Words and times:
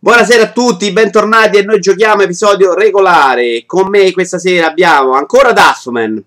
Buonasera 0.00 0.44
a 0.44 0.52
tutti, 0.52 0.92
bentornati 0.92 1.56
e 1.58 1.64
noi 1.64 1.80
giochiamo 1.80 2.22
episodio 2.22 2.72
regolare. 2.72 3.64
Con 3.66 3.88
me 3.88 4.12
questa 4.12 4.38
sera 4.38 4.68
abbiamo 4.68 5.14
ancora 5.14 5.52
Duffman. 5.52 6.24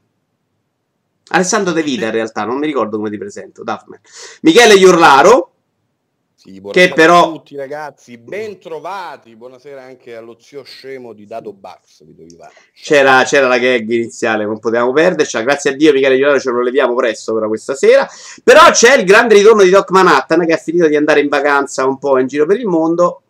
Alessandro 1.30 1.72
De 1.72 1.82
Vita 1.82 2.08
in 2.08 2.12
realtà, 2.12 2.44
non 2.44 2.58
mi 2.58 2.66
ricordo 2.66 2.98
come 2.98 3.10
ti 3.10 3.18
presento, 3.18 3.64
Duffman. 3.64 3.98
Michele 4.42 4.74
Iurlaro. 4.74 5.54
Sì, 6.36 6.62
che 6.70 6.92
però... 6.94 7.30
a 7.30 7.32
tutti 7.32 7.56
ragazzi, 7.56 8.18
ben 8.18 8.60
trovati, 8.60 9.38
buonasera 9.38 9.82
anche 9.82 10.18
allo 10.18 10.36
zio 10.38 10.64
scemo 10.64 11.14
di 11.14 11.26
Dado 11.26 11.54
Bax. 11.54 12.04
C'era, 12.76 13.24
c'era, 13.24 13.48
la 13.48 13.58
gag 13.58 13.90
iniziale, 13.90 14.44
non 14.44 14.60
potevamo 14.60 14.92
perderci. 14.92 15.42
Grazie 15.44 15.72
a 15.72 15.76
Dio 15.76 15.94
Michele 15.94 16.16
Iurlaro 16.16 16.42
ce 16.42 16.52
lo 16.52 16.62
leviamo 16.62 16.94
presto 16.94 17.34
però 17.34 17.48
questa 17.48 17.76
sera. 17.76 18.06
Però 18.44 18.70
c'è 18.72 18.98
il 18.98 19.06
grande 19.06 19.36
ritorno 19.36 19.64
di 19.64 19.70
Doc 19.70 19.92
Manhattan 19.92 20.46
che 20.46 20.52
ha 20.52 20.58
finito 20.58 20.88
di 20.88 20.98
andare 20.98 21.22
in 21.22 21.30
vacanza 21.30 21.86
un 21.86 21.98
po' 21.98 22.20
in 22.20 22.28
giro 22.28 22.46
per 22.46 22.60
il 22.60 22.68
mondo 22.68 23.22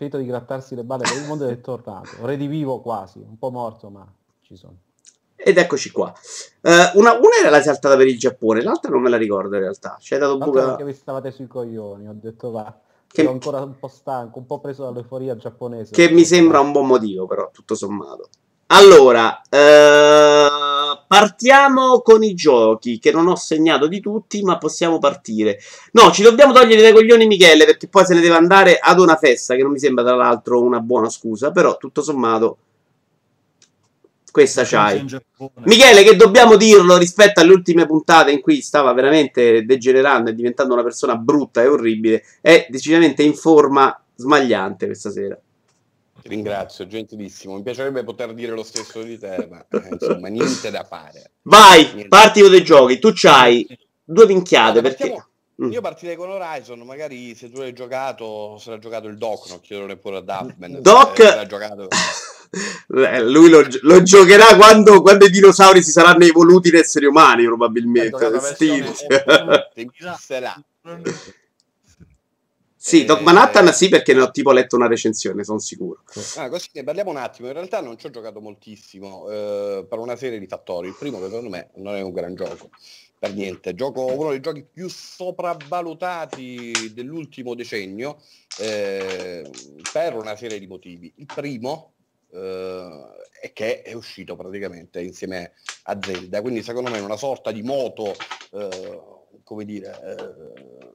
finito 0.00 0.16
di 0.16 0.24
grattarsi 0.24 0.74
le 0.74 0.82
balle 0.82 1.02
per 1.02 1.20
il 1.20 1.26
mondo 1.26 1.44
ed 1.44 1.50
è 1.50 1.60
tornato. 1.60 2.08
Redivivo 2.22 2.80
quasi, 2.80 3.18
un 3.18 3.38
po' 3.38 3.50
morto, 3.50 3.90
ma 3.90 4.06
ci 4.40 4.56
sono. 4.56 4.76
Ed 5.36 5.58
eccoci 5.58 5.90
qua. 5.90 6.12
Uh, 6.62 6.98
una, 6.98 7.12
una, 7.12 7.36
era 7.38 7.50
la 7.50 7.60
saltata 7.60 7.96
per 7.96 8.06
il 8.06 8.18
Giappone, 8.18 8.62
l'altra 8.62 8.90
non 8.90 9.02
me 9.02 9.10
la 9.10 9.18
ricordo 9.18 9.54
in 9.56 9.62
realtà. 9.62 9.96
C'è 10.00 10.18
dato 10.18 10.34
un 10.34 10.38
buca... 10.38 10.68
perché 10.68 10.84
vi 10.84 10.94
stavate 10.94 11.30
sui 11.30 11.46
coglioni, 11.46 12.08
ho 12.08 12.16
detto 12.18 12.50
va. 12.50 12.78
Che... 13.06 13.22
Ero 13.22 13.30
ancora 13.30 13.60
un 13.60 13.78
po' 13.78 13.88
stanco, 13.88 14.38
un 14.38 14.46
po' 14.46 14.60
preso 14.60 14.84
dall'euforia 14.84 15.36
giapponese. 15.36 15.92
Che 15.92 16.10
mi 16.10 16.24
sembra 16.24 16.60
un 16.60 16.72
buon 16.72 16.86
motivo, 16.86 17.26
però, 17.26 17.50
tutto 17.52 17.74
sommato. 17.74 18.28
Allora, 18.66 19.40
eh, 19.48 20.48
partiamo 21.10 22.02
con 22.02 22.22
i 22.22 22.34
giochi 22.34 23.00
che 23.00 23.10
non 23.10 23.26
ho 23.26 23.34
segnato 23.34 23.88
di 23.88 23.98
tutti, 23.98 24.42
ma 24.44 24.58
possiamo 24.58 25.00
partire. 25.00 25.58
No, 25.90 26.12
ci 26.12 26.22
dobbiamo 26.22 26.52
togliere 26.52 26.82
dai 26.82 26.92
coglioni 26.92 27.26
Michele 27.26 27.64
perché 27.64 27.88
poi 27.88 28.04
se 28.04 28.14
ne 28.14 28.20
deve 28.20 28.36
andare 28.36 28.78
ad 28.80 29.00
una 29.00 29.16
festa, 29.16 29.56
che 29.56 29.62
non 29.62 29.72
mi 29.72 29.80
sembra 29.80 30.04
tra 30.04 30.14
l'altro 30.14 30.62
una 30.62 30.78
buona 30.78 31.10
scusa, 31.10 31.50
però 31.50 31.76
tutto 31.78 32.00
sommato 32.00 32.58
questa 34.30 34.62
c'hai. 34.62 35.04
Michele, 35.64 36.04
che 36.04 36.14
dobbiamo 36.14 36.54
dirlo 36.54 36.96
rispetto 36.96 37.40
alle 37.40 37.54
ultime 37.54 37.86
puntate 37.86 38.30
in 38.30 38.40
cui 38.40 38.60
stava 38.60 38.92
veramente 38.92 39.64
degenerando 39.64 40.30
e 40.30 40.34
diventando 40.34 40.74
una 40.74 40.84
persona 40.84 41.16
brutta 41.16 41.60
e 41.60 41.66
orribile, 41.66 42.22
è 42.40 42.68
decisamente 42.70 43.24
in 43.24 43.34
forma 43.34 44.00
smagliante 44.14 44.86
questa 44.86 45.10
sera. 45.10 45.36
Ti 46.22 46.28
ringrazio, 46.28 46.86
gentilissimo. 46.86 47.54
Mi 47.54 47.62
piacerebbe 47.62 48.04
poter 48.04 48.34
dire 48.34 48.52
lo 48.52 48.62
stesso 48.62 49.02
di 49.02 49.18
te, 49.18 49.48
ma 49.50 49.64
eh, 49.68 49.88
insomma, 49.90 50.28
niente 50.28 50.70
da 50.70 50.84
fare. 50.84 51.32
Vai, 51.42 51.84
niente. 51.84 52.08
parti 52.08 52.48
dei 52.48 52.62
giochi. 52.62 52.98
Tu 52.98 53.10
c'hai 53.14 53.66
due 54.04 54.26
minchiate 54.26 54.80
perché... 54.80 54.96
Partiamo... 54.96 55.28
Mm. 55.62 55.72
Io 55.72 55.80
partirei 55.82 56.16
con 56.16 56.30
Horizon, 56.30 56.80
magari 56.80 57.34
se 57.34 57.50
tu 57.50 57.60
l'hai 57.60 57.74
giocato, 57.74 58.56
se 58.58 58.70
l'ha 58.70 58.78
giocato 58.78 59.08
il 59.08 59.18
Doc, 59.18 59.48
non 59.50 59.60
chiedo 59.60 59.84
neppure 59.84 60.16
a 60.16 60.20
Duffman. 60.20 60.78
Doc... 60.80 61.22
Se 61.22 61.46
giocato... 61.46 61.88
Eh, 62.92 63.22
lui 63.22 63.48
lo, 63.48 63.64
lo 63.82 64.02
giocherà 64.02 64.56
quando, 64.56 65.00
quando, 65.02 65.24
i 65.24 65.30
dinosauri 65.30 65.84
si 65.84 65.92
saranno 65.92 66.24
evoluti 66.24 66.68
in 66.68 66.74
esseri 66.74 67.06
umani, 67.06 67.44
probabilmente. 67.44 68.40
Steve. 68.40 68.92
Sì, 72.82 73.04
Doc 73.04 73.20
Manhattan 73.20 73.68
eh, 73.68 73.72
sì, 73.74 73.90
perché 73.90 74.14
ne 74.14 74.22
ho 74.22 74.30
tipo 74.30 74.52
letto 74.52 74.74
una 74.74 74.86
recensione, 74.86 75.44
sono 75.44 75.58
sicuro. 75.58 76.02
Ah, 76.36 76.48
così 76.48 76.70
ne 76.72 76.82
parliamo 76.82 77.10
un 77.10 77.18
attimo. 77.18 77.48
In 77.48 77.52
realtà 77.52 77.82
non 77.82 77.98
ci 77.98 78.06
ho 78.06 78.10
giocato 78.10 78.40
moltissimo 78.40 79.28
eh, 79.28 79.84
per 79.86 79.98
una 79.98 80.16
serie 80.16 80.38
di 80.38 80.46
fattori. 80.46 80.88
Il 80.88 80.96
primo, 80.98 81.20
secondo 81.20 81.50
me, 81.50 81.68
non 81.74 81.94
è 81.94 82.00
un 82.00 82.10
gran 82.10 82.34
gioco. 82.34 82.70
Per 83.18 83.34
niente. 83.34 83.74
Gioco 83.74 84.06
uno 84.06 84.30
dei 84.30 84.40
giochi 84.40 84.64
più 84.64 84.88
sopravvalutati 84.88 86.94
dell'ultimo 86.94 87.54
decennio 87.54 88.22
eh, 88.58 89.46
per 89.92 90.16
una 90.16 90.34
serie 90.34 90.58
di 90.58 90.66
motivi. 90.66 91.12
Il 91.16 91.26
primo 91.26 91.92
eh, 92.32 92.88
è 93.42 93.52
che 93.52 93.82
è 93.82 93.92
uscito 93.92 94.36
praticamente 94.36 95.02
insieme 95.02 95.52
a 95.82 95.98
Zelda. 96.00 96.40
Quindi 96.40 96.62
secondo 96.62 96.88
me 96.88 96.96
è 96.96 97.02
una 97.02 97.18
sorta 97.18 97.52
di 97.52 97.60
moto, 97.60 98.16
eh, 98.52 99.00
come 99.44 99.66
dire 99.66 100.00
eh, 100.02 100.88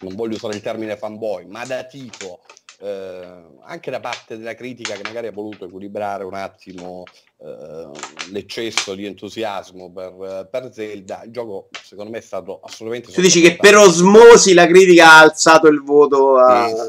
non 0.00 0.14
voglio 0.14 0.36
usare 0.36 0.54
il 0.54 0.62
termine 0.62 0.96
fanboy, 0.96 1.46
ma 1.46 1.64
da 1.64 1.84
tipo, 1.84 2.40
eh, 2.80 3.28
anche 3.62 3.90
da 3.90 4.00
parte 4.00 4.38
della 4.38 4.54
critica 4.54 4.94
che 4.94 5.02
magari 5.04 5.26
ha 5.26 5.32
voluto 5.32 5.66
equilibrare 5.66 6.24
un 6.24 6.34
attimo 6.34 7.04
eh, 7.38 7.88
l'eccesso 8.30 8.94
di 8.94 9.04
entusiasmo 9.04 9.90
per, 9.92 10.48
per, 10.50 10.70
Zelda, 10.72 11.22
il 11.24 11.30
gioco 11.30 11.68
secondo 11.82 12.10
me 12.10 12.18
è 12.18 12.22
stato 12.22 12.60
assolutamente... 12.62 13.12
Tu 13.12 13.20
dici 13.20 13.40
che 13.40 13.56
per 13.56 13.76
osmosi 13.76 14.54
la 14.54 14.66
critica 14.66 15.12
ha 15.12 15.20
alzato 15.20 15.68
il 15.68 15.82
voto 15.82 16.36
a... 16.38 16.86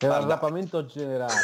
Eh, 0.00 0.06
per 0.06 0.10
l'arrapamento 0.10 0.86
generale, 0.86 1.34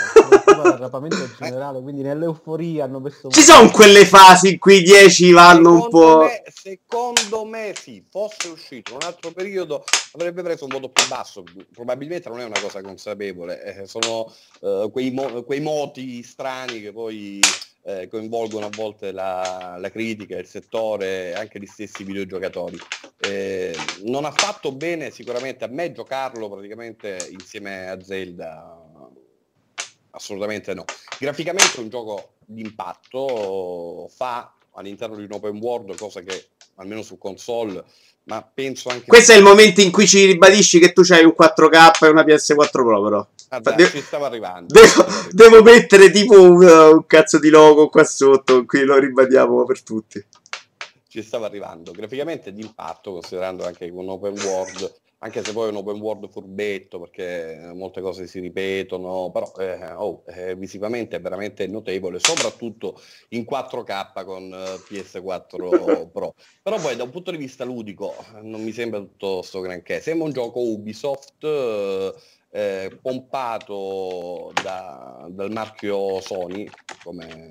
l'arrapamento 0.47 1.28
generale, 1.37 1.82
quindi 1.82 2.03
nell'euforia 2.03 2.84
hanno 2.84 3.00
messo... 3.00 3.28
Ci 3.28 3.41
sono 3.41 3.69
quelle 3.69 4.06
fasi 4.06 4.53
in 4.53 4.59
cui 4.60 4.76
i 4.76 4.82
10 4.82 5.32
vanno 5.32 5.72
secondo 5.72 5.82
un 5.82 5.91
po'... 5.91 6.19
Me, 6.19 6.42
secondo 6.53 7.44
me 7.47 7.75
sì, 7.76 8.06
fosse 8.09 8.47
uscito 8.47 8.93
in 8.93 8.98
un 9.03 9.06
altro 9.09 9.32
periodo 9.32 9.82
avrebbe 10.12 10.44
preso 10.44 10.66
un 10.66 10.70
voto 10.70 10.88
più 10.91 11.04
basso, 11.09 11.43
probabilmente 11.72 12.28
non 12.28 12.38
è 12.38 12.44
una 12.44 12.60
cosa 12.60 12.81
consapevole, 12.81 13.60
eh, 13.60 13.87
sono 13.88 14.32
eh, 14.60 14.88
quei, 14.93 15.10
mo- 15.10 15.43
quei 15.43 15.60
moti 15.60 16.22
strani 16.22 16.81
che 16.81 16.93
poi 16.93 17.41
eh, 17.87 18.09
coinvolgono 18.09 18.67
a 18.67 18.71
volte 18.75 19.12
la, 19.12 19.77
la, 19.78 19.91
critica, 19.91 20.39
il 20.39 20.47
settore, 20.47 21.34
anche 21.34 21.61
gli 21.61 21.67
stessi 21.67 22.03
videogiocatori. 22.03 22.78
Eh, 23.19 23.77
non 24.05 24.25
ha 24.25 24.31
fatto 24.31 24.72
bene 24.72 25.11
sicuramente 25.11 25.65
a 25.65 25.69
me 25.69 25.93
giocarlo 25.93 26.49
praticamente 26.49 27.28
insieme 27.31 27.89
a 27.89 28.03
Zelda, 28.03 28.83
assolutamente 30.11 30.73
no. 30.73 30.84
Graficamente 31.19 31.77
è 31.77 31.81
un 31.81 31.91
gioco 31.91 32.37
di 32.47 32.62
impatto, 32.62 34.09
fa 34.11 34.55
all'interno 34.73 35.17
di 35.17 35.25
un 35.25 35.33
open 35.33 35.59
world, 35.59 35.97
cosa 35.97 36.21
che 36.23 36.49
almeno 36.77 37.03
su 37.03 37.19
console 37.19 37.84
ma 38.25 38.43
penso 38.43 38.89
anche... 38.89 39.07
Questo 39.07 39.33
è 39.33 39.37
il 39.37 39.43
momento 39.43 39.81
in 39.81 39.91
cui 39.91 40.07
ci 40.07 40.25
ribadisci 40.25 40.79
che 40.79 40.93
tu 40.93 41.03
hai 41.11 41.25
un 41.25 41.35
4K 41.39 42.05
e 42.05 42.09
una 42.09 42.23
PS4 42.23 42.71
Pro, 42.71 43.03
però. 43.03 43.27
Dai, 43.61 43.75
devo, 43.77 43.91
ci 43.91 44.01
stavo 44.01 44.25
arrivando. 44.25 44.73
Devo, 44.73 45.07
devo 45.31 45.62
mettere 45.62 46.11
tipo 46.11 46.41
un, 46.41 46.65
un, 46.65 47.07
cazzo 47.07 47.39
di 47.39 47.51
logo 47.51 47.89
qua 47.89 48.05
sotto, 48.05 48.65
qui 48.65 48.83
lo 48.85 48.99
ribadiamo 48.99 49.65
per 49.65 49.83
tutti. 49.83 50.25
Ci 51.14 51.22
stava 51.22 51.47
arrivando. 51.47 51.92
Graficamente 51.92 52.52
d'impatto, 52.52 53.12
considerando 53.12 53.64
anche 53.64 53.88
un 53.88 54.08
open 54.08 54.36
world 54.36 55.02
anche 55.19 55.44
se 55.44 55.52
poi 55.52 55.69
è 55.69 55.70
un 55.70 55.76
open 55.76 56.00
world 56.00 56.28
furbetto 56.28 56.98
perché 56.98 57.70
molte 57.72 58.00
cose 58.00 58.26
si 58.26 58.41
ripetono, 58.41 59.30
però 59.30 59.52
eh, 59.58 59.92
oh, 59.92 60.25
eh, 60.26 60.56
visivamente 60.56 61.14
è 61.14 61.20
veramente 61.20 61.69
notevole, 61.69 62.19
soprattutto 62.19 63.00
in 63.28 63.47
4K 63.48 64.25
con 64.25 64.52
eh, 64.52 64.92
PS4 64.92 66.10
Pro. 66.10 66.34
Però 66.60 66.80
poi 66.80 66.97
da 66.97 67.04
un 67.04 67.10
punto 67.10 67.31
di 67.31 67.36
vista 67.36 67.64
ludico 67.64 68.12
non 68.42 68.60
mi 68.64 68.72
sembra 68.72 68.98
tutto 68.98 69.42
sto 69.42 69.60
granché, 69.60 70.00
sembra 70.00 70.26
un 70.26 70.32
gioco 70.32 70.58
Ubisoft 70.58 71.44
eh, 71.44 72.12
eh, 72.50 72.98
pompato 73.00 74.52
da, 74.60 75.28
dal 75.31 75.52
marchio 75.52 76.20
Sony 76.20 76.69
come 77.04 77.46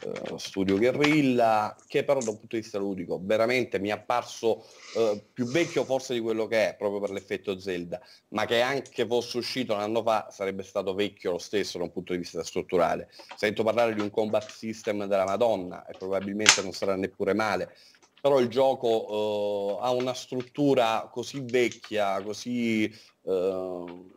eh, 0.00 0.38
studio 0.38 0.76
Guerrilla, 0.76 1.76
che 1.86 2.04
però 2.04 2.20
da 2.20 2.30
un 2.30 2.38
punto 2.38 2.56
di 2.56 2.62
vista 2.62 2.78
ludico 2.78 3.20
veramente 3.22 3.78
mi 3.78 3.88
è 3.88 3.92
apparso 3.92 4.64
eh, 4.96 5.24
più 5.32 5.46
vecchio 5.46 5.84
forse 5.84 6.14
di 6.14 6.20
quello 6.20 6.46
che 6.46 6.70
è, 6.70 6.76
proprio 6.76 7.00
per 7.00 7.10
l'effetto 7.10 7.58
Zelda, 7.58 8.00
ma 8.28 8.44
che 8.44 8.60
anche 8.60 9.06
fosse 9.06 9.38
uscito 9.38 9.74
un 9.74 9.80
anno 9.80 10.02
fa 10.02 10.28
sarebbe 10.30 10.62
stato 10.62 10.94
vecchio 10.94 11.32
lo 11.32 11.38
stesso 11.38 11.78
da 11.78 11.84
un 11.84 11.92
punto 11.92 12.12
di 12.12 12.18
vista 12.18 12.42
strutturale. 12.44 13.10
Sento 13.36 13.62
parlare 13.62 13.94
di 13.94 14.00
un 14.00 14.10
combat 14.10 14.48
system 14.48 15.06
della 15.06 15.24
Madonna 15.24 15.86
e 15.86 15.96
probabilmente 15.96 16.62
non 16.62 16.72
sarà 16.72 16.96
neppure 16.96 17.34
male, 17.34 17.74
però 18.20 18.38
il 18.40 18.48
gioco 18.48 19.76
uh, 19.78 19.78
ha 19.80 19.90
una 19.90 20.14
struttura 20.14 21.08
così 21.12 21.40
vecchia, 21.44 22.20
così 22.22 22.92
uh, 23.22 24.16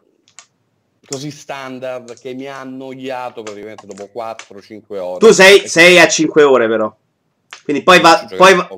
così 1.12 1.30
standard 1.30 2.18
che 2.18 2.34
mi 2.34 2.48
ha 2.48 2.62
annoiato 2.62 3.44
praticamente 3.44 3.86
dopo 3.86 4.10
4-5 4.18 4.98
ore. 4.98 5.19
Tu 5.19 5.34
sei, 5.34 5.68
sei 5.68 6.00
a 6.00 6.08
5 6.08 6.44
ore 6.44 6.68
però. 6.69 6.96
Quindi 7.63 7.84
poi 7.84 8.00
va... 8.00 8.25
Poi, 8.34 8.56
va... 8.56 8.69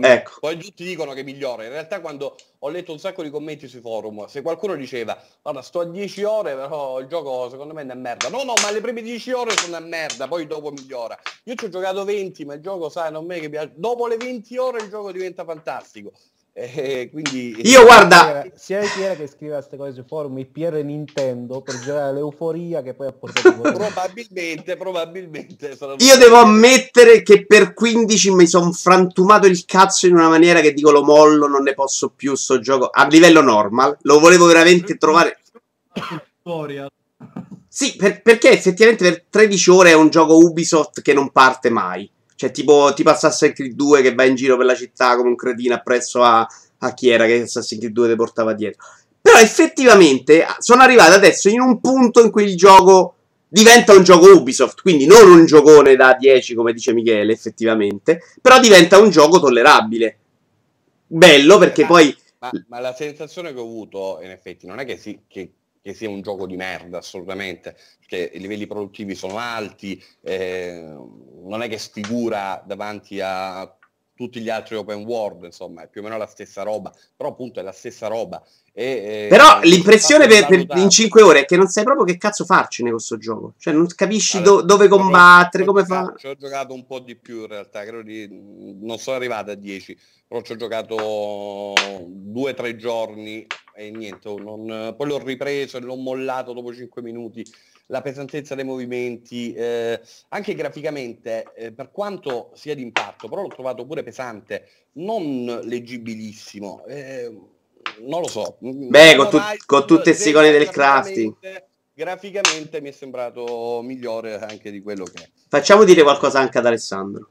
Ecco. 0.00 0.38
poi 0.40 0.56
tutti 0.56 0.84
dicono 0.84 1.12
che 1.12 1.22
migliora. 1.22 1.64
In 1.64 1.70
realtà 1.70 2.00
quando 2.00 2.36
ho 2.60 2.68
letto 2.70 2.92
un 2.92 2.98
sacco 2.98 3.22
di 3.22 3.28
commenti 3.28 3.68
sui 3.68 3.80
forum, 3.80 4.26
se 4.26 4.40
qualcuno 4.40 4.74
diceva 4.74 5.20
guarda 5.42 5.60
sto 5.60 5.80
a 5.80 5.84
10 5.84 6.22
ore 6.22 6.54
però 6.54 6.98
il 7.00 7.08
gioco 7.08 7.50
secondo 7.50 7.74
me 7.74 7.82
è 7.82 7.84
una 7.84 7.94
merda. 7.94 8.30
No, 8.30 8.42
no, 8.42 8.54
ma 8.62 8.70
le 8.70 8.80
prime 8.80 9.02
10 9.02 9.32
ore 9.32 9.50
sono 9.50 9.76
una 9.76 9.86
merda, 9.86 10.26
poi 10.28 10.46
dopo 10.46 10.70
migliora. 10.70 11.18
Io 11.44 11.54
ci 11.56 11.66
ho 11.66 11.68
giocato 11.68 12.04
20, 12.04 12.44
ma 12.46 12.54
il 12.54 12.62
gioco 12.62 12.88
sai, 12.88 13.12
non 13.12 13.26
me 13.26 13.38
che 13.38 13.50
piace. 13.50 13.72
Dopo 13.74 14.06
le 14.06 14.16
20 14.16 14.56
ore 14.56 14.82
il 14.82 14.88
gioco 14.88 15.12
diventa 15.12 15.44
fantastico. 15.44 16.12
Eh, 16.54 17.08
quindi 17.10 17.60
io 17.62 17.82
guarda 17.84 18.44
sia 18.54 18.82
il 18.82 18.88
PR 18.90 19.16
che 19.16 19.26
scrive 19.26 19.54
queste 19.54 19.78
cose 19.78 19.94
sui 19.94 20.04
forum 20.06 20.36
il 20.36 20.48
PR 20.48 20.84
Nintendo 20.84 21.62
per 21.62 21.78
generare 21.78 22.12
l'euforia 22.12 22.82
che 22.82 22.92
poi 22.92 23.06
ha 23.06 23.12
portato 23.12 23.52
probabilmente 23.72 24.76
probabilmente 24.76 25.78
io 25.96 26.18
devo 26.18 26.36
ammettere 26.36 27.22
che 27.22 27.46
per 27.46 27.72
15 27.72 28.30
mi 28.32 28.46
sono 28.46 28.70
frantumato 28.72 29.46
il 29.46 29.64
cazzo 29.64 30.06
in 30.06 30.14
una 30.14 30.28
maniera 30.28 30.60
che 30.60 30.74
dico 30.74 30.90
lo 30.90 31.02
mollo 31.02 31.46
non 31.46 31.62
ne 31.62 31.74
posso 31.74 32.10
più 32.10 32.34
sto 32.34 32.58
gioco. 32.58 32.88
A 32.88 33.06
livello 33.06 33.40
normal 33.40 33.96
lo 34.02 34.18
volevo 34.18 34.46
veramente 34.46 34.96
trovare. 34.96 35.38
Sì, 37.68 37.96
per- 37.96 38.20
perché 38.20 38.50
effettivamente 38.50 39.08
per 39.08 39.24
13 39.30 39.70
ore 39.70 39.90
è 39.90 39.94
un 39.94 40.10
gioco 40.10 40.36
Ubisoft 40.36 41.00
che 41.00 41.14
non 41.14 41.30
parte 41.30 41.70
mai. 41.70 42.10
Cioè, 42.42 42.50
tipo, 42.50 42.92
tipo 42.92 43.10
Assassin's 43.10 43.54
Creed 43.54 43.74
2 43.74 44.02
che 44.02 44.14
va 44.14 44.24
in 44.24 44.34
giro 44.34 44.56
per 44.56 44.66
la 44.66 44.74
città 44.74 45.14
come 45.14 45.28
un 45.28 45.36
cretino 45.36 45.74
appresso 45.74 46.24
a, 46.24 46.44
a 46.78 46.92
chi 46.92 47.08
era 47.08 47.24
che 47.24 47.42
Assassin's 47.42 47.78
Creed 47.78 47.92
2 47.92 48.08
ti 48.08 48.16
portava 48.16 48.52
dietro. 48.52 48.82
Però 49.20 49.38
effettivamente 49.38 50.44
sono 50.58 50.82
arrivato 50.82 51.12
adesso 51.12 51.48
in 51.48 51.60
un 51.60 51.80
punto 51.80 52.20
in 52.20 52.32
cui 52.32 52.42
il 52.42 52.56
gioco 52.56 53.14
diventa 53.46 53.92
un 53.92 54.02
gioco 54.02 54.26
Ubisoft, 54.26 54.80
quindi 54.80 55.06
non 55.06 55.30
un 55.30 55.46
giocone 55.46 55.94
da 55.94 56.16
10 56.18 56.54
come 56.54 56.72
dice 56.72 56.92
Michele, 56.92 57.32
effettivamente, 57.32 58.20
però 58.40 58.58
diventa 58.58 58.98
un 58.98 59.10
gioco 59.10 59.38
tollerabile. 59.38 60.18
Bello 61.06 61.58
perché 61.58 61.82
ma, 61.82 61.86
poi... 61.86 62.16
Ma, 62.40 62.50
ma, 62.66 62.80
la 62.80 62.92
sensazione 62.92 63.52
che 63.52 63.60
ho 63.60 63.62
avuto, 63.62 64.18
in 64.20 64.30
effetti, 64.30 64.66
non 64.66 64.80
è 64.80 64.84
che, 64.84 64.96
si, 64.96 65.20
che 65.28 65.52
che 65.82 65.94
sia 65.94 66.08
un 66.08 66.22
gioco 66.22 66.46
di 66.46 66.56
merda 66.56 66.98
assolutamente, 66.98 67.76
perché 67.98 68.30
i 68.36 68.40
livelli 68.40 68.66
produttivi 68.66 69.14
sono 69.14 69.38
alti, 69.38 70.02
eh, 70.22 70.80
non 71.42 71.60
è 71.60 71.68
che 71.68 71.78
sfigura 71.78 72.62
davanti 72.64 73.20
a 73.20 73.76
tutti 74.14 74.40
gli 74.40 74.48
altri 74.48 74.76
open 74.76 75.04
world, 75.04 75.44
insomma, 75.44 75.82
è 75.82 75.88
più 75.88 76.00
o 76.00 76.04
meno 76.04 76.16
la 76.16 76.26
stessa 76.26 76.62
roba, 76.62 76.92
però 77.16 77.30
appunto 77.30 77.58
è 77.58 77.62
la 77.64 77.72
stessa 77.72 78.06
roba. 78.06 78.40
E, 78.72 79.26
però 79.28 79.60
l'impressione 79.62 80.26
per, 80.26 80.46
per, 80.46 80.78
in 80.78 80.88
5 80.88 81.20
ore 81.22 81.40
è 81.40 81.44
che 81.44 81.56
non 81.56 81.66
sai 81.66 81.84
proprio 81.84 82.04
che 82.06 82.16
cazzo 82.16 82.44
farcene 82.44 82.88
con 82.88 82.98
questo 82.98 83.18
gioco, 83.18 83.54
cioè 83.58 83.74
non 83.74 83.86
capisci 83.94 84.36
allora, 84.38 84.60
do, 84.60 84.66
dove 84.66 84.88
combattere, 84.88 85.64
come 85.64 85.84
fare. 85.84 86.14
Ci 86.16 86.28
ho 86.28 86.36
giocato 86.36 86.72
un 86.72 86.86
po' 86.86 87.00
di 87.00 87.16
più 87.16 87.40
in 87.40 87.48
realtà, 87.48 87.82
credo 87.82 88.02
di, 88.02 88.28
non 88.80 88.98
sono 88.98 89.16
arrivato 89.16 89.50
a 89.50 89.54
10, 89.54 89.98
però 90.28 90.40
ci 90.42 90.52
ho 90.52 90.56
giocato 90.56 91.74
2-3 91.74 92.76
giorni 92.76 93.46
e 93.74 93.90
niente, 93.90 94.32
non, 94.34 94.94
poi 94.96 95.08
l'ho 95.08 95.18
ripreso 95.18 95.76
e 95.76 95.80
l'ho 95.80 95.96
mollato 95.96 96.52
dopo 96.52 96.72
5 96.72 97.02
minuti. 97.02 97.44
La 97.86 98.00
pesantezza 98.00 98.54
dei 98.54 98.64
movimenti, 98.64 99.52
eh, 99.52 100.00
anche 100.28 100.54
graficamente, 100.54 101.44
eh, 101.54 101.72
per 101.72 101.90
quanto 101.90 102.50
sia 102.54 102.74
d'impatto, 102.74 103.28
però 103.28 103.42
l'ho 103.42 103.48
trovato 103.48 103.84
pure 103.84 104.02
pesante, 104.02 104.66
non 104.92 105.60
leggibilissimo. 105.64 106.84
Eh, 106.86 107.30
non 108.00 108.20
lo 108.20 108.28
so. 108.28 108.56
Beh, 108.60 109.16
con, 109.16 109.28
tu, 109.28 109.38
con 109.66 109.86
tutte 109.86 110.02
queste 110.02 110.30
icone 110.30 110.50
del 110.50 110.68
crafting. 110.68 111.34
Graficamente 111.94 112.80
mi 112.80 112.88
è 112.88 112.92
sembrato 112.92 113.80
migliore 113.82 114.38
anche 114.38 114.70
di 114.70 114.80
quello 114.80 115.04
che 115.04 115.22
è. 115.22 115.28
Facciamo 115.48 115.84
dire 115.84 116.02
qualcosa 116.02 116.38
anche 116.38 116.58
ad 116.58 116.66
Alessandro. 116.66 117.28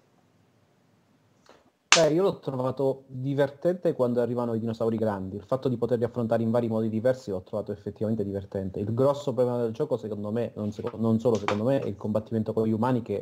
Beh, 1.94 2.14
io 2.14 2.24
l'ho 2.24 2.40
trovato 2.40 3.04
divertente 3.10 3.92
quando 3.94 4.22
arrivano 4.22 4.54
i 4.54 4.60
dinosauri 4.60 4.96
grandi. 4.98 5.36
Il 5.36 5.44
fatto 5.44 5.68
di 5.68 5.78
poterli 5.78 6.06
affrontare 6.06 6.42
in 6.42 6.50
vari 6.50 6.70
modi 6.70 6.88
diversi 6.88 7.32
l'ho 7.32 7.44
trovato 7.44 7.74
effettivamente 7.74 8.24
divertente. 8.24 8.80
Il 8.80 8.94
grosso 8.94 9.34
problema 9.34 9.62
del 9.62 9.74
gioco, 9.74 9.98
secondo 9.98 10.32
me, 10.32 10.54
non, 10.56 10.72
seco- 10.72 10.96
non 10.96 11.20
solo 11.20 11.38
secondo 11.38 11.66
me, 11.66 11.84
è 11.84 11.88
il 11.88 11.98
combattimento 11.98 12.54
con 12.54 12.66
gli 12.66 12.72
umani 12.72 13.02
che 13.02 13.22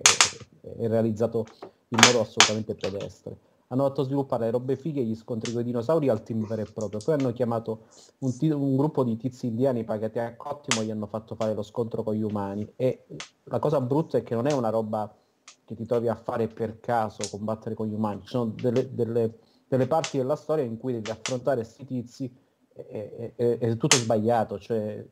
è, 0.62 0.88
realizzato 0.88 1.50
in 1.90 2.00
modo 2.00 2.20
assolutamente 2.20 2.76
pedestre. 2.76 3.40
Hanno 3.70 3.86
fatto 3.88 4.04
sviluppare 4.04 4.52
robe 4.52 4.76
fighe 4.76 5.04
gli 5.04 5.16
scontri 5.16 5.52
con 5.52 5.62
i 5.62 5.64
dinosauri 5.64 6.08
al 6.10 6.22
team 6.22 6.46
vero 6.46 6.62
e 6.62 6.68
proprio. 6.68 7.02
Poi 7.02 7.16
hanno 7.16 7.32
chiamato 7.32 7.88
un, 8.20 8.38
t- 8.38 8.44
un 8.54 8.76
gruppo 8.76 9.04
di 9.04 9.18
tizi 9.18 9.48
indiani 9.48 9.84
pagati 9.84 10.20
a 10.20 10.36
cottimo 10.36 10.82
e 10.82 10.86
gli 10.86 10.92
hanno 10.92 11.08
fatto 11.08 11.34
fare 11.34 11.56
lo 11.56 11.64
scontro 11.64 12.04
con 12.04 12.14
gli 12.14 12.22
umani. 12.22 12.72
E 12.76 13.08
la 13.46 13.58
cosa 13.60 13.82
brutta 13.82 14.18
è 14.20 14.24
che 14.24 14.36
non 14.36 14.46
è 14.46 14.52
una 14.52 14.70
roba 14.70 15.12
che 15.70 15.76
ti 15.76 15.86
trovi 15.86 16.08
a 16.08 16.16
fare 16.16 16.48
per 16.48 16.80
caso 16.80 17.30
combattere 17.30 17.76
con 17.76 17.86
gli 17.86 17.94
umani. 17.94 18.22
Ci 18.22 18.30
sono 18.30 18.46
delle, 18.46 18.92
delle, 18.92 19.38
delle 19.68 19.86
parti 19.86 20.18
della 20.18 20.36
storia 20.36 20.64
in 20.64 20.78
cui 20.78 20.94
devi 20.94 21.12
affrontare 21.12 21.62
questi 21.62 21.86
tizi 21.86 22.36
e 22.74 23.36
è 23.36 23.78
tutto 23.78 23.98
sbagliato, 23.98 24.58
cioè 24.58 25.06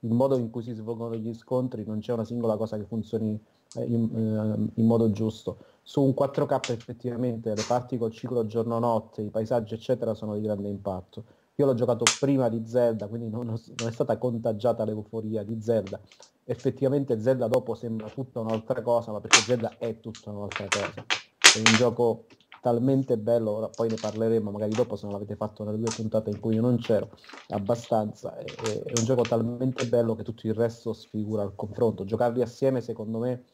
il 0.00 0.12
modo 0.12 0.36
in 0.36 0.50
cui 0.50 0.62
si 0.62 0.74
svolgono 0.74 1.14
gli 1.16 1.32
scontri 1.32 1.84
non 1.84 2.00
c'è 2.00 2.12
una 2.12 2.24
singola 2.24 2.56
cosa 2.56 2.76
che 2.76 2.84
funzioni 2.84 3.40
eh, 3.72 3.84
in, 3.84 4.70
eh, 4.74 4.80
in 4.80 4.86
modo 4.86 5.10
giusto. 5.12 5.64
Su 5.80 6.02
un 6.02 6.12
4K 6.12 6.72
effettivamente 6.72 7.54
le 7.54 7.64
parti 7.64 7.96
col 7.96 8.10
ciclo 8.10 8.44
giorno-notte, 8.44 9.22
i 9.22 9.30
paesaggi 9.30 9.72
eccetera 9.72 10.12
sono 10.12 10.34
di 10.34 10.42
grande 10.42 10.68
impatto. 10.68 11.24
Io 11.56 11.66
l'ho 11.66 11.74
giocato 11.74 12.08
prima 12.18 12.48
di 12.48 12.62
Zelda, 12.66 13.06
quindi 13.08 13.28
non, 13.28 13.46
non 13.76 13.88
è 13.88 13.90
stata 13.90 14.16
contagiata 14.16 14.84
l'euforia 14.84 15.42
di 15.42 15.60
Zelda, 15.60 16.00
effettivamente 16.44 17.20
Zelda 17.20 17.46
dopo 17.46 17.74
sembra 17.74 18.08
tutta 18.08 18.40
un'altra 18.40 18.80
cosa, 18.82 19.12
ma 19.12 19.20
perché 19.20 19.44
Zelda 19.44 19.76
è 19.78 20.00
tutta 20.00 20.30
un'altra 20.30 20.68
cosa. 20.68 21.04
È 21.50 21.58
un 21.58 21.74
gioco 21.76 22.24
talmente 22.62 23.18
bello, 23.18 23.50
ora 23.50 23.68
poi 23.68 23.90
ne 23.90 23.98
parleremo 23.98 24.50
magari 24.50 24.74
dopo 24.74 24.96
se 24.96 25.04
non 25.04 25.14
l'avete 25.14 25.36
fatto 25.36 25.64
nelle 25.64 25.78
due 25.78 25.90
puntate 25.90 26.30
in 26.30 26.38
cui 26.40 26.54
io 26.54 26.60
non 26.62 26.78
c'ero, 26.78 27.10
abbastanza, 27.48 28.36
è, 28.36 28.82
è 28.84 28.94
un 28.94 29.04
gioco 29.04 29.26
talmente 29.26 29.84
bello 29.84 30.14
che 30.14 30.22
tutto 30.22 30.46
il 30.46 30.54
resto 30.54 30.92
sfigura 30.92 31.42
il 31.42 31.52
confronto. 31.54 32.04
Giocarli 32.04 32.40
assieme 32.40 32.80
secondo 32.80 33.18
me 33.18 33.44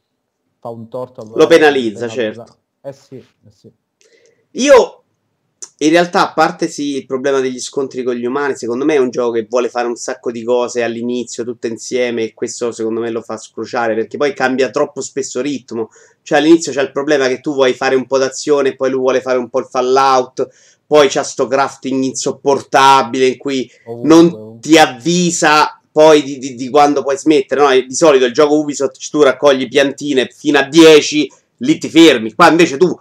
fa 0.59 0.69
un 0.69 0.89
torto. 0.89 1.25
Lo 1.25 1.47
penalizza, 1.47 2.07
certo. 2.07 2.57
Eh 2.83 2.93
sì, 2.93 3.17
eh 3.17 3.51
sì. 3.51 3.73
Io 4.53 5.03
in 5.81 5.91
realtà, 5.91 6.29
a 6.29 6.33
parte 6.33 6.67
sì 6.67 6.97
il 6.97 7.07
problema 7.07 7.39
degli 7.39 7.61
scontri 7.61 8.03
con 8.03 8.15
gli 8.15 8.25
umani, 8.25 8.57
secondo 8.57 8.85
me 8.85 8.95
è 8.95 8.99
un 8.99 9.11
gioco 9.11 9.33
che 9.33 9.47
vuole 9.49 9.69
fare 9.69 9.87
un 9.87 9.95
sacco 9.95 10.33
di 10.33 10.43
cose 10.43 10.83
all'inizio, 10.83 11.45
tutte 11.45 11.69
insieme, 11.69 12.25
e 12.25 12.35
questo 12.35 12.73
secondo 12.73 13.01
me 13.01 13.11
lo 13.11 13.23
fa 13.23 13.37
scrociare, 13.37 13.95
perché 13.95 14.17
poi 14.17 14.35
cambia 14.35 14.71
troppo 14.71 15.01
spesso 15.01 15.41
ritmo. 15.41 15.91
Cioè 16.23 16.39
all'inizio 16.39 16.73
c'è 16.73 16.83
il 16.83 16.91
problema 16.91 17.29
che 17.29 17.41
tu 17.41 17.55
vuoi 17.55 17.75
fare 17.75 17.95
un 17.95 18.07
po' 18.07 18.19
d'azione, 18.19 18.75
poi 18.75 18.91
lui 18.91 18.99
vuole 18.99 19.21
fare 19.21 19.39
un 19.39 19.49
po' 19.49 19.61
il 19.61 19.69
fallout, 19.71 20.49
poi 20.85 21.07
c'è 21.07 21.23
sto 21.23 21.47
crafting 21.47 22.03
insopportabile 22.03 23.27
in 23.27 23.37
cui 23.37 23.71
non 24.03 24.59
ti 24.61 24.79
avvisa 24.79 25.81
poi 25.93 26.23
di, 26.23 26.39
di, 26.39 26.55
di 26.57 26.71
quando 26.71 27.03
puoi 27.03 27.17
smettere. 27.17 27.61
No? 27.61 27.87
Di 27.87 27.95
solito 27.95 28.25
il 28.25 28.33
gioco 28.33 28.59
Ubisoft 28.59 28.99
tu 29.11 29.23
raccogli 29.23 29.69
piantine 29.69 30.29
fino 30.35 30.59
a 30.59 30.65
10, 30.65 31.31
lì 31.59 31.79
ti 31.79 31.89
fermi. 31.89 32.35
Qua 32.35 32.49
invece 32.51 32.77
tu 32.77 32.99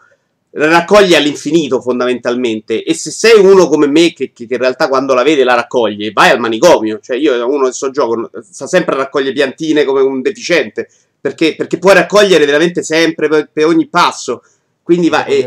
raccoglie 0.66 1.16
all'infinito 1.16 1.82
fondamentalmente. 1.82 2.84
E 2.84 2.94
se 2.94 3.12
sei 3.12 3.40
uno 3.40 3.68
come 3.68 3.88
me 3.88 4.14
che, 4.14 4.32
che, 4.34 4.48
in 4.50 4.58
realtà 4.58 4.88
quando 4.88 5.14
la 5.14 5.24
vede 5.24 5.44
la 5.44 5.54
raccoglie 5.54 6.12
vai 6.12 6.30
al 6.30 6.40
manicomio. 6.40 7.00
Cioè 7.00 7.18
io 7.18 7.48
uno 7.48 7.66
del 7.66 7.74
suo 7.74 7.92
gioco 7.92 8.30
sta 8.42 8.68
sempre 8.68 8.96
a 8.96 8.98
raccogliere 9.00 9.34
piantine 9.34 9.84
come 9.84 10.02
un 10.02 10.22
deficiente 10.22 10.90
perché, 11.20 11.56
perché 11.56 11.78
puoi 11.78 11.94
raccogliere 11.94 12.46
veramente 12.46 12.84
sempre 12.84 13.28
per, 13.28 13.50
per 13.52 13.66
ogni 13.66 13.88
passo. 13.88 14.42
Quindi 14.82 15.10
va 15.10 15.26
e, 15.26 15.42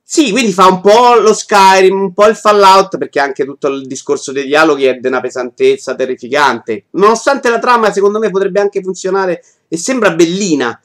sì 0.00 0.30
quindi 0.30 0.52
fa 0.52 0.68
un 0.68 0.80
po' 0.80 1.16
lo 1.16 1.34
Skyrim 1.34 2.00
un 2.00 2.14
po' 2.14 2.28
il 2.28 2.36
Fallout 2.36 2.96
perché 2.96 3.18
anche 3.18 3.44
tutto 3.44 3.66
il 3.66 3.84
discorso 3.86 4.30
dei 4.30 4.46
dialoghi 4.46 4.84
è 4.84 4.94
di 4.94 5.06
una 5.08 5.20
pesantezza 5.20 5.96
terrificante. 5.96 6.84
Nonostante 6.90 7.50
la 7.50 7.58
trama 7.58 7.90
secondo 7.90 8.20
me 8.20 8.30
potrebbe 8.30 8.60
anche 8.60 8.80
funzionare 8.80 9.42
e 9.66 9.76
sembra 9.76 10.12
bellina 10.12 10.80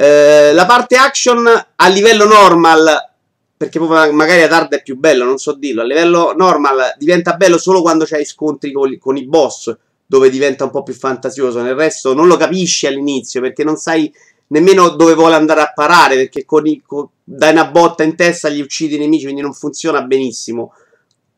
eh, 0.00 0.52
la 0.52 0.64
parte 0.64 0.94
action 0.94 1.44
a 1.74 1.88
livello 1.88 2.24
normal, 2.24 2.86
perché 3.56 3.80
magari 3.80 4.42
ad 4.42 4.52
hard 4.52 4.74
è 4.74 4.82
più 4.82 4.96
bello, 4.96 5.24
non 5.24 5.38
so 5.38 5.54
dirlo, 5.54 5.82
a 5.82 5.84
livello 5.84 6.32
normal 6.36 6.94
diventa 6.96 7.32
bello 7.32 7.58
solo 7.58 7.82
quando 7.82 8.04
c'hai 8.04 8.24
scontri 8.24 8.70
con, 8.70 8.96
con 8.98 9.16
i 9.16 9.26
boss, 9.26 9.76
dove 10.06 10.30
diventa 10.30 10.62
un 10.62 10.70
po' 10.70 10.84
più 10.84 10.94
fantasioso. 10.94 11.62
Nel 11.62 11.74
resto 11.74 12.14
non 12.14 12.28
lo 12.28 12.36
capisci 12.36 12.86
all'inizio, 12.86 13.40
perché 13.40 13.64
non 13.64 13.74
sai 13.74 14.12
nemmeno 14.48 14.90
dove 14.90 15.14
vuole 15.14 15.34
andare 15.34 15.62
a 15.62 15.72
parare, 15.74 16.14
perché 16.14 16.44
con 16.44 16.68
i, 16.68 16.80
con, 16.86 17.08
dai 17.24 17.50
una 17.50 17.66
botta 17.66 18.04
in 18.04 18.14
testa 18.14 18.48
gli 18.48 18.60
uccidi 18.60 18.94
i 18.94 18.98
nemici, 18.98 19.24
quindi 19.24 19.42
non 19.42 19.52
funziona 19.52 20.00
benissimo 20.02 20.74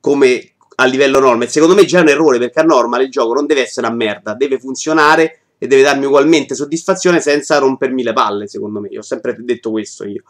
come 0.00 0.52
a 0.74 0.84
livello 0.84 1.18
normal. 1.18 1.48
Secondo 1.48 1.74
me 1.74 1.86
già 1.86 2.00
un 2.00 2.08
errore, 2.08 2.38
perché 2.38 2.60
a 2.60 2.64
normal 2.64 3.04
il 3.04 3.10
gioco 3.10 3.32
non 3.32 3.46
deve 3.46 3.62
essere 3.62 3.86
una 3.86 3.96
merda, 3.96 4.34
deve 4.34 4.58
funzionare 4.58 5.38
e 5.62 5.66
deve 5.66 5.82
darmi 5.82 6.06
ugualmente 6.06 6.54
soddisfazione 6.54 7.20
senza 7.20 7.58
rompermi 7.58 8.02
le 8.02 8.14
palle, 8.14 8.48
secondo 8.48 8.80
me. 8.80 8.88
Io 8.88 9.00
ho 9.00 9.02
sempre 9.02 9.36
detto 9.40 9.70
questo 9.70 10.04
io. 10.06 10.22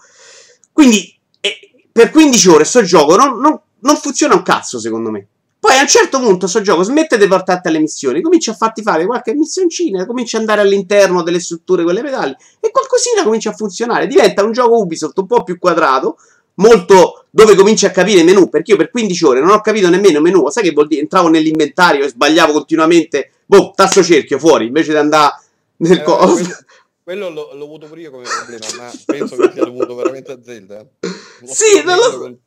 Quindi, 0.73 1.17
eh, 1.41 1.71
per 1.93 2.11
15 2.11 2.49
ore 2.49 2.65
sto 2.65 2.83
gioco 2.83 3.15
non, 3.15 3.39
non, 3.39 3.61
non, 3.79 3.97
funziona 3.97 4.35
un 4.35 4.43
cazzo, 4.43 4.81
secondo 4.81 5.11
me. 5.11 5.25
Poi 5.61 5.77
a 5.77 5.83
un 5.83 5.87
certo 5.87 6.19
punto 6.19 6.49
sto 6.49 6.63
gioco 6.63 6.83
smette 6.83 7.17
di 7.17 7.29
portarti 7.29 7.69
alle 7.69 7.79
missioni, 7.79 8.21
comincia 8.23 8.51
a 8.51 8.55
farti 8.55 8.83
fare 8.83 9.07
qualche 9.07 9.33
missioncina, 9.35 10.05
comincia 10.05 10.37
ad 10.37 10.43
andare 10.43 10.63
all'interno 10.63 11.23
delle 11.23 11.39
strutture, 11.39 11.85
quelle 11.85 12.03
pedali, 12.03 12.35
e 12.59 12.71
qualcosina 12.73 13.23
comincia 13.23 13.51
a 13.51 13.53
funzionare. 13.53 14.09
Diventa 14.09 14.43
un 14.43 14.51
gioco 14.51 14.79
Ubisoft 14.79 15.17
un 15.19 15.27
po' 15.27 15.45
più 15.45 15.61
quadrato, 15.61 16.17
molto 16.55 17.27
dove 17.31 17.55
cominci 17.55 17.87
a 17.87 17.93
capire 17.93 18.25
menu, 18.25 18.49
perché 18.49 18.73
io 18.73 18.77
per 18.77 18.91
15 18.91 19.25
ore 19.27 19.41
non 19.41 19.51
ho 19.51 19.61
capito 19.61 19.89
nemmeno 19.89 20.21
menu, 20.21 20.51
sai 20.51 20.65
che 20.65 20.73
vuol 20.73 20.89
dire? 20.89 21.03
Entravo 21.03 21.29
nell'inventario 21.29 22.05
e 22.05 22.09
sbagliavo 22.09 22.53
continuamente 22.53 23.31
boh, 23.51 23.73
tasto 23.75 24.05
cerchio 24.05 24.39
fuori, 24.39 24.67
invece 24.67 24.93
di 24.93 24.99
andare 24.99 25.35
nel 25.79 25.99
eh, 25.99 26.03
coso. 26.05 26.35
Quello, 26.35 26.57
quello 27.03 27.29
l'ho, 27.31 27.51
l'ho, 27.55 27.65
avuto 27.65 27.89
pure 27.89 28.03
io 28.03 28.11
come 28.13 28.23
problema, 28.23 28.67
ma 28.77 28.93
penso 29.05 29.35
che 29.37 29.51
sia 29.53 29.65
dovuto 29.65 29.97
veramente 29.97 30.31
a 30.31 30.39
Zelda. 30.41 30.79
L'ho 30.79 31.49
sì, 31.53 31.83
non 31.85 31.97
lo 31.97 32.03
so. 32.03 32.39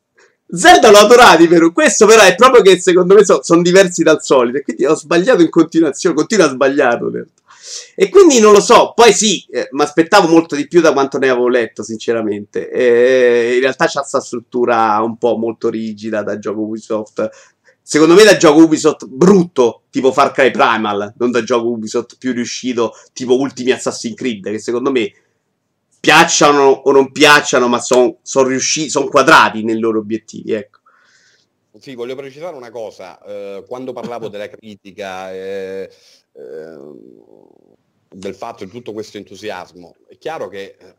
Zelda 0.46 0.90
l'ho 0.90 0.98
adorato, 0.98 1.46
però 1.46 1.72
questo 1.72 2.06
però 2.06 2.22
è 2.22 2.34
proprio 2.34 2.62
che 2.62 2.78
secondo 2.78 3.14
me 3.14 3.24
so, 3.24 3.42
sono 3.42 3.60
diversi 3.60 4.02
dal 4.02 4.22
solito 4.22 4.58
e 4.58 4.62
quindi 4.62 4.86
ho 4.86 4.94
sbagliato 4.94 5.42
in 5.42 5.50
continuazione, 5.50 6.14
continuo 6.14 6.46
a 6.46 6.50
sbagliarlo. 6.50 7.10
E 7.94 8.08
quindi 8.08 8.40
non 8.40 8.52
lo 8.52 8.60
so, 8.60 8.92
poi 8.94 9.12
sì, 9.12 9.44
eh, 9.50 9.68
mi 9.72 9.82
aspettavo 9.82 10.28
molto 10.28 10.54
di 10.54 10.68
più 10.68 10.80
da 10.80 10.92
quanto 10.92 11.18
ne 11.18 11.28
avevo 11.28 11.48
letto, 11.48 11.82
sinceramente. 11.82 12.70
E 12.70 13.54
in 13.54 13.60
realtà 13.60 13.86
c'ha 13.86 14.00
questa 14.00 14.20
struttura 14.20 15.00
un 15.02 15.18
po' 15.18 15.36
molto 15.36 15.68
rigida 15.68 16.22
da 16.22 16.38
gioco 16.38 16.60
Ubisoft 16.60 17.28
Secondo 17.86 18.14
me 18.14 18.24
da 18.24 18.38
gioco 18.38 18.62
Ubisoft 18.62 19.04
brutto, 19.06 19.82
tipo 19.90 20.10
Far 20.10 20.32
Cry 20.32 20.50
Primal, 20.50 21.12
non 21.18 21.30
da 21.30 21.42
gioco 21.42 21.68
Ubisoft 21.68 22.16
più 22.16 22.32
riuscito, 22.32 22.94
tipo 23.12 23.38
ultimi 23.38 23.72
Assassin's 23.72 24.16
Creed, 24.16 24.42
che 24.44 24.58
secondo 24.58 24.90
me 24.90 25.12
piacciono 26.00 26.62
o 26.62 26.90
non 26.92 27.12
piacciono, 27.12 27.68
ma 27.68 27.78
sono 27.80 28.16
son 28.22 28.48
riusciti, 28.48 28.88
sono 28.88 29.08
quadrati 29.08 29.62
nei 29.62 29.78
loro 29.78 29.98
obiettivi, 29.98 30.52
ecco. 30.52 30.78
Sì, 31.78 31.94
voglio 31.94 32.14
precisare 32.14 32.56
una 32.56 32.70
cosa, 32.70 33.22
eh, 33.22 33.64
quando 33.68 33.92
parlavo 33.92 34.28
della 34.28 34.48
critica 34.48 35.30
eh, 35.30 35.90
eh, 36.32 36.78
del 38.08 38.34
fatto 38.34 38.64
di 38.64 38.70
tutto 38.70 38.94
questo 38.94 39.18
entusiasmo, 39.18 39.94
è 40.08 40.16
chiaro 40.16 40.48
che 40.48 40.76
eh, 40.78 40.94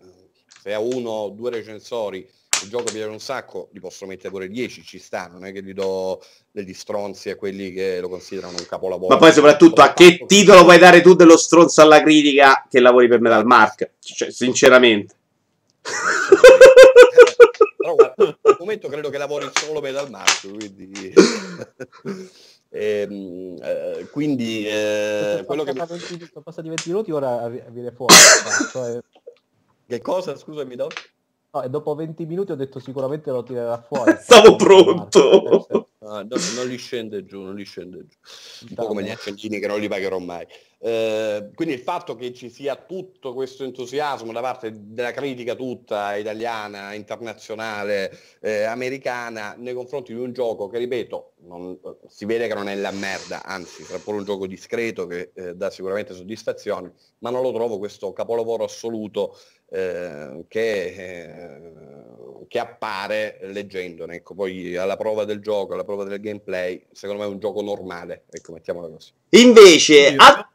se 0.61 0.71
a 0.71 0.79
uno 0.79 1.09
o 1.09 1.29
due 1.29 1.49
recensori 1.49 2.29
il 2.63 2.69
gioco 2.69 2.91
piace 2.91 3.07
un 3.07 3.19
sacco, 3.19 3.69
li 3.71 3.79
posso 3.79 4.05
mettere 4.05 4.29
pure 4.29 4.47
10, 4.47 4.83
ci 4.83 4.99
sta, 4.99 5.27
non 5.31 5.45
è 5.45 5.51
che 5.51 5.63
gli 5.63 5.73
do 5.73 6.21
degli 6.51 6.73
stronzi 6.73 7.29
a 7.29 7.35
quelli 7.35 7.71
che 7.73 7.99
lo 7.99 8.09
considerano 8.09 8.57
un 8.57 8.65
capolavoro. 8.65 9.13
Ma 9.13 9.19
poi 9.19 9.33
soprattutto 9.33 9.81
a 9.81 9.93
che 9.93 10.25
titolo 10.25 10.63
puoi 10.63 10.77
dare 10.77 11.01
tu 11.01 11.13
dello 11.13 11.37
stronzo 11.37 11.81
alla 11.81 12.01
critica 12.01 12.65
che 12.69 12.79
lavori 12.79 13.07
per 13.07 13.19
Metal 13.19 13.45
Mark? 13.45 13.91
Cioè, 13.99 14.31
sinceramente. 14.31 15.15
Però 17.77 17.95
guarda, 17.95 18.37
al 18.41 18.55
momento 18.59 18.87
credo 18.87 19.09
che 19.09 19.17
lavori 19.17 19.49
solo 19.53 19.81
Metal 19.81 20.09
Mark, 20.09 20.41
quindi... 20.41 21.13
Ehm, 22.69 23.55
eh, 23.61 24.07
quindi 24.11 24.67
eh, 24.67 25.43
quello 25.45 25.63
che... 25.63 25.71
20, 25.71 26.29
sono 26.29 26.43
passati 26.43 26.67
20 26.67 26.89
minuti, 26.89 27.11
ora 27.11 27.47
viene 27.47 27.91
fuori. 27.91 28.13
cioè... 28.69 28.99
Che 29.87 30.01
cosa, 30.01 30.35
scusami, 30.35 30.75
Doc? 30.75 31.13
No, 31.55 31.63
e 31.63 31.69
dopo 31.69 31.95
20 31.95 32.25
minuti 32.25 32.51
ho 32.51 32.55
detto 32.55 32.79
sicuramente 32.79 33.31
lo 33.31 33.41
tirerà 33.41 33.79
fuori. 33.87 34.17
Stavo 34.19 34.55
pronto. 34.57 35.87
Ah, 36.05 36.21
no, 36.21 36.35
non 36.55 36.67
li 36.67 36.77
scende 36.77 37.25
giù, 37.25 37.41
non 37.41 37.55
li 37.55 37.63
scende 37.63 38.05
giù. 38.05 38.15
Un 38.69 38.75
po' 38.75 38.85
come 38.85 39.01
gli 39.01 39.09
accendini 39.09 39.57
che 39.57 39.65
non 39.65 39.79
li 39.79 39.87
pagherò 39.87 40.19
mai. 40.19 40.45
Eh, 40.77 41.49
quindi 41.55 41.73
il 41.73 41.79
fatto 41.79 42.15
che 42.15 42.31
ci 42.31 42.51
sia 42.51 42.75
tutto 42.75 43.33
questo 43.33 43.63
entusiasmo 43.63 44.31
da 44.31 44.39
parte 44.39 44.71
della 44.71 45.09
critica 45.09 45.55
tutta 45.55 46.15
italiana, 46.15 46.93
internazionale, 46.93 48.15
eh, 48.39 48.65
americana, 48.65 49.55
nei 49.57 49.73
confronti 49.73 50.13
di 50.13 50.19
un 50.19 50.31
gioco 50.31 50.67
che, 50.67 50.77
ripeto, 50.77 51.31
non, 51.47 51.79
si 52.07 52.25
vede 52.25 52.47
che 52.47 52.53
non 52.53 52.67
è 52.67 52.75
la 52.75 52.91
merda, 52.91 53.43
anzi, 53.43 53.83
è 53.83 53.99
pure 53.99 54.17
un 54.17 54.23
gioco 54.23 54.47
discreto 54.47 55.07
che 55.07 55.31
eh, 55.33 55.55
dà 55.55 55.69
sicuramente 55.69 56.13
soddisfazioni, 56.13 56.91
ma 57.19 57.29
non 57.29 57.41
lo 57.41 57.51
trovo 57.51 57.77
questo 57.77 58.13
capolavoro 58.13 58.63
assoluto 58.63 59.37
eh, 59.69 60.45
che, 60.47 60.83
eh, 60.85 61.71
che, 62.47 62.59
appare 62.59 63.39
leggendone. 63.43 64.15
Ecco, 64.15 64.33
poi 64.33 64.75
alla 64.75 64.97
prova 64.97 65.25
del 65.25 65.39
gioco, 65.39 65.73
alla 65.73 65.83
prova 65.83 66.03
del 66.03 66.19
gameplay, 66.19 66.85
secondo 66.91 67.21
me 67.21 67.27
è 67.27 67.31
un 67.31 67.39
gioco 67.39 67.61
normale, 67.61 68.25
ecco, 68.29 68.51
mettiamola 68.51 68.89
così. 68.89 69.11
Invece, 69.29 70.15
a... 70.15 70.49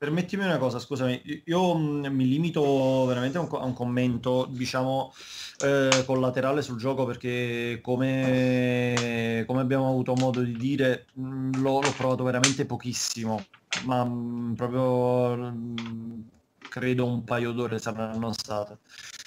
Permettimi 0.00 0.44
una 0.44 0.56
cosa, 0.56 0.78
scusami, 0.78 1.42
io 1.44 1.76
mm, 1.76 2.06
mi 2.06 2.26
limito 2.26 3.04
veramente 3.04 3.36
a 3.36 3.42
un, 3.42 3.48
a 3.50 3.64
un 3.66 3.74
commento, 3.74 4.46
diciamo, 4.48 5.12
eh, 5.58 6.04
collaterale 6.06 6.62
sul 6.62 6.78
gioco 6.78 7.04
perché 7.04 7.80
come, 7.82 9.44
come, 9.46 9.60
abbiamo 9.60 9.90
avuto 9.90 10.14
modo 10.14 10.40
di 10.40 10.56
dire 10.56 11.04
mm, 11.18 11.52
l'ho, 11.56 11.82
l'ho, 11.82 11.92
provato 11.94 12.24
veramente 12.24 12.64
pochissimo, 12.64 13.44
ma 13.84 14.02
mh, 14.02 14.52
mm, 14.52 14.52
proprio 14.54 15.36
mh, 15.36 16.28
credo 16.70 17.04
un 17.04 17.22
paio 17.22 17.52
d'ore 17.52 17.78
saranno 17.78 18.32
state. 18.32 18.78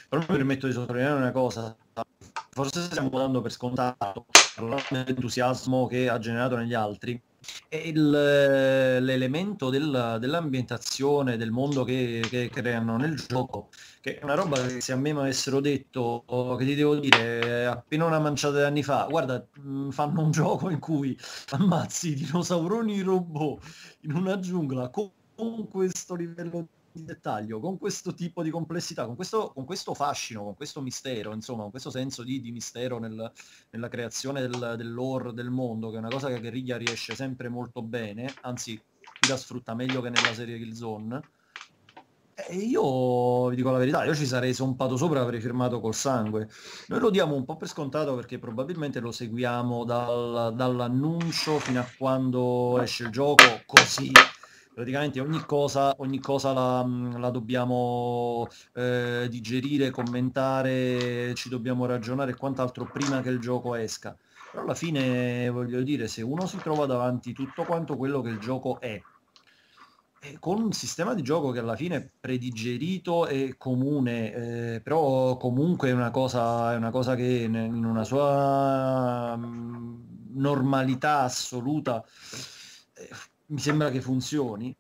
Però 0.10 0.22
mi 0.22 0.28
permetto 0.28 0.66
di 0.66 0.74
sottolineare 0.74 1.20
una 1.20 1.32
cosa, 1.32 1.76
forse 2.50 2.82
stiamo 2.86 3.10
dando 3.10 3.42
per 3.42 3.52
scontato 3.52 4.26
l'entusiasmo 4.90 5.86
che 5.86 6.10
ha 6.10 6.18
generato 6.18 6.56
negli 6.58 6.74
altri, 6.74 7.22
l'elemento 7.70 9.70
del, 9.70 10.18
dell'ambientazione, 10.20 11.38
del 11.38 11.52
mondo 11.52 11.84
che, 11.84 12.24
che, 12.30 12.50
creano 12.50 12.98
nel 12.98 13.16
gioco, 13.16 13.70
che 14.02 14.20
è 14.20 14.24
una 14.24 14.36
roba 14.36 14.62
che 14.66 14.82
se 14.82 14.92
a 14.92 14.96
me 14.96 15.14
mi 15.14 15.20
avessero 15.20 15.60
detto, 15.60 16.24
che 16.58 16.66
ti 16.66 16.76
devo 16.76 16.96
dire, 16.96 17.66
appena 17.66 18.06
una 18.06 18.20
manciata 18.20 18.58
di 18.58 18.64
anni 18.64 18.84
fa, 18.84 19.08
guarda, 19.10 19.46
mm, 19.60 19.90
fanno 19.90 20.22
un 20.22 20.32
gioco 20.44 20.70
in 20.70 20.80
cui 20.80 21.18
ammazzi 21.52 22.14
dinosauroni 22.14 23.02
robot 23.02 23.64
in 24.02 24.14
una 24.14 24.40
giungla 24.40 24.90
con 24.90 25.12
questo 25.70 26.16
livello 26.16 26.62
di 26.62 26.83
dettaglio, 27.02 27.60
con 27.60 27.78
questo 27.78 28.14
tipo 28.14 28.44
di 28.44 28.50
complessità, 28.50 29.06
con 29.06 29.16
questo, 29.16 29.52
con 29.54 29.66
questo 29.66 29.94
fascino, 29.94 30.44
con 30.44 30.56
questo 30.56 30.82
mistero, 30.82 31.34
insomma, 31.34 31.64
con 31.64 31.72
questo 31.72 31.90
senso 31.90 32.24
di, 32.24 32.40
di 32.42 32.52
mistero 32.52 33.00
nel, 33.00 33.32
nella 33.72 33.88
creazione 33.90 34.42
del, 34.42 34.76
dell'ore 34.78 35.34
del 35.34 35.50
mondo, 35.50 35.90
che 35.90 35.96
è 35.96 36.00
una 36.00 36.10
cosa 36.10 36.28
che 36.28 36.40
Guerriglia 36.40 36.78
riesce 36.78 37.16
sempre 37.16 37.50
molto 37.50 37.82
bene, 37.82 38.34
anzi 38.42 38.80
la 39.28 39.38
sfrutta 39.38 39.74
meglio 39.74 40.02
che 40.02 40.10
nella 40.10 40.34
serie 40.34 40.58
Killzone. 40.58 41.22
E 42.36 42.56
io 42.56 43.48
vi 43.50 43.56
dico 43.56 43.70
la 43.70 43.78
verità, 43.78 44.04
io 44.04 44.16
ci 44.16 44.26
sarei 44.26 44.56
zompato 44.56 44.98
sopra 44.98 45.22
avrei 45.22 45.40
firmato 45.40 45.80
col 45.80 45.94
sangue. 45.94 46.50
Noi 46.88 47.00
lo 47.00 47.12
diamo 47.12 47.36
un 47.36 47.46
po' 47.46 47.58
per 47.58 47.68
scontato 47.68 48.16
perché 48.16 48.40
probabilmente 48.40 49.00
lo 49.00 49.12
seguiamo 49.12 49.84
dal, 49.86 50.54
dall'annuncio 50.56 51.60
fino 51.60 51.80
a 51.80 51.88
quando 51.96 52.82
esce 52.82 53.04
il 53.04 53.12
gioco 53.12 53.44
così 53.66 54.12
praticamente 54.74 55.20
ogni 55.20 55.44
cosa, 55.46 55.94
ogni 55.98 56.20
cosa 56.20 56.52
la, 56.52 56.86
la 57.18 57.30
dobbiamo 57.30 58.48
eh, 58.74 59.28
digerire, 59.30 59.92
commentare, 59.92 61.34
ci 61.36 61.50
dobbiamo 61.50 61.86
ragionare 61.86 62.32
e 62.32 62.36
quant'altro 62.36 62.90
prima 62.92 63.22
che 63.22 63.30
il 63.30 63.40
gioco 63.40 63.76
esca. 63.76 64.18
Però 64.52 64.64
alla 64.64 64.76
fine 64.76 65.50
voglio 65.50 65.82
dire, 65.82 66.08
se 66.08 66.22
uno 66.22 66.46
si 66.46 66.58
trova 66.58 66.86
davanti 66.86 67.34
tutto 67.34 67.64
quanto 67.64 67.98
quello 67.98 68.22
che 68.22 68.30
il 68.30 68.40
gioco 68.40 68.80
è, 68.80 69.02
con 70.40 70.62
un 70.62 70.72
sistema 70.72 71.14
di 71.14 71.22
gioco 71.22 71.52
che 71.52 71.60
alla 71.60 71.76
fine 71.76 71.96
è 71.98 72.10
predigerito 72.20 73.28
e 73.28 73.56
comune, 73.58 74.76
eh, 74.76 74.82
però 74.82 75.38
comunque 75.38 75.90
è 75.90 75.92
una 75.92 76.12
cosa, 76.12 76.74
è 76.74 76.76
una 76.76 76.92
cosa 76.92 77.16
che 77.16 77.24
in 77.24 77.56
una 77.56 78.04
sua 78.04 79.38
normalità 80.36 81.22
assoluta 81.22 82.04
eh, 82.94 83.10
mi 83.54 83.60
sembra 83.60 83.92
che 83.92 84.02
funzioni. 84.02 84.76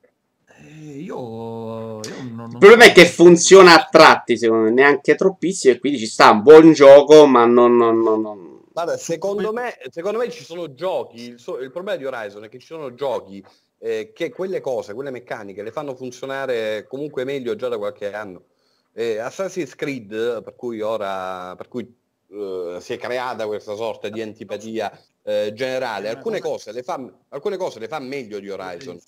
Eh, 0.47 0.99
io, 0.99 1.99
io 1.99 2.23
non, 2.33 2.49
Il 2.51 2.57
problema 2.57 2.85
è 2.85 2.91
che 2.91 3.05
funziona 3.05 3.75
a 3.75 3.87
tratti, 3.89 4.35
secondo 4.35 4.63
me, 4.63 4.71
neanche 4.71 5.15
troppissimo, 5.15 5.75
e 5.75 5.79
quindi 5.79 5.99
ci 5.99 6.07
sta 6.07 6.31
un 6.31 6.41
buon 6.41 6.73
gioco, 6.73 7.27
ma 7.27 7.45
non... 7.45 7.75
non, 7.75 7.99
non... 7.99 8.61
Vabbè, 8.73 8.97
secondo 8.97 9.53
me, 9.53 9.77
secondo 9.91 10.17
me 10.17 10.31
ci 10.31 10.43
sono 10.43 10.73
giochi, 10.73 11.29
il, 11.29 11.39
so, 11.39 11.59
il, 11.59 11.69
problema 11.69 11.95
di 11.97 12.05
Horizon 12.05 12.45
è 12.45 12.49
che 12.49 12.57
ci 12.57 12.65
sono 12.65 12.95
giochi 12.95 13.43
eh, 13.77 14.11
che 14.15 14.31
quelle 14.31 14.61
cose, 14.61 14.95
quelle 14.95 15.11
meccaniche, 15.11 15.61
le 15.61 15.71
fanno 15.71 15.93
funzionare 15.93 16.87
comunque 16.87 17.23
meglio 17.23 17.55
già 17.55 17.67
da 17.67 17.77
qualche 17.77 18.11
anno. 18.11 18.45
Eh, 18.91 19.19
Assassin's 19.19 19.75
Creed, 19.75 20.41
per 20.41 20.55
cui 20.55 20.81
ora, 20.81 21.55
per 21.55 21.67
cui 21.67 21.87
uh, 22.33 22.79
si 22.79 22.93
è 22.93 22.97
creata 22.97 23.47
questa 23.47 23.75
sorta 23.75 24.09
di 24.09 24.21
antipatia 24.21 24.91
eh, 25.23 25.51
generale, 25.53 26.09
alcune 26.09 26.39
cose, 26.39 26.71
le 26.71 26.83
fa, 26.83 27.01
alcune 27.29 27.57
cose 27.57 27.79
le 27.79 27.87
fa 27.87 27.99
meglio 27.99 28.39
di 28.39 28.49
Horizon. 28.49 28.99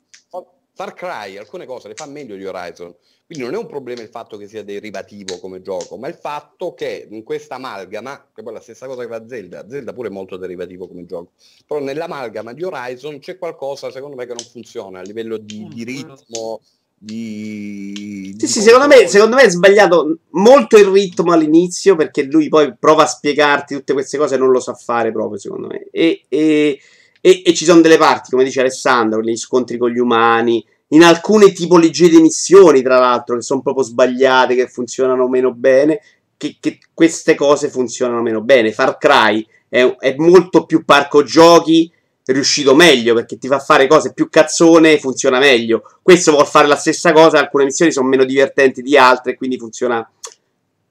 Far 0.77 0.93
Cry, 0.93 1.37
alcune 1.37 1.65
cose 1.65 1.87
le 1.87 1.93
fa 1.93 2.05
meglio 2.05 2.35
di 2.35 2.45
Horizon. 2.45 2.93
Quindi 3.25 3.45
non 3.45 3.53
è 3.53 3.57
un 3.57 3.65
problema 3.65 4.01
il 4.01 4.09
fatto 4.09 4.35
che 4.35 4.45
sia 4.45 4.61
derivativo 4.61 5.39
come 5.39 5.61
gioco, 5.61 5.97
ma 5.97 6.09
il 6.09 6.15
fatto 6.15 6.73
che 6.73 7.07
in 7.09 7.23
questa 7.23 7.55
amalgama, 7.55 8.29
che 8.33 8.43
poi 8.43 8.51
è 8.51 8.55
la 8.57 8.61
stessa 8.61 8.85
cosa 8.85 9.01
che 9.01 9.07
fa 9.07 9.25
Zelda, 9.25 9.69
Zelda 9.69 9.93
pure 9.93 10.09
è 10.09 10.11
molto 10.11 10.35
derivativo 10.35 10.85
come 10.85 11.05
gioco, 11.05 11.31
però 11.65 11.79
nell'amalgama 11.79 12.51
di 12.51 12.63
Horizon 12.63 13.19
c'è 13.19 13.37
qualcosa 13.37 13.89
secondo 13.89 14.17
me 14.17 14.25
che 14.25 14.33
non 14.33 14.43
funziona 14.43 14.99
a 14.99 15.01
livello 15.01 15.37
di, 15.37 15.65
di 15.69 15.85
ritmo, 15.85 16.59
di... 16.97 17.93
Sì, 17.95 18.33
di 18.35 18.47
sì, 18.47 18.61
secondo 18.61 18.87
me, 18.87 19.07
secondo 19.07 19.35
me, 19.35 19.43
è 19.43 19.49
sbagliato 19.49 20.17
molto 20.31 20.77
il 20.77 20.85
ritmo 20.85 21.31
all'inizio 21.31 21.95
perché 21.95 22.23
lui 22.23 22.49
poi 22.49 22.75
prova 22.77 23.03
a 23.03 23.07
spiegarti 23.07 23.75
tutte 23.75 23.93
queste 23.93 24.17
cose 24.17 24.35
e 24.35 24.37
non 24.37 24.51
lo 24.51 24.59
sa 24.59 24.73
fare 24.73 25.11
proprio, 25.11 25.37
secondo 25.37 25.67
me. 25.67 25.87
E, 25.91 26.25
e, 26.27 26.79
e, 27.21 27.41
e 27.45 27.53
ci 27.53 27.65
sono 27.65 27.81
delle 27.81 27.97
parti, 27.97 28.31
come 28.31 28.43
dice 28.43 28.61
Alessandro, 28.61 29.21
negli 29.21 29.37
scontri 29.37 29.77
con 29.77 29.89
gli 29.89 29.99
umani, 29.99 30.65
in 30.89 31.03
alcune 31.03 31.51
tipologie 31.51 32.09
di 32.09 32.21
missioni, 32.21 32.81
tra 32.81 32.99
l'altro, 32.99 33.35
che 33.35 33.41
sono 33.41 33.61
proprio 33.61 33.83
sbagliate, 33.83 34.55
che 34.55 34.67
funzionano 34.67 35.27
meno 35.27 35.53
bene, 35.53 35.99
che, 36.37 36.57
che 36.59 36.79
queste 36.93 37.35
cose 37.35 37.69
funzionano 37.69 38.21
meno 38.21 38.41
bene. 38.41 38.71
Far 38.71 38.97
Cry 38.97 39.45
è, 39.67 39.83
è 39.99 40.15
molto 40.17 40.65
più 40.65 40.85
parco 40.85 41.23
giochi 41.23 41.91
riuscito 42.33 42.73
meglio 42.73 43.13
perché 43.13 43.37
ti 43.37 43.47
fa 43.47 43.59
fare 43.59 43.87
cose 43.87 44.13
più 44.13 44.29
cazzone 44.29 44.93
e 44.93 44.99
funziona 44.99 45.39
meglio. 45.39 45.83
Questo 46.01 46.31
vuol 46.31 46.47
fare 46.47 46.67
la 46.67 46.75
stessa 46.75 47.11
cosa, 47.11 47.39
alcune 47.39 47.65
missioni 47.65 47.91
sono 47.91 48.07
meno 48.07 48.25
divertenti 48.25 48.81
di 48.81 48.97
altre, 48.97 49.35
quindi 49.35 49.57
funziona. 49.57 50.09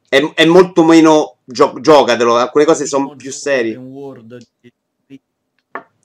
È, 0.08 0.32
è 0.34 0.44
molto 0.44 0.84
meno 0.84 1.38
gio- 1.44 1.78
giocatelo, 1.80 2.36
alcune 2.36 2.64
cose 2.64 2.86
sono 2.86 3.16
più 3.16 3.32
serie. 3.32 3.74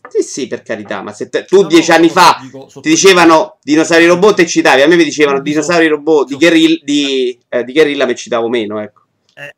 Sì, 0.10 0.24
sì, 0.24 0.48
per 0.48 0.64
carità, 0.64 1.04
ma 1.04 1.14
se 1.14 1.30
te, 1.30 1.46
tu 1.46 1.62
no, 1.62 1.68
dieci 1.68 1.92
no, 1.92 1.96
anni 1.98 2.10
fa 2.10 2.40
dico, 2.42 2.66
ti 2.66 2.90
dicevano 2.90 3.60
dinosauri 3.62 4.08
robot 4.08 4.40
e 4.40 4.48
citavi, 4.48 4.82
a 4.82 4.88
me 4.88 4.96
mi 4.96 5.04
dicevano 5.04 5.40
dinosauri 5.40 5.88
robot 5.88 6.28
di, 6.28 6.36
guerrilla, 6.36 6.80
di, 6.82 7.40
eh, 7.48 7.64
di 7.64 7.74
guerrilla 7.74 8.08
mi 8.08 8.16
citavo 8.16 8.50
meno, 8.50 8.80
ecco. 8.80 9.02
Eh, 9.36 9.54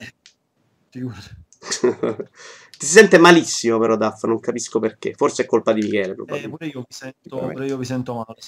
Ti 2.82 2.88
sente 2.88 3.20
malissimo 3.20 3.78
però 3.78 3.96
Daff, 3.96 4.24
non 4.24 4.40
capisco 4.40 4.80
perché. 4.80 5.14
Forse 5.16 5.44
è 5.44 5.46
colpa 5.46 5.72
di 5.72 5.82
Michele. 5.82 6.14
Eh, 6.14 6.50
pure, 6.50 6.66
io 6.66 6.84
sento, 6.90 7.38
pure 7.38 7.68
io 7.68 7.78
mi 7.78 7.86
sento 7.86 8.16
male. 8.16 8.40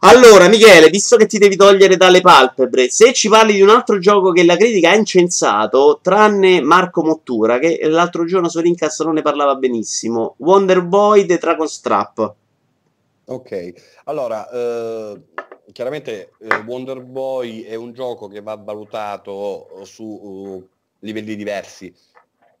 Allora, 0.00 0.48
Michele, 0.48 0.88
visto 0.88 1.18
che 1.18 1.26
ti 1.26 1.36
devi 1.36 1.54
togliere 1.54 1.98
dalle 1.98 2.22
palpebre, 2.22 2.88
se 2.88 3.12
ci 3.12 3.28
parli 3.28 3.52
di 3.52 3.60
un 3.60 3.68
altro 3.68 3.98
gioco 3.98 4.32
che 4.32 4.42
la 4.42 4.56
critica 4.56 4.92
ha 4.92 4.94
incensato, 4.94 5.98
tranne 6.00 6.62
Marco 6.62 7.04
Mottura, 7.04 7.58
che 7.58 7.78
l'altro 7.82 8.24
giorno 8.24 8.48
su 8.48 8.58
Rincast 8.58 9.04
non 9.04 9.12
ne 9.12 9.22
parlava 9.22 9.54
benissimo, 9.56 10.36
Wonder 10.38 10.82
Boy 10.82 11.26
The 11.26 11.36
Dragon 11.36 11.68
Strap. 11.68 12.34
Ok, 13.26 13.72
allora, 14.04 14.48
eh, 14.48 15.20
chiaramente 15.72 16.32
eh, 16.40 16.56
Wonder 16.64 17.02
Boy 17.02 17.64
è 17.64 17.74
un 17.74 17.92
gioco 17.92 18.28
che 18.28 18.40
va 18.40 18.56
valutato 18.56 19.82
su 19.84 20.04
uh, 20.04 20.68
livelli 21.00 21.36
diversi. 21.36 21.94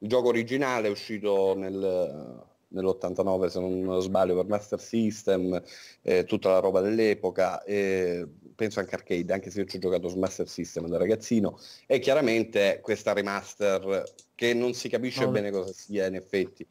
Il 0.02 0.08
gioco 0.08 0.28
originale 0.28 0.88
è 0.88 0.90
uscito 0.90 1.54
nel 1.56 2.50
nell'89 2.72 3.46
se 3.46 3.60
non 3.60 4.00
sbaglio 4.00 4.34
per 4.34 4.46
Master 4.46 4.80
System, 4.80 5.62
eh, 6.02 6.24
tutta 6.24 6.50
la 6.50 6.58
roba 6.58 6.80
dell'epoca, 6.80 7.62
eh, 7.64 8.26
penso 8.54 8.80
anche 8.80 8.94
arcade, 8.94 9.32
anche 9.32 9.50
se 9.50 9.60
io 9.60 9.66
ci 9.66 9.76
ho 9.76 9.80
giocato 9.80 10.08
su 10.08 10.18
Master 10.18 10.48
System 10.48 10.88
da 10.88 10.98
ragazzino, 10.98 11.58
e 11.86 11.98
chiaramente 11.98 12.80
questa 12.82 13.12
remaster 13.12 14.02
che 14.34 14.54
non 14.54 14.72
si 14.72 14.88
capisce 14.88 15.24
no. 15.24 15.30
bene 15.30 15.50
cosa 15.50 15.72
sia 15.72 16.06
in 16.06 16.16
effetti 16.16 16.66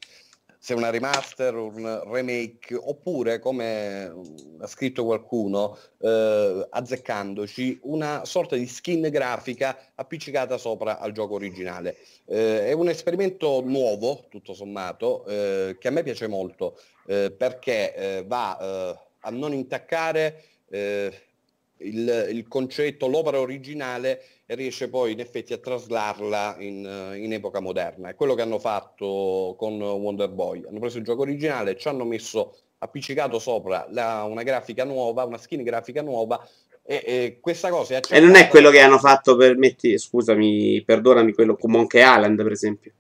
se 0.64 0.76
una 0.76 0.92
remaster, 0.92 1.56
un 1.56 2.04
remake, 2.06 2.76
oppure, 2.76 3.40
come 3.40 4.14
ha 4.60 4.68
scritto 4.68 5.04
qualcuno, 5.04 5.76
eh, 5.98 6.68
azzeccandoci, 6.70 7.80
una 7.86 8.26
sorta 8.26 8.56
di 8.56 8.68
skin 8.68 9.10
grafica 9.10 9.92
appiccicata 9.96 10.60
sopra 10.60 11.00
al 11.00 11.14
gioco 11.14 11.34
originale. 11.34 11.98
Eh, 12.28 12.68
è 12.68 12.74
un 12.74 12.90
esperimento 12.90 13.62
nuovo, 13.62 14.28
tutto 14.30 14.54
sommato, 14.54 15.26
eh, 15.26 15.78
che 15.80 15.88
a 15.88 15.92
me 15.92 16.04
piace 16.04 16.28
molto, 16.28 16.80
eh, 17.08 17.34
perché 17.36 17.96
eh, 17.96 18.24
va 18.28 18.60
eh, 18.60 19.00
a 19.22 19.30
non 19.32 19.54
intaccare 19.54 20.44
il, 20.72 22.28
il 22.30 22.48
concetto, 22.48 23.08
l'opera 23.08 23.40
originale 23.40 24.24
e 24.52 24.56
riesce 24.56 24.90
poi 24.90 25.14
in 25.14 25.22
effetti 25.22 25.54
a 25.54 25.58
traslarla 25.58 26.58
in, 26.60 27.16
in, 27.16 27.32
epoca 27.32 27.62
moderna. 27.62 28.10
È 28.10 28.16
quello 28.16 28.36
che 28.36 28.42
hanno 28.42 28.60
fatto 28.60 29.56
con 29.58 29.80
Wonder 29.80 30.28
Boy. 30.28 30.66
Hanno 30.68 30.80
preso 30.80 30.98
il 30.98 31.06
gioco 31.06 31.22
originale, 31.22 31.78
ci 31.78 31.88
hanno 31.88 32.04
messo 32.04 32.58
appiccicato 32.80 33.40
sopra 33.40 33.88
la, 33.92 34.24
una 34.24 34.44
grafica 34.44 34.84
nuova, 34.84 35.24
una 35.24 35.38
skin 35.38 35.64
grafica 35.64 36.02
nuova 36.02 36.46
e, 36.84 37.02
e 37.06 37.38
questa 37.40 37.70
cosa 37.70 37.96
è 37.96 38.02
E 38.10 38.20
non 38.20 38.36
è 38.36 38.50
quello 38.50 38.72
che 38.72 38.82
hanno 38.82 38.98
fatto 38.98 39.38
per 39.38 39.56
metti, 39.56 39.98
scusami, 39.98 40.84
perdonami, 40.84 41.32
quello 41.32 41.56
con 41.56 41.72
Monkey 41.72 42.02
Island 42.02 42.44
per 42.44 42.52
esempio. 42.52 42.92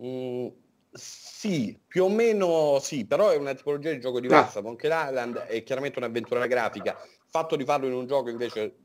Mm, 0.00 0.46
sì, 0.92 1.76
più 1.84 2.04
o 2.04 2.08
meno 2.08 2.78
sì, 2.80 3.04
però 3.04 3.30
è 3.30 3.36
una 3.36 3.54
tipologia 3.54 3.90
di 3.90 3.98
gioco 3.98 4.20
diversa. 4.20 4.60
Ah. 4.60 4.62
Monkey 4.62 4.92
Island 4.92 5.38
è 5.38 5.64
chiaramente 5.64 5.98
un'avventura 5.98 6.46
grafica 6.46 6.96
fatto 7.28 7.56
di 7.56 7.64
farlo 7.64 7.86
in 7.86 7.94
un 7.94 8.06
gioco 8.06 8.30
invece 8.30 8.76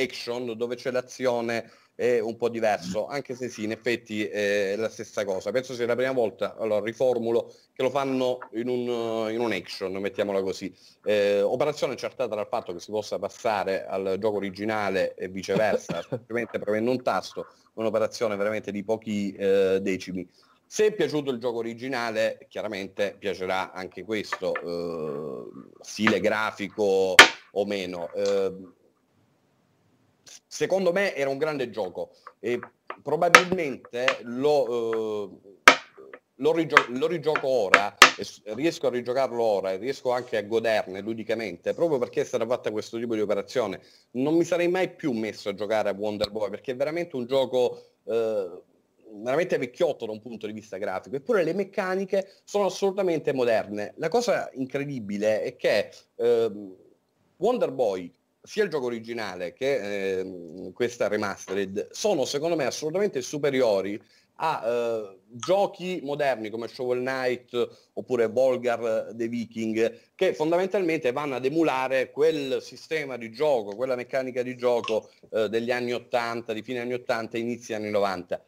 action 0.00 0.56
dove 0.56 0.76
c'è 0.76 0.90
l'azione 0.90 1.70
è 2.00 2.18
un 2.18 2.36
po' 2.36 2.48
diverso, 2.48 3.08
anche 3.08 3.34
se 3.34 3.50
sì, 3.50 3.64
in 3.64 3.72
effetti 3.72 4.24
è 4.24 4.74
la 4.76 4.88
stessa 4.88 5.22
cosa. 5.26 5.50
Penso 5.50 5.74
sia 5.74 5.84
la 5.84 5.94
prima 5.94 6.12
volta, 6.12 6.56
allora 6.56 6.82
riformulo, 6.82 7.52
che 7.74 7.82
lo 7.82 7.90
fanno 7.90 8.38
in 8.52 8.68
un, 8.68 9.30
in 9.30 9.38
un 9.38 9.52
action, 9.52 9.92
mettiamola 9.92 10.40
così. 10.40 10.74
Eh, 11.04 11.42
operazione 11.42 11.92
accertata 11.92 12.34
dal 12.34 12.48
fatto 12.48 12.72
che 12.72 12.80
si 12.80 12.90
possa 12.90 13.18
passare 13.18 13.84
al 13.84 14.16
gioco 14.18 14.36
originale 14.36 15.14
e 15.14 15.28
viceversa, 15.28 16.00
semplicemente 16.08 16.58
premendo 16.58 16.90
un 16.90 17.02
tasto, 17.02 17.48
un'operazione 17.74 18.34
veramente 18.34 18.72
di 18.72 18.82
pochi 18.82 19.32
eh, 19.32 19.80
decimi. 19.82 20.26
Se 20.64 20.86
è 20.86 20.92
piaciuto 20.94 21.30
il 21.30 21.38
gioco 21.38 21.58
originale, 21.58 22.46
chiaramente 22.48 23.14
piacerà 23.18 23.72
anche 23.72 24.04
questo, 24.04 24.54
eh, 24.54 25.50
stile 25.82 26.18
grafico 26.18 27.14
o 27.50 27.66
meno. 27.66 28.10
Eh, 28.14 28.78
secondo 30.50 30.90
me 30.90 31.14
era 31.14 31.30
un 31.30 31.38
grande 31.38 31.70
gioco 31.70 32.10
e 32.40 32.58
probabilmente 33.04 34.18
lo, 34.22 35.30
eh, 35.62 35.72
lo, 36.34 36.52
rigio- 36.52 36.86
lo 36.88 37.06
rigioco 37.06 37.46
ora, 37.46 37.96
riesco 38.54 38.88
a 38.88 38.90
rigiocarlo 38.90 39.40
ora 39.40 39.70
e 39.70 39.76
riesco 39.76 40.10
anche 40.10 40.36
a 40.36 40.42
goderne 40.42 41.00
ludicamente, 41.02 41.72
proprio 41.72 41.98
perché 41.98 42.24
stata 42.24 42.44
fatta 42.46 42.72
questo 42.72 42.98
tipo 42.98 43.14
di 43.14 43.20
operazione. 43.20 43.80
Non 44.12 44.34
mi 44.34 44.42
sarei 44.42 44.66
mai 44.66 44.92
più 44.92 45.12
messo 45.12 45.50
a 45.50 45.54
giocare 45.54 45.88
a 45.88 45.94
Wonder 45.96 46.32
Boy 46.32 46.50
perché 46.50 46.72
è 46.72 46.76
veramente 46.76 47.14
un 47.14 47.26
gioco... 47.26 47.82
Eh, 48.04 48.62
veramente 49.12 49.58
vecchiotto 49.58 50.06
da 50.06 50.12
un 50.12 50.20
punto 50.20 50.46
di 50.46 50.52
vista 50.52 50.76
grafico, 50.76 51.16
eppure 51.16 51.42
le 51.42 51.52
meccaniche 51.52 52.30
sono 52.44 52.66
assolutamente 52.66 53.32
moderne. 53.32 53.92
La 53.96 54.06
cosa 54.06 54.48
incredibile 54.52 55.42
è 55.42 55.56
che 55.56 55.90
eh, 56.14 56.50
Wonder 57.38 57.72
Boy, 57.72 58.14
sia 58.42 58.64
il 58.64 58.70
gioco 58.70 58.86
originale 58.86 59.52
che 59.52 60.18
eh, 60.20 60.72
questa 60.72 61.08
remastered, 61.08 61.88
sono 61.90 62.24
secondo 62.24 62.56
me 62.56 62.64
assolutamente 62.64 63.20
superiori 63.22 64.00
a 64.42 64.62
eh, 64.64 65.18
giochi 65.26 66.00
moderni 66.02 66.48
come 66.48 66.68
Shovel 66.68 67.00
Knight 67.00 67.90
oppure 67.92 68.28
Volgar 68.28 69.12
The 69.12 69.28
Viking 69.28 69.98
che 70.14 70.32
fondamentalmente 70.32 71.12
vanno 71.12 71.34
ad 71.34 71.44
emulare 71.44 72.10
quel 72.10 72.62
sistema 72.62 73.16
di 73.16 73.30
gioco, 73.30 73.76
quella 73.76 73.96
meccanica 73.96 74.42
di 74.42 74.56
gioco 74.56 75.10
eh, 75.30 75.48
degli 75.48 75.70
anni 75.70 75.92
80, 75.92 76.52
di 76.52 76.62
fine 76.62 76.80
anni 76.80 76.94
80 76.94 77.36
e 77.36 77.40
inizi 77.40 77.74
anni 77.74 77.90
90 77.90 78.44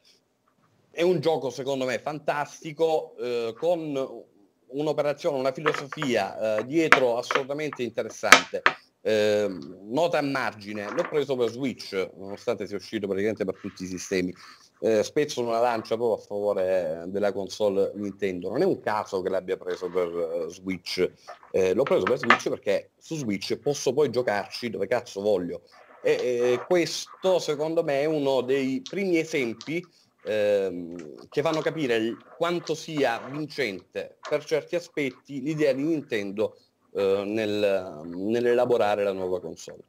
è 0.93 1.01
un 1.01 1.21
gioco 1.21 1.49
secondo 1.49 1.87
me 1.87 1.99
fantastico 1.99 3.17
eh, 3.17 3.55
con 3.57 4.25
un'operazione, 4.67 5.39
una 5.39 5.53
filosofia 5.53 6.59
eh, 6.59 6.67
dietro 6.67 7.17
assolutamente 7.17 7.83
interessante. 7.83 8.63
Eh, 9.05 9.49
nota 9.89 10.19
a 10.19 10.23
margine, 10.23 10.89
l'ho 10.95 11.03
preso 11.03 11.35
per 11.37 11.51
Switch, 11.51 12.11
nonostante 12.17 12.67
sia 12.67 12.77
uscito 12.77 13.07
praticamente 13.07 13.45
per 13.45 13.59
tutti 13.61 13.83
i 13.83 13.87
sistemi. 13.87 14.33
Eh, 14.79 15.03
spezzo 15.03 15.41
una 15.41 15.61
lancia 15.61 15.97
proprio 15.97 16.21
a 16.21 16.27
favore 16.27 17.05
della 17.09 17.33
console 17.33 17.93
Nintendo. 17.95 18.49
Non 18.49 18.63
è 18.63 18.65
un 18.65 18.81
caso 18.81 19.21
che 19.21 19.29
l'abbia 19.29 19.57
preso 19.57 19.89
per 19.89 20.09
uh, 20.09 20.49
Switch, 20.49 21.09
eh, 21.51 21.75
l'ho 21.75 21.83
preso 21.83 22.05
per 22.05 22.19
Switch 22.19 22.49
perché 22.49 22.91
su 22.99 23.17
Switch 23.17 23.57
posso 23.59 23.93
poi 23.93 24.11
giocarci 24.11 24.71
dove 24.71 24.87
cazzo 24.87 25.21
voglio. 25.21 25.63
E, 26.03 26.13
e 26.13 26.65
questo 26.67 27.39
secondo 27.39 27.85
me 27.85 28.01
è 28.01 28.05
uno 28.07 28.41
dei 28.41 28.83
primi 28.83 29.19
esempi 29.19 29.85
ehm, 30.25 31.29
che 31.29 31.43
fanno 31.43 31.61
capire 31.61 32.17
quanto 32.37 32.75
sia 32.75 33.21
vincente 33.31 34.19
per 34.29 34.45
certi 34.45 34.75
aspetti 34.75 35.41
l'idea 35.41 35.73
di 35.73 35.83
Nintendo 35.83 36.57
eh, 36.95 37.23
nel, 37.25 38.01
nell'elaborare 38.05 39.05
la 39.05 39.13
nuova 39.13 39.41
console. 39.41 39.83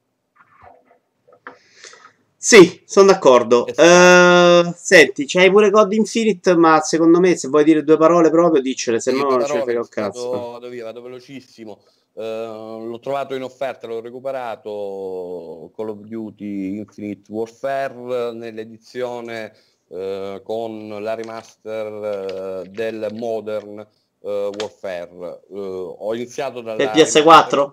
Sì, 2.35 2.81
sono 2.85 3.07
d'accordo. 3.07 3.65
Uh, 3.69 4.73
senti, 4.75 5.25
c'hai 5.25 5.49
pure 5.49 5.69
God 5.69 5.93
Infinite, 5.93 6.55
ma 6.57 6.81
secondo 6.81 7.21
me 7.21 7.37
se 7.37 7.47
vuoi 7.47 7.63
dire 7.63 7.85
due 7.85 7.95
parole 7.95 8.29
proprio, 8.29 8.61
diccele, 8.61 8.99
se 8.99 9.13
no 9.13 9.29
non 9.29 9.45
ce 9.45 9.53
ne 9.53 9.61
frega 9.61 9.79
un 9.79 9.87
cazzo. 9.87 10.29
Vado 10.29 10.67
via, 10.67 10.83
vado 10.83 11.01
velocissimo. 11.01 11.79
Uh, 12.11 12.85
l'ho 12.85 12.99
trovato 12.99 13.33
in 13.33 13.43
offerta, 13.43 13.87
l'ho 13.87 14.01
recuperato 14.01 15.71
Call 15.73 15.89
of 15.89 15.99
Duty 15.99 16.77
Infinite 16.79 17.31
Warfare 17.31 18.33
nell'edizione 18.33 19.53
eh, 19.89 20.41
con 20.43 20.87
la 21.01 21.13
remaster 21.13 22.67
del 22.67 23.07
Modern 23.13 23.87
Warfare. 24.23 25.41
ho 25.49 26.15
iniziato 26.15 26.61
dalla... 26.61 26.91
PS4? 26.93 27.71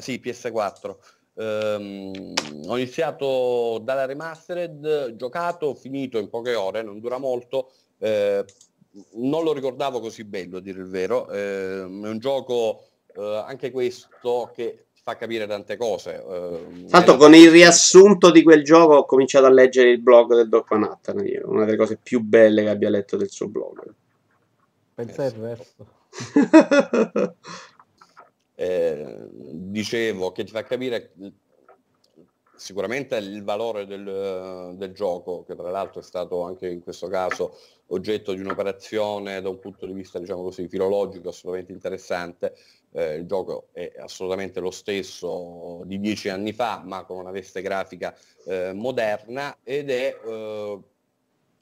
sì, 0.00 0.20
PS4. 0.22 0.96
Um, 1.34 2.34
ho 2.66 2.76
iniziato 2.76 3.80
dalla 3.82 4.04
remastered, 4.04 5.16
giocato, 5.16 5.74
finito 5.74 6.18
in 6.18 6.28
poche 6.28 6.54
ore, 6.54 6.82
non 6.82 7.00
dura 7.00 7.18
molto. 7.18 7.70
Eh, 7.98 8.44
non 9.14 9.42
lo 9.42 9.54
ricordavo 9.54 10.00
così 10.00 10.24
bello, 10.24 10.58
a 10.58 10.60
dire 10.60 10.80
il 10.80 10.88
vero. 10.88 11.30
Eh, 11.30 11.80
è 11.80 11.84
un 11.84 12.18
gioco 12.18 12.84
eh, 13.16 13.42
anche 13.46 13.70
questo 13.70 14.50
che 14.54 14.86
fa 15.02 15.16
capire 15.16 15.46
tante 15.46 15.76
cose. 15.76 16.22
Eh, 16.22 16.84
Tanto 16.88 17.16
con 17.16 17.34
il 17.34 17.50
riassunto 17.50 18.30
di 18.30 18.42
quel 18.42 18.62
gioco 18.62 18.96
ho 18.96 19.04
cominciato 19.06 19.46
a 19.46 19.50
leggere 19.50 19.90
il 19.90 20.00
blog 20.00 20.34
del 20.34 20.48
Doc 20.48 20.70
Manhattan, 20.70 21.24
una 21.44 21.64
delle 21.64 21.78
cose 21.78 21.98
più 22.00 22.20
belle 22.20 22.62
che 22.62 22.68
abbia 22.68 22.90
letto 22.90 23.16
del 23.16 23.30
suo 23.30 23.48
blog. 23.48 23.94
Pensa 24.94 25.24
il 25.24 25.32
resto. 25.32 25.86
eh, 28.54 29.28
dicevo 29.30 30.32
che 30.32 30.44
ti 30.44 30.50
fa 30.50 30.62
capire 30.64 31.12
sicuramente 32.62 33.16
il 33.16 33.42
valore 33.42 33.86
del, 33.86 34.74
del, 34.76 34.92
gioco, 34.92 35.42
che 35.44 35.56
tra 35.56 35.70
l'altro 35.70 36.00
è 36.00 36.02
stato 36.04 36.42
anche 36.42 36.68
in 36.68 36.80
questo 36.80 37.08
caso 37.08 37.58
oggetto 37.88 38.32
di 38.32 38.40
un'operazione 38.40 39.40
da 39.40 39.48
un 39.48 39.58
punto 39.58 39.84
di 39.84 39.92
vista, 39.92 40.20
diciamo 40.20 40.42
così, 40.42 40.68
filologico 40.68 41.30
assolutamente 41.30 41.72
interessante, 41.72 42.54
eh, 42.92 43.16
il 43.16 43.26
gioco 43.26 43.68
è 43.72 43.94
assolutamente 43.98 44.60
lo 44.60 44.70
stesso 44.70 45.82
di 45.84 45.98
dieci 45.98 46.28
anni 46.28 46.52
fa, 46.52 46.82
ma 46.84 47.04
con 47.04 47.18
una 47.18 47.32
veste 47.32 47.62
grafica 47.62 48.16
eh, 48.46 48.72
moderna 48.72 49.58
ed 49.64 49.90
è 49.90 50.16
eh, 50.24 50.80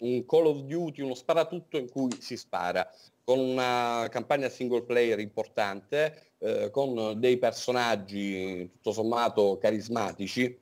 un 0.00 0.26
Call 0.26 0.46
of 0.46 0.60
Duty, 0.62 1.02
uno 1.02 1.14
sparatutto 1.14 1.78
in 1.78 1.90
cui 1.90 2.10
si 2.20 2.36
spara, 2.36 2.88
con 3.30 3.38
una 3.38 4.08
campagna 4.10 4.48
single 4.48 4.82
player 4.82 5.20
importante, 5.20 6.32
eh, 6.38 6.68
con 6.72 7.20
dei 7.20 7.38
personaggi 7.38 8.68
tutto 8.72 8.90
sommato 8.90 9.56
carismatici, 9.56 10.60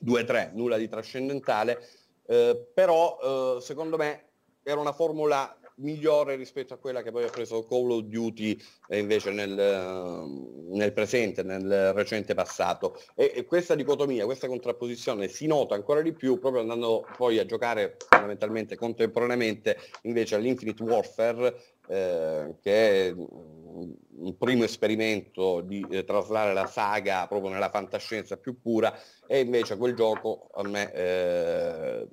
due 0.00 0.22
o 0.22 0.24
tre, 0.24 0.50
nulla 0.52 0.78
di 0.78 0.88
trascendentale, 0.88 1.80
eh, 2.26 2.70
però 2.74 3.18
eh, 3.22 3.60
secondo 3.60 3.96
me 3.96 4.24
era 4.64 4.80
una 4.80 4.92
formula 4.92 5.56
migliore 5.76 6.36
rispetto 6.36 6.74
a 6.74 6.78
quella 6.78 7.02
che 7.02 7.10
poi 7.10 7.24
ha 7.24 7.30
preso 7.30 7.64
Call 7.64 7.90
of 7.90 8.02
Duty 8.02 8.58
eh, 8.88 8.98
invece 8.98 9.30
nel, 9.30 9.52
uh, 9.52 10.76
nel, 10.76 10.92
presente, 10.92 11.42
nel 11.42 11.92
recente 11.92 12.34
passato. 12.34 13.00
E, 13.14 13.32
e, 13.34 13.44
questa 13.44 13.74
dicotomia, 13.74 14.24
questa 14.24 14.48
contrapposizione 14.48 15.28
si 15.28 15.46
nota 15.46 15.74
ancora 15.74 16.02
di 16.02 16.12
più 16.12 16.38
proprio 16.38 16.62
andando 16.62 17.06
poi 17.16 17.38
a 17.38 17.46
giocare 17.46 17.96
fondamentalmente 18.08 18.76
contemporaneamente 18.76 19.78
invece 20.02 20.34
all'Infinite 20.34 20.82
Warfare, 20.82 21.56
eh, 21.88 22.54
che 22.60 23.08
è 23.08 23.14
un 23.14 24.36
primo 24.38 24.64
esperimento 24.64 25.60
di 25.60 25.84
eh, 25.90 26.04
traslare 26.04 26.52
la 26.52 26.66
saga 26.66 27.26
proprio 27.26 27.50
nella 27.50 27.70
fantascienza 27.70 28.36
più 28.36 28.60
pura 28.60 28.96
e 29.26 29.40
invece 29.40 29.76
quel 29.76 29.94
gioco 29.94 30.48
a 30.54 30.62
me 30.62 30.92
eh, 30.92 32.06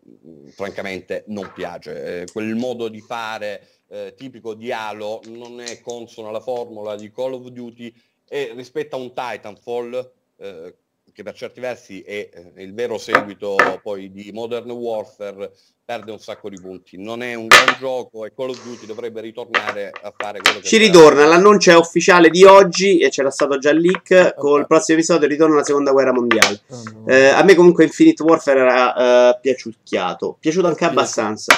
francamente 0.47 1.23
non 1.27 1.51
piace. 1.53 2.21
Eh, 2.21 2.31
quel 2.31 2.55
modo 2.55 2.87
di 2.87 3.01
fare 3.01 3.67
eh, 3.89 4.13
tipico 4.15 4.53
di 4.53 4.71
Halo 4.71 5.21
non 5.27 5.59
è 5.61 5.81
consono 5.81 6.29
alla 6.29 6.39
formula 6.39 6.95
di 6.95 7.11
Call 7.11 7.33
of 7.33 7.47
Duty 7.47 7.93
e 8.27 8.53
rispetto 8.55 8.95
a 8.95 8.99
un 8.99 9.13
Titanfall 9.13 10.11
eh, 10.37 10.75
che 11.19 11.23
per 11.23 11.33
certi 11.33 11.59
versi 11.59 11.99
è 11.99 12.29
eh, 12.31 12.63
il 12.63 12.73
vero 12.73 12.97
seguito 12.97 13.57
poi 13.83 14.09
di 14.09 14.31
Modern 14.31 14.71
Warfare, 14.71 15.51
perde 15.83 16.13
un 16.13 16.19
sacco 16.19 16.47
di 16.47 16.57
punti. 16.61 16.97
Non 16.97 17.21
è 17.21 17.33
un 17.33 17.47
gran 17.47 17.75
gioco 17.77 18.23
e 18.23 18.33
Call 18.33 18.51
of 18.51 18.63
Duty 18.63 18.85
dovrebbe 18.85 19.19
ritornare 19.19 19.91
a 20.01 20.13
fare 20.15 20.39
quello 20.39 20.59
che... 20.59 20.65
Ci 20.65 20.77
ritorna, 20.77 21.25
l'annuncio 21.25 21.71
è 21.71 21.75
ufficiale 21.75 22.29
di 22.29 22.45
oggi 22.45 22.99
e 22.99 23.09
c'era 23.09 23.31
stato 23.31 23.57
già 23.57 23.71
il 23.71 23.81
leak, 23.81 24.11
eh, 24.11 24.33
col 24.37 24.65
prossimo 24.65 24.97
episodio 24.97 25.27
ritorna 25.27 25.55
la 25.55 25.63
seconda 25.65 25.91
guerra 25.91 26.13
mondiale. 26.13 26.61
Oh, 26.69 27.11
eh, 27.11 27.27
a 27.27 27.43
me 27.43 27.53
comunque 27.53 27.83
Infinite 27.83 28.23
Warfare 28.23 28.59
era 28.61 28.95
eh, 28.95 29.39
piaciucchiato, 29.41 30.37
piaciuto 30.39 30.67
anche 30.67 30.85
abbastanza. 30.85 31.53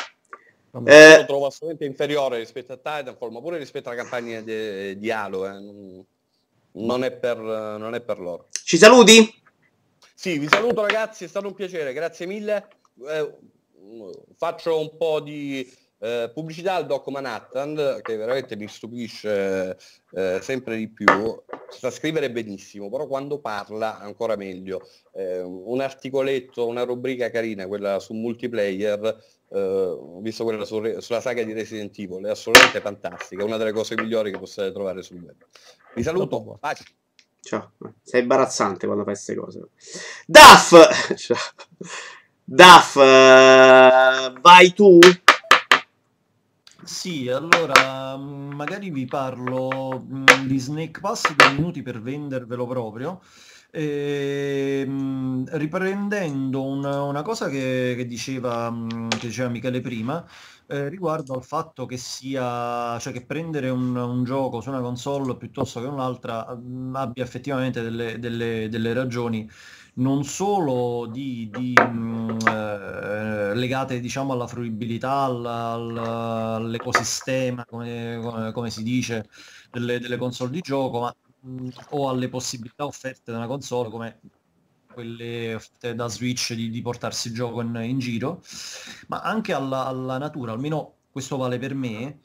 Eh, 0.86 1.18
lo 1.18 1.26
trovo 1.26 1.46
assolutamente 1.46 1.86
inferiore 1.86 2.40
rispetto 2.40 2.74
a 2.74 2.78
Titanfall, 2.78 3.30
ma 3.30 3.42
pure 3.42 3.60
rispetto 3.60 3.90
alla 3.90 4.02
campagna 4.02 4.42
di, 4.42 4.98
di 4.98 5.12
Halo. 5.12 5.46
Eh. 5.46 6.04
Non, 6.74 7.04
è 7.04 7.12
per, 7.12 7.38
non 7.38 7.94
è 7.94 8.02
per 8.02 8.18
loro. 8.18 8.48
Ci 8.64 8.78
saluti? 8.78 9.40
Sì, 10.22 10.38
vi 10.38 10.48
saluto 10.48 10.82
ragazzi, 10.82 11.24
è 11.24 11.28
stato 11.28 11.48
un 11.48 11.56
piacere, 11.56 11.94
grazie 11.94 12.28
mille. 12.28 12.68
Eh, 13.08 13.38
faccio 14.38 14.80
un 14.80 14.96
po' 14.96 15.20
di 15.20 15.68
eh, 15.98 16.30
pubblicità 16.32 16.76
al 16.76 16.86
Doc 16.86 17.08
Manhattan, 17.08 18.02
che 18.04 18.18
veramente 18.18 18.56
mi 18.56 18.68
stupisce 18.68 19.76
eh, 20.12 20.38
sempre 20.40 20.78
di 20.78 20.90
più. 20.90 21.08
Sa 21.70 21.90
scrivere 21.90 22.30
benissimo, 22.30 22.88
però 22.92 23.08
quando 23.08 23.40
parla 23.40 23.98
ancora 23.98 24.36
meglio. 24.36 24.88
Eh, 25.12 25.42
un 25.42 25.82
articoletto, 25.82 26.68
una 26.68 26.84
rubrica 26.84 27.32
carina, 27.32 27.66
quella 27.66 27.98
su 27.98 28.14
multiplayer, 28.14 29.24
eh, 29.50 29.60
ho 29.60 30.20
visto 30.20 30.44
quella 30.44 30.66
su, 30.66 31.00
sulla 31.00 31.20
saga 31.20 31.42
di 31.42 31.54
Resident 31.54 31.98
Evil, 31.98 32.26
è 32.26 32.30
assolutamente 32.30 32.80
fantastica, 32.80 33.44
una 33.44 33.58
delle 33.58 33.72
cose 33.72 33.96
migliori 33.96 34.32
che 34.32 34.38
possiate 34.38 34.72
trovare 34.72 35.02
sul 35.02 35.18
web. 35.18 35.44
Vi 35.96 36.04
saluto, 36.04 36.60
pace. 36.60 36.84
Ciao. 37.42 37.72
Sei 38.04 38.22
imbarazzante 38.22 38.86
quando 38.86 39.04
fai 39.04 39.14
queste 39.14 39.36
cose. 39.36 39.70
Duff! 40.26 40.74
Ciao. 41.18 41.38
Duff, 42.44 42.96
uh, 42.96 44.40
vai 44.42 44.74
tu? 44.74 45.00
Sì, 46.84 47.30
allora 47.30 48.18
magari 48.18 48.90
vi 48.90 49.06
parlo 49.06 50.06
di 50.46 50.60
Snake 50.60 51.00
Pass 51.00 51.34
due 51.34 51.52
minuti 51.54 51.82
per 51.82 52.02
vendervelo 52.02 52.68
proprio. 52.68 53.22
E, 53.72 54.84
riprendendo 54.86 56.64
una, 56.64 57.04
una 57.04 57.22
cosa 57.22 57.48
che, 57.50 57.94
che, 57.96 58.06
diceva, 58.06 58.76
che 59.10 59.28
diceva 59.28 59.50
Michele 59.50 59.80
prima, 59.80 60.26
eh, 60.72 60.88
riguardo 60.88 61.34
al 61.34 61.44
fatto 61.44 61.86
che 61.86 61.98
sia, 61.98 62.98
cioè 63.00 63.12
che 63.12 63.26
prendere 63.26 63.70
un, 63.70 63.94
un, 63.96 64.24
gioco 64.24 64.62
su 64.62 64.70
una 64.70 64.80
console 64.80 65.36
piuttosto 65.36 65.82
che 65.82 65.88
un'altra 65.88 66.56
mh, 66.56 66.96
abbia 66.96 67.24
effettivamente 67.24 67.82
delle, 67.82 68.20
delle, 68.20 68.70
delle 68.70 68.94
ragioni 68.94 69.50
non 69.96 70.24
solo 70.24 71.08
di, 71.08 71.50
di, 71.52 71.74
mh, 71.74 72.38
eh, 72.48 73.56
legate 73.56 74.00
diciamo 74.00 74.32
alla 74.34 74.48
fruibilità, 74.48 75.24
al, 75.24 75.46
al, 75.46 75.98
all'ecosistema, 75.98 77.66
come, 77.66 78.20
come, 78.22 78.52
come, 78.54 78.70
si 78.70 78.84
dice, 78.84 79.28
delle, 79.70 80.00
delle 80.00 80.18
console 80.18 80.52
di 80.52 80.62
gioco, 80.62 81.02
ma 81.02 81.16
mh, 81.42 81.70
o 81.90 82.10
alle 82.10 82.30
possibilità 82.30 82.86
offerte 82.86 83.32
da 83.32 83.38
una 83.38 83.48
console 83.48 83.90
come 83.90 84.20
quelle 84.92 85.62
da 85.96 86.08
Switch 86.08 86.54
di, 86.54 86.70
di 86.70 86.82
portarsi 86.82 87.30
il 87.30 87.34
gioco 87.34 87.62
in, 87.62 87.76
in, 87.84 88.00
giro, 88.00 88.42
ma 89.08 89.22
anche 89.22 89.54
alla, 89.54 89.86
alla, 89.86 90.18
natura, 90.18 90.52
almeno 90.52 90.96
questo 91.12 91.38
vale 91.38 91.58
per 91.58 91.74
me, 91.74 92.20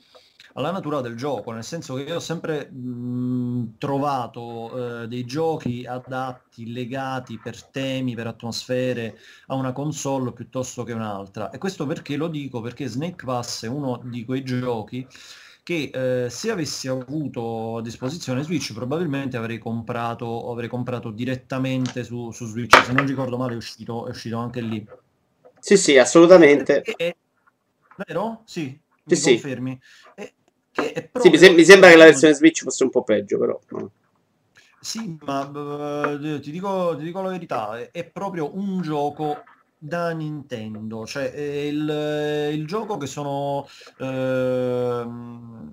alla 0.54 0.70
natura 0.70 1.00
del 1.00 1.16
gioco, 1.16 1.52
nel 1.52 1.64
senso 1.64 1.94
che 1.94 2.02
io 2.02 2.16
ho 2.16 2.20
sempre 2.20 2.70
mh, 2.70 3.74
trovato 3.78 5.02
eh, 5.02 5.08
dei 5.08 5.24
giochi 5.24 5.84
adatti, 5.86 6.72
legati 6.72 7.38
per 7.38 7.62
temi, 7.62 8.14
per 8.14 8.26
atmosfere 8.26 9.18
a 9.48 9.54
una 9.54 9.72
console 9.72 10.32
piuttosto 10.32 10.82
che 10.82 10.92
un'altra. 10.92 11.50
E 11.50 11.58
questo 11.58 11.86
perché 11.86 12.16
lo 12.16 12.28
dico? 12.28 12.60
Perché 12.60 12.86
Snake 12.86 13.24
Pass 13.24 13.64
è 13.64 13.68
uno 13.68 14.00
di 14.04 14.24
quei 14.24 14.42
giochi 14.42 15.06
che 15.66 15.90
eh, 15.92 16.30
se 16.30 16.52
avessi 16.52 16.86
avuto 16.86 17.78
a 17.78 17.82
disposizione 17.82 18.44
Switch 18.44 18.72
probabilmente 18.72 19.36
avrei 19.36 19.58
comprato, 19.58 20.48
avrei 20.52 20.68
comprato 20.68 21.10
direttamente 21.10 22.04
su, 22.04 22.30
su, 22.30 22.46
Switch, 22.46 22.80
se 22.84 22.92
non 22.92 23.04
ricordo 23.04 23.36
male 23.36 23.54
è 23.54 23.56
uscito, 23.56 24.06
è 24.06 24.10
uscito 24.10 24.36
anche 24.36 24.60
lì. 24.60 24.86
Sì, 25.58 25.76
sì, 25.76 25.98
assolutamente. 25.98 26.82
È, 26.82 27.16
vero? 28.06 28.42
Sì, 28.44 28.78
mi 29.06 29.16
sì, 29.16 29.30
confermi. 29.30 29.80
È, 30.14 30.32
è 30.70 31.10
sì, 31.18 31.30
mi, 31.30 31.36
sem- 31.36 31.56
mi, 31.56 31.64
sembra 31.64 31.90
che 31.90 31.96
la 31.96 32.04
versione 32.04 32.34
Switch 32.34 32.62
fosse 32.62 32.84
un 32.84 32.90
po' 32.90 33.02
peggio, 33.02 33.36
però. 33.36 33.60
Sì, 34.78 35.18
ma 35.22 35.48
uh, 35.48 36.38
ti, 36.38 36.52
dico, 36.52 36.94
ti 36.96 37.02
dico 37.02 37.22
la 37.22 37.30
verità, 37.30 37.90
è 37.90 38.04
proprio 38.04 38.56
un 38.56 38.82
gioco 38.82 39.42
da 39.78 40.10
Nintendo, 40.10 41.04
cioè 41.06 41.24
il, 41.36 42.50
il 42.52 42.66
gioco 42.66 42.96
che 42.96 43.06
sono, 43.06 43.68
eh, 43.98 45.06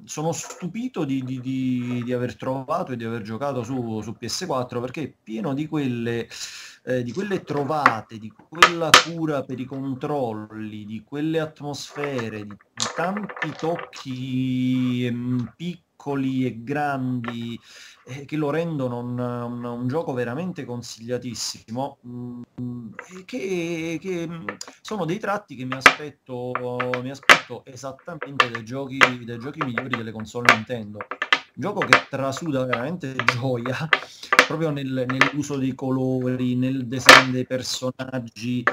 sono 0.04 0.32
stupito 0.34 1.06
di, 1.06 1.24
di, 1.24 1.40
di, 1.40 2.02
di, 2.04 2.14
aver 2.14 2.36
trovato 2.36 2.92
e 2.92 2.98
di 2.98 3.06
aver 3.06 3.22
giocato 3.22 3.64
su, 3.64 4.02
su 4.02 4.16
PS4 4.20 4.82
perché 4.82 5.04
è 5.04 5.14
pieno 5.24 5.54
di 5.54 5.68
quelle, 5.68 6.28
eh, 6.84 7.02
di 7.02 7.14
quelle 7.14 7.44
trovate, 7.44 8.18
di 8.20 8.32
quella 8.32 8.90
cura 9.06 9.44
per 9.44 9.60
i 9.60 9.66
controlli, 9.66 10.86
di 10.86 11.04
quelle 11.04 11.40
atmosfere, 11.40 12.46
di, 12.46 12.56
tanti 12.96 13.52
tocchi 13.58 15.06
eh, 15.06 15.12
piccoli 16.04 16.46
e 16.46 16.64
grandi 16.64 17.58
eh, 18.06 18.26
che 18.26 18.36
lo 18.36 18.50
rendono 18.50 19.00
un, 19.00 19.18
un, 19.18 19.64
un, 19.64 19.88
gioco 19.88 20.12
veramente 20.12 20.66
consigliatissimo, 20.66 21.98
mh, 22.02 22.42
mm, 22.62 22.90
che, 23.26 23.98
che, 24.02 24.28
sono 24.82 25.06
dei 25.06 25.20
tratti 25.20 25.56
che 25.56 25.64
mi 25.64 25.76
aspetto, 25.76 26.52
mi 27.02 27.10
aspetto 27.10 27.64
esattamente 27.66 28.50
dai 28.50 28.66
giochi, 28.66 28.98
dai 29.24 29.40
giochi 29.40 29.64
migliori 29.64 29.96
delle 29.96 30.12
console 30.12 30.54
Nintendo. 30.54 31.00
Gioco 31.56 31.82
che 31.82 32.08
trasuda 32.10 32.66
veramente 32.66 33.16
gioia 33.24 33.88
proprio 34.48 34.72
nel, 34.72 35.06
nell'uso 35.08 35.56
dei 35.56 35.74
colori, 35.74 36.56
nel 36.56 36.88
design 36.88 37.32
dei 37.32 37.46
personaggi, 37.46 38.64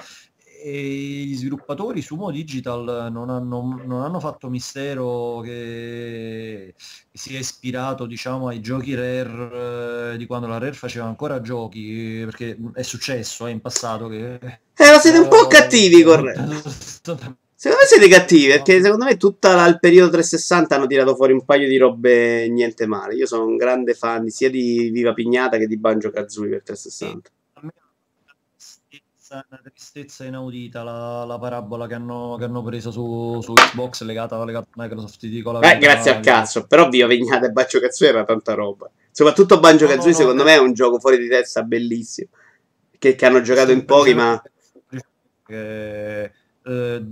gli 0.65 1.35
sviluppatori 1.35 2.03
Sumo 2.03 2.31
Digital 2.31 3.09
non 3.11 3.31
hanno, 3.31 3.83
non 3.85 4.03
hanno 4.03 4.21
fatto 4.21 4.49
mistero 4.49 5.41
che, 5.41 6.75
che 6.77 7.19
si 7.19 7.35
è 7.35 7.39
ispirato 7.39 8.07
diciamo, 8.07 8.49
ai 8.49 8.61
giochi 8.61 8.95
Rare 8.95 10.13
eh, 10.13 10.17
di 10.17 10.27
quando 10.27 10.47
la 10.47 10.59
Rare 10.59 10.73
faceva 10.73 11.07
ancora 11.07 11.41
giochi, 11.41 12.23
perché 12.25 12.57
è 12.75 12.83
successo 12.83 13.47
eh, 13.47 13.51
in 13.51 13.61
passato 13.61 14.09
che... 14.09 14.35
Eh, 14.35 14.91
ma 14.91 14.99
siete 14.99 15.19
un 15.19 15.29
po' 15.29 15.47
cattivi 15.47 16.03
con 16.03 16.25
Rare. 16.25 16.63
Secondo 17.61 17.83
me 17.83 17.89
siete 17.89 18.09
cattivi 18.09 18.47
perché 18.47 18.81
secondo 18.81 19.05
me 19.05 19.19
tutto 19.19 19.51
il 19.51 19.79
periodo 19.79 20.13
360 20.13 20.75
hanno 20.75 20.87
tirato 20.87 21.15
fuori 21.15 21.35
un 21.35 21.45
paio 21.45 21.69
di 21.69 21.77
robe 21.77 22.49
niente 22.49 22.87
male. 22.87 23.15
Io 23.17 23.27
sono 23.27 23.45
un 23.45 23.59
grande 23.59 23.93
fan 23.93 24.31
sia 24.31 24.49
di 24.49 24.89
Viva 24.89 25.13
Pignata 25.13 25.59
che 25.59 25.67
di 25.67 25.77
Banjo 25.77 26.09
Kazooie 26.09 26.49
per 26.49 26.63
360 26.63 27.31
tristezza, 29.31 29.47
una 29.49 29.61
tristezza 29.63 30.25
inaudita 30.25 30.83
la, 30.83 31.25
la 31.25 31.39
parabola 31.39 31.87
che 31.87 31.95
hanno, 31.95 32.37
che 32.37 32.45
hanno, 32.45 32.63
preso 32.63 32.91
su, 32.91 33.41
su 33.41 33.53
Xbox 33.53 34.03
legata, 34.03 34.43
legata 34.45 34.67
a 34.69 34.83
Microsoft. 34.83 35.27
Dico 35.27 35.53
la 35.53 35.61
Beh, 35.61 35.79
grazie 35.79 36.17
al 36.17 36.21
cazzo, 36.23 36.67
però 36.67 36.89
Via 36.89 37.07
Vignata 37.07 37.47
e 37.47 37.51
Banjo 37.51 37.79
Kazooie 37.79 38.11
era 38.11 38.25
tanta 38.25 38.55
roba. 38.55 38.91
Soprattutto 39.11 39.61
Banjo 39.61 39.87
no, 39.87 39.93
Kazooie, 39.93 40.13
no, 40.13 40.19
secondo 40.19 40.43
no, 40.43 40.49
me, 40.49 40.55
è 40.57 40.59
un 40.59 40.73
gioco 40.73 40.99
fuori 40.99 41.19
di 41.19 41.29
testa 41.29 41.63
bellissimo. 41.63 42.31
Che, 42.99 43.15
che 43.15 43.27
hanno 43.27 43.41
giocato 43.41 43.71
in 43.71 43.85
pochi, 43.85 44.15
ma. 44.15 44.43
Eh, 45.47 46.33
eh, 46.63 47.05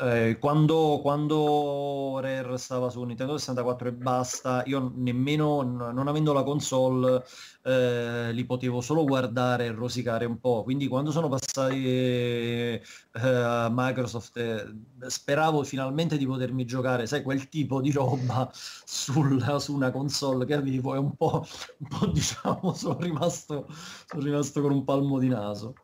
eh, 0.00 0.38
quando, 0.38 1.00
quando 1.02 2.18
Rare 2.20 2.58
stava 2.58 2.90
su 2.90 3.02
Nintendo 3.02 3.36
64 3.36 3.88
e 3.88 3.92
basta, 3.92 4.62
io 4.66 4.92
nemmeno 4.94 5.62
non 5.62 6.08
avendo 6.08 6.32
la 6.32 6.42
console 6.42 7.24
eh, 7.62 8.32
li 8.32 8.44
potevo 8.44 8.80
solo 8.80 9.04
guardare 9.04 9.66
e 9.66 9.70
rosicare 9.72 10.24
un 10.24 10.38
po'. 10.38 10.62
Quindi 10.62 10.88
quando 10.88 11.10
sono 11.10 11.28
passati 11.28 11.84
eh, 11.84 12.80
a 13.12 13.68
Microsoft 13.70 14.36
eh, 14.36 14.74
speravo 15.06 15.62
finalmente 15.64 16.16
di 16.16 16.26
potermi 16.26 16.64
giocare, 16.64 17.06
sai, 17.06 17.22
quel 17.22 17.48
tipo 17.48 17.80
di 17.80 17.90
roba 17.92 18.50
sul, 18.52 19.60
su 19.60 19.74
una 19.74 19.90
console 19.90 20.44
che 20.46 20.54
avevo 20.54 20.94
e 20.94 20.98
un 20.98 21.14
po', 21.16 21.44
un 21.78 21.88
po' 21.88 22.06
diciamo 22.12 22.72
sono 22.74 22.98
rimasto, 23.00 23.66
sono 24.06 24.22
rimasto 24.22 24.60
con 24.60 24.72
un 24.72 24.84
palmo 24.84 25.18
di 25.18 25.28
naso. 25.28 25.74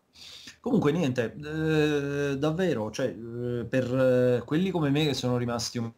Comunque 0.60 0.92
niente, 0.92 1.34
eh, 1.42 2.36
davvero, 2.36 2.90
cioè, 2.90 3.06
eh, 3.06 3.64
per 3.64 4.38
eh, 4.38 4.42
quelli 4.44 4.70
come 4.70 4.90
me 4.90 5.06
che 5.06 5.14
sono 5.14 5.38
rimasti 5.38 5.78
un, 5.78 5.90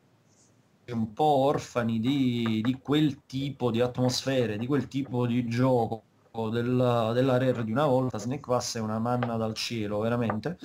un 0.87 1.13
po' 1.13 1.25
orfani 1.25 1.99
di, 1.99 2.61
di, 2.63 2.79
quel 2.81 3.27
tipo 3.27 3.73
di 3.73 3.81
atmosfere, 3.81 4.59
di 4.59 4.67
quel 4.69 4.87
tipo 4.87 5.27
di 5.27 5.49
gioco 5.49 6.05
della, 6.51 7.13
della 7.13 7.39
Rare 7.39 7.65
di 7.65 7.73
una 7.73 7.87
volta, 7.87 8.19
Snake 8.19 8.47
Pass 8.47 8.77
è 8.77 8.81
una 8.81 9.01
manna 9.01 9.37
dal 9.37 9.55
cielo, 9.55 9.99
veramente. 9.99 10.57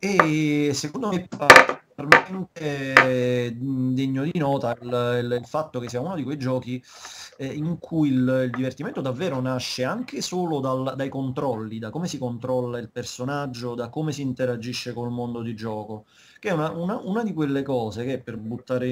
E 0.00 0.72
secondo 0.74 1.10
me 1.10 1.28
particolarmente 2.08 3.56
degno 3.58 4.24
di 4.24 4.38
nota 4.38 4.76
il, 4.80 5.20
il, 5.22 5.38
il, 5.40 5.46
fatto 5.46 5.80
che 5.80 5.88
sia 5.88 6.00
uno 6.00 6.14
di 6.14 6.22
quei 6.22 6.38
giochi 6.38 6.82
eh, 7.36 7.46
in 7.46 7.78
cui 7.78 8.08
il, 8.08 8.42
il, 8.44 8.50
divertimento 8.50 9.00
davvero 9.00 9.40
nasce 9.40 9.84
anche 9.84 10.20
solo 10.20 10.60
dal, 10.60 10.94
dai 10.96 11.08
controlli, 11.08 11.78
da 11.78 11.90
come 11.90 12.06
si 12.06 12.18
controlla 12.18 12.78
il 12.78 12.90
personaggio, 12.90 13.74
da 13.74 13.88
come 13.88 14.12
si 14.12 14.22
interagisce 14.22 14.92
col 14.92 15.10
mondo 15.10 15.40
di 15.42 15.54
gioco, 15.54 16.06
che 16.38 16.50
è 16.50 16.52
una, 16.52 16.70
una, 16.70 17.00
una 17.02 17.22
di 17.24 17.32
quelle 17.32 17.62
cose 17.62 18.04
che 18.04 18.18
per 18.18 18.36
buttare 18.36 18.88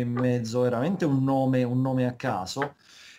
in 0.00 0.12
mezzo 0.12 0.60
veramente 0.60 1.04
un 1.04 1.22
nome, 1.22 1.62
un 1.62 1.80
nome 1.80 2.06
a 2.06 2.14
caso, 2.14 2.74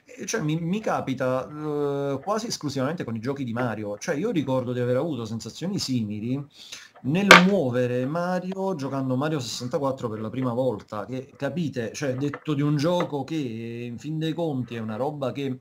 eh, 0.07 0.25
cioè, 0.25 0.41
mi, 0.41 0.59
mi 0.59 0.79
capita 0.79 1.45
uh, 1.45 2.19
quasi 2.21 2.47
esclusivamente 2.47 3.03
con 3.03 3.15
i 3.15 3.19
giochi 3.19 3.43
di 3.43 3.53
Mario. 3.53 3.97
Cioè, 3.97 4.15
io 4.15 4.31
ricordo 4.31 4.71
di 4.73 4.79
aver 4.79 4.95
avuto 4.97 5.25
sensazioni 5.25 5.77
simili 5.79 6.41
nel 7.03 7.27
muovere 7.45 8.05
Mario 8.05 8.75
giocando 8.75 9.15
Mario 9.15 9.39
64 9.39 10.09
per 10.09 10.19
la 10.19 10.29
prima 10.29 10.53
volta, 10.53 11.05
che 11.05 11.31
capite, 11.35 11.93
cioè 11.93 12.15
detto 12.15 12.53
di 12.53 12.61
un 12.61 12.77
gioco 12.77 13.23
che 13.23 13.35
in 13.35 13.97
fin 13.97 14.17
dei 14.17 14.33
conti 14.33 14.75
è 14.75 14.79
una 14.79 14.95
roba 14.95 15.31
che 15.31 15.59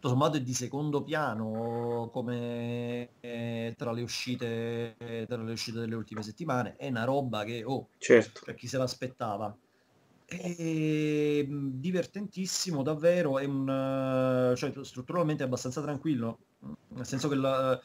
tutto 0.00 0.08
sommato 0.08 0.38
è 0.38 0.40
di 0.40 0.54
secondo 0.54 1.02
piano 1.02 2.08
come 2.10 3.10
eh, 3.20 3.74
tra, 3.76 3.92
le 3.92 4.00
uscite, 4.00 4.96
tra 5.28 5.42
le 5.42 5.52
uscite 5.52 5.78
delle 5.78 5.94
ultime 5.94 6.22
settimane, 6.22 6.76
è 6.76 6.88
una 6.88 7.04
roba 7.04 7.44
che, 7.44 7.62
oh, 7.64 7.88
certo. 7.98 8.40
per 8.44 8.54
chi 8.54 8.66
se 8.66 8.78
l'aspettava. 8.78 9.54
È 10.24 11.44
divertentissimo 11.44 12.82
davvero, 12.82 13.38
è 13.38 13.44
un, 13.44 14.54
cioè, 14.56 14.72
strutturalmente 14.82 15.42
abbastanza 15.42 15.82
tranquillo, 15.82 16.38
nel 16.90 17.04
senso 17.04 17.28
che 17.28 17.34
la, 17.34 17.78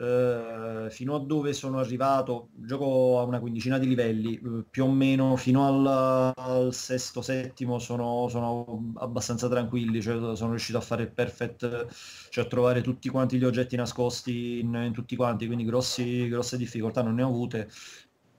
eh, 0.00 0.86
fino 0.90 1.16
a 1.16 1.18
dove 1.18 1.52
sono 1.52 1.80
arrivato, 1.80 2.50
gioco 2.54 3.18
a 3.18 3.24
una 3.24 3.40
quindicina 3.40 3.78
di 3.78 3.88
livelli, 3.88 4.34
eh, 4.36 4.64
più 4.70 4.84
o 4.84 4.90
meno 4.90 5.34
fino 5.36 5.66
al, 5.66 6.32
al 6.36 6.72
sesto, 6.72 7.20
settimo 7.20 7.78
sono, 7.80 8.28
sono, 8.28 8.92
abbastanza 8.98 9.48
tranquilli, 9.48 10.00
cioè 10.00 10.36
sono 10.36 10.50
riuscito 10.50 10.78
a 10.78 10.82
fare 10.82 11.02
il 11.02 11.10
perfect, 11.10 11.88
cioè 12.30 12.44
a 12.44 12.48
trovare 12.48 12.80
tutti 12.80 13.08
quanti 13.08 13.38
gli 13.38 13.44
oggetti 13.44 13.74
nascosti 13.74 14.60
in, 14.60 14.72
in 14.74 14.92
tutti 14.92 15.16
quanti, 15.16 15.46
quindi 15.46 15.64
grossi, 15.64 16.28
grosse 16.28 16.56
difficoltà 16.56 17.02
non 17.02 17.14
ne 17.14 17.22
ho 17.24 17.28
avute, 17.28 17.68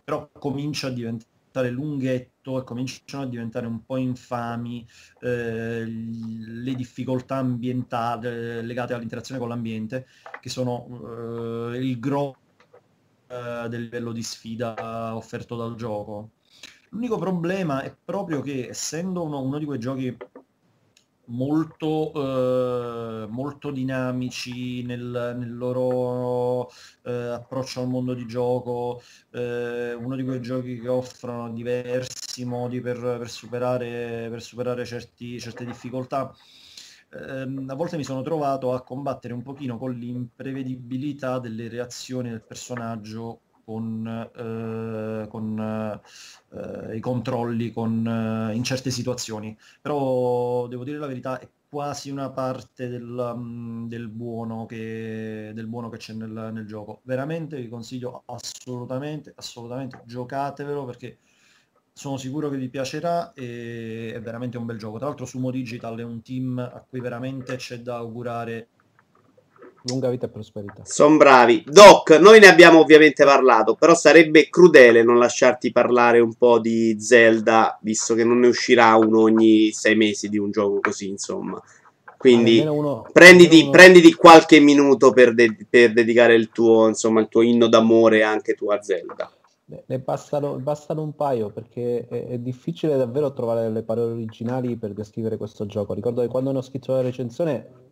però 0.04 0.30
comincia 0.32 0.88
a 0.88 0.91
diventare 0.91 1.38
diventare 1.60 1.69
lunghetto 1.69 2.60
e 2.60 2.63
cominciano 2.63 3.24
a 3.24 3.28
diventare 3.28 3.67
un 3.67 3.84
po' 3.84 3.98
infami 3.98 4.86
eh, 5.22 5.86
le 5.86 6.76
difficoltà 6.76 7.36
ambientali 7.36 8.28
eh, 8.28 8.62
legate 8.62 8.93
all'interazione 8.93 9.39
con 9.39 9.50
l'ambiente, 9.50 10.08
che 10.39 10.50
sono 10.50 11.72
eh, 11.72 11.78
il 11.78 12.00
grosso 12.00 12.38
eh, 13.28 13.67
del 13.69 13.84
livello 13.84 14.12
di 14.12 14.24
sfida 14.24 15.15
offerto 15.15 15.56
dal 15.56 15.76
gioco. 15.76 16.32
L'unico 16.89 17.17
problema 17.17 17.84
è 17.84 17.95
proprio 18.04 18.41
che 18.41 18.67
essendo 18.69 19.24
uno, 19.24 19.41
uno 19.41 19.60
di 19.60 19.65
quei 19.65 19.80
giochi 19.80 20.15
molto, 21.30 22.13
eh, 23.24 23.28
molto 23.28 23.72
dinamici 23.72 24.84
nel, 24.84 25.36
nel 25.38 25.56
loro 25.58 26.70
eh, 27.04 27.12
approccio 27.12 27.82
al 27.82 27.88
mondo 27.88 28.13
di 28.13 28.26
gioco, 28.26 29.02
eh, 29.32 29.94
uno 29.94 30.15
di 30.15 30.24
quei 30.24 30.42
giochi 30.42 30.80
che 30.80 30.88
offrono 30.88 31.52
diversi 31.52 32.46
modi 32.46 32.82
per, 32.82 33.00
per 33.00 33.30
superare, 33.30 34.28
per 34.30 34.42
superare 34.42 34.86
certi, 34.86 35.39
certe 35.39 35.65
difficoltà. 35.65 36.34
Ehm, 37.12 37.65
a 37.70 37.74
volte 37.76 37.98
mi 37.98 38.04
sono 38.04 38.22
trovato 38.22 38.74
a 38.74 38.84
combattere 38.84 39.34
un 39.34 39.42
pochino 39.42 39.78
con 39.78 39.94
l'imprevedibilità 39.94 41.39
delle 41.39 41.68
reazioni 41.68 42.30
del 42.30 42.44
personaggio 42.44 43.42
con, 43.69 44.08
eh, 44.36 45.27
con 45.27 46.01
eh, 46.53 46.95
i 46.95 46.99
controlli 46.99 47.71
con, 47.71 48.49
eh, 48.51 48.55
in 48.55 48.63
certe 48.63 48.89
situazioni. 48.89 49.55
Però 49.79 50.65
devo 50.67 50.84
dire 50.84 50.97
la 50.97 51.05
verità, 51.05 51.39
è 51.39 51.47
quasi 51.69 52.10
una 52.10 52.32
parte 52.32 52.89
del, 52.89 53.03
um, 53.03 53.88
del, 53.88 54.08
buono, 54.08 54.65
che, 54.65 55.51
del 55.53 55.67
buono 55.67 55.89
che 55.89 55.97
c'è 55.97 56.13
nel, 56.13 56.49
nel, 56.51 56.65
gioco. 56.65 57.01
Veramente 57.03 57.62
vi 57.62 57.69
consiglio 57.69 58.23
assolutamente, 58.25 59.34
assolutamente, 59.36 60.01
giocatevelo 60.03 60.86
perché 60.86 61.19
sono 61.93 62.17
sicuro 62.17 62.49
che 62.49 62.58
vi 62.58 62.69
piacerà 62.69 63.34
e 63.34 64.13
è 64.15 64.19
veramente 64.19 64.58
un 64.58 64.65
bel 64.65 64.79
gioco. 64.79 64.97
Tra 64.97 65.08
l'altro 65.08 65.27
Sumo 65.27 65.51
Digital 65.51 65.99
è 65.99 66.03
un 66.03 66.23
team 66.23 66.58
a 66.58 66.84
cui 66.89 67.01
veramente 67.01 67.55
c'è 67.58 67.82
da 67.82 67.97
augurare 67.97 68.69
Lunga 69.84 70.10
vita 70.10 70.26
e 70.26 70.30
prosperità. 70.30 70.84
Sono 70.84 71.15
bravi. 71.15 71.63
Doc, 71.65 72.12
noi 72.20 72.39
ne 72.39 72.48
abbiamo 72.48 72.80
ovviamente 72.80 73.24
parlato, 73.24 73.76
però 73.76 73.96
sarebbe 73.96 74.50
crudele 74.50 75.04
non 75.04 75.18
lasciarti 75.18 75.72
parlare 75.72 76.20
un 76.20 76.34
po' 76.34 76.60
di 76.60 76.98
Zelda, 77.00 77.80
visto 77.82 78.13
che 78.13 78.26
non 78.26 78.39
ne 78.39 78.48
uscirà 78.48 78.96
uno 78.96 79.22
ogni 79.22 79.72
sei 79.72 79.96
mesi 79.96 80.28
di 80.28 80.38
un 80.38 80.52
gioco 80.52 80.80
così, 80.82 81.08
insomma. 81.08 81.62
Quindi 82.18 82.60
uno, 82.60 83.06
prenditi, 83.13 83.62
uno... 83.62 83.70
prenditi, 83.70 84.13
qualche 84.13 84.60
minuto 84.60 85.12
per, 85.12 85.34
de- 85.34 85.65
per, 85.70 85.94
dedicare 85.94 86.36
il 86.36 86.50
tuo, 86.50 86.89
insomma, 86.89 87.22
il 87.22 87.30
tuo 87.30 87.42
inno 87.42 87.68
d'amore 87.68 88.24
anche 88.24 88.56
tu 88.56 88.70
a 88.70 88.82
Zelda. 88.82 89.32
Ne 89.86 90.00
bastano, 90.00 90.58
bastano 90.58 91.04
un 91.04 91.15
paio 91.15 91.52
perché 91.52 92.08
è, 92.10 92.28
è, 92.28 92.38
difficile 92.39 92.98
davvero 92.98 93.32
trovare 93.32 93.70
le 93.70 93.84
parole 93.84 94.13
originali 94.13 94.76
per 94.76 94.94
descrivere 94.94 95.38
questo 95.38 95.65
gioco. 95.65 95.94
Ricordo 95.94 96.22
che 96.22 96.28
quando 96.28 96.52
ne 96.52 96.58
ho 96.58 96.62
scritto 96.63 96.92
la 96.92 97.02
recensione 97.02 97.88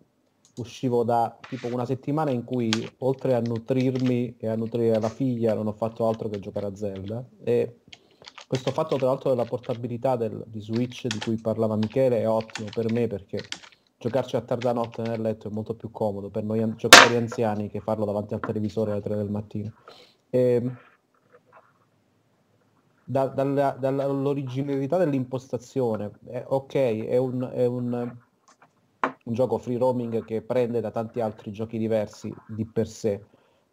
uscivo 0.58 1.04
da 1.04 1.38
tipo 1.48 1.68
una 1.68 1.86
settimana 1.86 2.32
in 2.32 2.44
cui 2.44 2.72
oltre 3.00 3.34
a 3.34 3.40
nutrirmi 3.40 4.38
e 4.38 4.48
a 4.48 4.56
nutrire 4.56 5.00
la 5.00 5.10
figlia 5.10 5.54
non 5.54 5.68
ho 5.68 5.74
fatto 5.74 6.08
altro 6.08 6.30
che 6.30 6.40
giocare 6.40 6.68
a 6.68 6.76
Zelda 6.76 7.24
e 7.44 7.82
questo 8.48 8.72
fatto 8.72 8.96
tra 8.96 9.08
l'altro 9.08 9.30
della 9.30 9.46
portabilità 9.46 10.16
del, 10.16 10.44
di 10.48 10.62
Switch 10.62 11.08
di 11.08 11.20
cui 11.20 11.36
parlava 11.36 11.76
Michele 11.76 12.20
è 12.20 12.30
ottimo 12.30 12.70
per 12.74 12.92
me 12.92 13.08
perché 13.08 13.40
giocarci 13.98 14.36
a 14.36 14.42
tarda 14.42 14.74
notte 14.74 15.02
nel 15.02 15.22
letto 15.22 15.48
è 15.48 15.52
molto 15.52 15.74
più 15.74 15.92
comodo 15.92 16.30
per 16.30 16.44
noi 16.44 16.60
giocatori 16.76 17.16
anziani 17.16 17.70
che 17.70 17.80
farlo 17.80 18.06
davanti 18.06 18.34
al 18.34 18.40
televisore 18.40 18.92
alle 18.92 19.02
3 19.02 19.16
del 19.16 19.30
mattino. 19.30 19.74
E, 20.30 20.72
da, 23.04 23.28
dalla, 23.28 23.72
dall'originalità 23.72 24.98
dell'impostazione, 24.98 26.12
è, 26.26 26.44
ok, 26.46 26.74
è 26.74 27.18
un, 27.18 27.50
è 27.54 27.66
un 27.66 28.16
un 29.28 29.34
gioco 29.34 29.58
free 29.58 29.78
roaming 29.78 30.24
che 30.24 30.42
prende 30.42 30.80
da 30.80 30.90
tanti 30.92 31.20
altri 31.20 31.52
giochi 31.52 31.78
diversi 31.78 32.34
di 32.46 32.66
per 32.66 32.88
sé, 32.88 33.22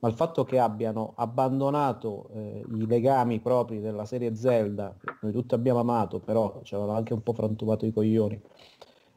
ma 0.00 0.08
il 0.08 0.14
fatto 0.14 0.44
che 0.44 0.58
abbiano 0.58 1.14
abbandonato 1.16 2.28
eh, 2.34 2.64
i 2.68 2.86
legami 2.86 3.40
propri 3.40 3.80
della 3.80 4.04
serie 4.04 4.34
Zelda, 4.34 4.96
che 5.00 5.16
noi 5.20 5.32
tutti 5.32 5.54
abbiamo 5.54 5.78
amato, 5.80 6.20
però 6.20 6.60
ci 6.62 6.74
avevano 6.74 6.96
anche 6.96 7.14
un 7.14 7.22
po' 7.22 7.32
frantumato 7.32 7.86
i 7.86 7.92
coglioni, 7.92 8.40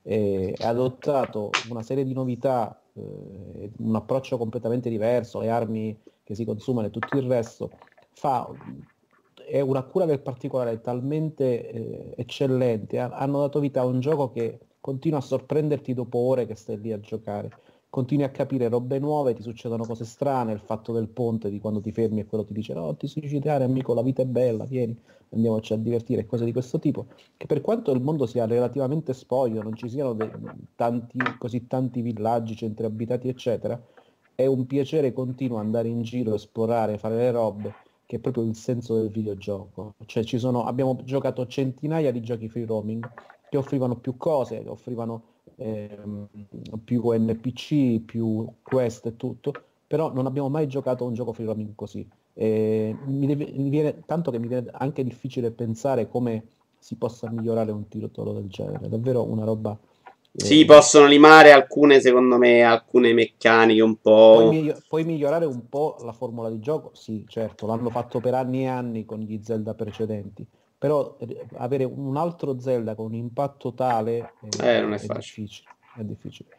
e 0.04 0.54
adottato 0.62 1.52
una 1.69 1.82
serie 1.84 2.06
di 2.06 2.13
novità, 2.13 2.82
eh, 2.93 3.71
un 3.80 3.95
approccio 3.95 4.38
completamente 4.38 4.89
diverso, 4.89 5.39
le 5.39 5.50
armi 5.50 6.02
che 6.23 6.36
si 6.36 6.45
consumano 6.45 6.88
e 6.88 6.89
tutto 6.91 7.17
il 7.17 7.28
resto, 7.28 7.71
fa 8.13 8.47
è 9.47 9.60
una 9.62 9.84
cura 9.84 10.06
del 10.06 10.21
particolare 10.21 10.82
talmente 10.82 11.69
eh, 11.69 12.13
eccellente, 12.17 13.00
hanno 13.00 13.39
dato 13.39 13.60
vita 13.60 13.82
a 13.82 13.86
un 13.86 14.00
gioco 14.00 14.30
che 14.32 14.67
continua 14.88 15.17
a 15.17 15.21
sorprenderti 15.21 15.93
dopo 15.93 16.17
ore 16.17 16.45
che 16.45 16.56
stai 16.56 16.80
lì 16.80 16.93
a 16.93 17.00
giocare. 17.02 17.52
Continui 17.89 18.23
a 18.23 18.30
capire 18.30 18.69
robe 18.69 19.00
nuove, 19.00 19.34
ti 19.34 19.41
succedono 19.41 19.86
cose 19.86 20.06
strane, 20.06 20.54
il 20.54 20.62
fatto 20.62 20.93
del 20.93 21.10
ponte 21.10 21.50
di 21.50 21.60
quando 21.60 21.82
ti 21.82 21.91
fermi 21.91 22.21
e 22.21 22.26
quello 22.26 22.45
ti 22.45 22.54
dice 22.54 22.73
no, 22.73 22.95
ti 22.95 23.06
suicidare 23.06 23.65
amico, 23.65 23.93
la 23.93 24.02
vita 24.02 24.21
è 24.21 24.26
bella, 24.26 24.63
vieni, 24.63 24.97
andiamoci 25.32 25.73
a 25.73 25.76
divertire, 25.76 26.26
cose 26.26 26.45
di 26.45 26.54
questo 26.54 26.80
tipo. 26.80 27.08
Che 27.36 27.45
per 27.47 27.60
quanto 27.60 27.91
il 27.91 28.02
mondo 28.02 28.26
sia 28.26 28.45
relativamente 28.45 29.13
spoglio, 29.13 29.62
non 29.62 29.76
ci 29.76 29.89
siano 29.89 30.13
de- 30.13 30.32
tanti, 30.76 31.17
così 31.38 31.67
tanti 31.67 32.00
villaggi, 32.00 32.56
centri 32.56 32.86
abitati, 32.86 33.28
eccetera, 33.28 33.78
è 34.36 34.45
un 34.45 34.65
piacere 34.67 35.12
continuo 35.12 35.58
andare 35.58 35.89
in 35.89 36.02
giro, 36.02 36.34
esplorare, 36.34 36.97
fare 36.97 37.17
le 37.17 37.32
robe 37.32 37.73
che 38.06 38.15
è 38.15 38.19
proprio 38.19 38.43
il 38.45 38.56
senso 38.56 38.95
del 38.95 39.10
videogioco. 39.10 39.95
Cioè 40.06 40.23
ci 40.23 40.38
sono, 40.38 40.63
abbiamo 40.63 40.97
giocato 41.04 41.45
centinaia 41.45 42.10
di 42.13 42.21
giochi 42.21 42.47
free 42.47 42.65
roaming 42.65 43.06
che 43.50 43.58
offrivano 43.58 43.96
più 43.96 44.18
cose, 44.18 44.62
che 44.62 44.70
offrivano 44.70 45.24
ehm, 45.56 46.28
più 46.84 47.02
NPC, 47.12 48.02
più 48.06 48.48
quest 48.62 49.06
e 49.06 49.16
tutto, 49.16 49.54
però 49.88 50.12
non 50.14 50.26
abbiamo 50.26 50.50
mai 50.50 50.68
giocato 50.68 51.06
un 51.06 51.14
gioco 51.14 51.34
free 51.34 51.46
roaming 51.46 51.76
così. 51.76 52.08
E 52.34 52.96
mi, 53.06 53.26
deve, 53.26 53.52
mi 53.56 53.70
viene, 53.70 54.04
tanto 54.06 54.32
che 54.32 54.40
mi 54.40 54.48
viene 54.48 54.70
anche 54.72 55.04
difficile 55.04 55.52
pensare 55.52 56.08
come 56.08 56.44
si 56.78 56.96
possa 56.96 57.30
migliorare 57.30 57.72
un 57.72 57.88
titolo 57.88 58.34
del 58.34 58.48
genere, 58.48 58.90
davvero 58.90 59.24
una 59.24 59.44
roba 59.44 59.78
sì, 60.38 60.66
possono 60.66 61.08
limare 61.08 61.52
alcune, 61.52 62.00
secondo 62.00 62.38
me, 62.38 62.62
alcune 62.62 63.12
meccaniche 63.14 63.82
un 63.82 63.96
po'. 63.96 64.34
Puoi, 64.34 64.50
miglior- 64.50 64.84
puoi, 64.88 65.04
migliorare 65.04 65.46
un 65.46 65.68
po' 65.68 65.98
la 66.02 66.12
formula 66.12 66.50
di 66.50 66.60
gioco? 66.60 66.92
Sì, 66.94 67.26
certo, 67.28 67.66
l'hanno 67.66 67.90
fatto 67.90 68.20
per 68.20 68.36
anni 68.36 68.62
e 68.62 68.68
anni 68.68 69.04
con 69.06 69.20
gli 69.20 69.40
Zelda 69.42 69.74
precedenti. 69.74 70.46
Però 70.78 71.18
eh, 71.20 71.46
avere 71.56 71.84
un 71.84 72.18
altro 72.18 72.60
Zelda 72.60 72.96
con 72.96 73.08
un 73.08 73.16
impatto 73.16 73.74
tale 73.74 74.34
eh, 74.42 74.78
eh, 74.78 74.82
non 74.82 74.94
è, 74.94 75.00
è 75.00 75.08
difficile. 75.08 75.70
È 75.96 76.04
difficile. 76.04 76.50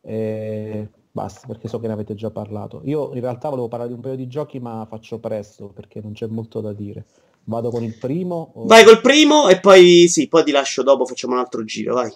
Eh, 0.00 0.88
basta, 1.10 1.46
perché 1.46 1.68
so 1.68 1.78
che 1.78 1.86
ne 1.86 1.92
avete 1.92 2.14
già 2.14 2.30
parlato. 2.30 2.80
Io 2.84 3.12
in 3.12 3.20
realtà 3.20 3.48
volevo 3.48 3.68
parlare 3.68 3.90
di 3.90 3.96
un 3.96 4.02
paio 4.02 4.16
di 4.16 4.26
giochi, 4.26 4.58
ma 4.58 4.86
faccio 4.88 5.18
presto 5.18 5.68
perché 5.68 6.00
non 6.00 6.12
c'è 6.12 6.26
molto 6.26 6.60
da 6.60 6.72
dire. 6.72 7.04
Vado 7.44 7.70
con 7.70 7.82
il 7.82 7.96
primo? 7.96 8.52
O... 8.54 8.66
Vai 8.66 8.84
col 8.84 9.00
primo 9.00 9.48
e 9.48 9.60
poi 9.60 10.06
sì, 10.08 10.28
poi 10.28 10.44
ti 10.44 10.50
lascio 10.50 10.82
dopo, 10.82 11.06
facciamo 11.06 11.34
un 11.34 11.40
altro 11.40 11.64
giro, 11.64 11.94
vai. 11.94 12.12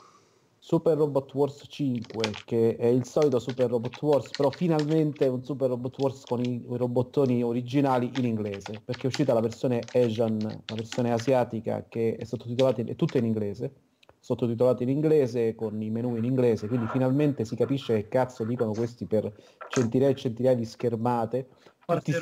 Super 0.72 0.96
Robot 0.96 1.34
Wars 1.34 1.66
5, 1.68 2.22
che 2.46 2.76
è 2.76 2.86
il 2.86 3.04
solito 3.04 3.38
Super 3.38 3.68
Robot 3.68 4.00
Wars, 4.00 4.32
però 4.32 4.48
finalmente 4.48 5.26
un 5.26 5.44
Super 5.44 5.68
Robot 5.68 5.98
Wars 5.98 6.24
con 6.24 6.40
i, 6.40 6.64
i 6.66 6.76
robottoni 6.78 7.42
originali 7.42 8.10
in 8.14 8.24
inglese, 8.24 8.80
perché 8.82 9.02
è 9.02 9.06
uscita 9.08 9.34
la 9.34 9.40
versione 9.40 9.80
Asian, 9.92 10.38
la 10.38 10.74
versione 10.74 11.12
asiatica, 11.12 11.84
che 11.86 12.16
è 12.16 12.24
sottotitolata, 12.24 12.80
è 12.84 12.96
tutta 12.96 13.18
in 13.18 13.26
inglese, 13.26 13.74
sottotitolata 14.18 14.82
in 14.82 14.88
inglese, 14.88 15.54
con 15.54 15.78
i 15.82 15.90
menu 15.90 16.16
in 16.16 16.24
inglese, 16.24 16.68
quindi 16.68 16.86
finalmente 16.86 17.44
si 17.44 17.54
capisce 17.54 17.96
che 17.96 18.08
cazzo 18.08 18.42
dicono 18.44 18.72
questi 18.72 19.04
per 19.04 19.30
centinaia 19.68 20.12
e 20.12 20.14
centinaia 20.14 20.56
di 20.56 20.64
schermate. 20.64 21.48
A 21.66 21.84
parte 21.84 22.12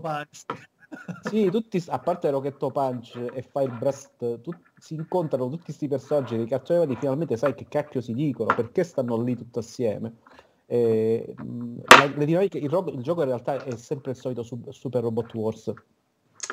Punch. 0.00 0.44
Sì, 1.30 1.48
tutti, 1.50 1.80
a 1.86 2.00
parte 2.00 2.30
Rocket 2.30 2.56
Punch 2.72 3.14
e 3.32 3.42
Fire 3.42 3.70
Breast, 3.78 4.40
tutti 4.40 4.71
si 4.82 4.94
incontrano 4.94 5.48
tutti 5.48 5.62
questi 5.62 5.86
personaggi 5.86 6.36
dei 6.36 6.48
cartoni 6.48 6.80
animati, 6.80 6.98
finalmente 6.98 7.36
sai 7.36 7.54
che 7.54 7.66
cacchio 7.68 8.00
si 8.00 8.14
dicono, 8.14 8.52
perché 8.52 8.82
stanno 8.82 9.22
lì 9.22 9.36
tutti 9.36 9.60
assieme. 9.60 10.16
E, 10.66 11.36
le 12.16 12.24
dinamiche, 12.24 12.58
il, 12.58 12.64
il, 12.64 13.02
gioco 13.02 13.20
in 13.20 13.28
realtà 13.28 13.62
è 13.62 13.76
sempre 13.76 14.10
il 14.10 14.16
solito 14.16 14.42
Super 14.42 15.02
Robot 15.02 15.34
Wars 15.34 15.72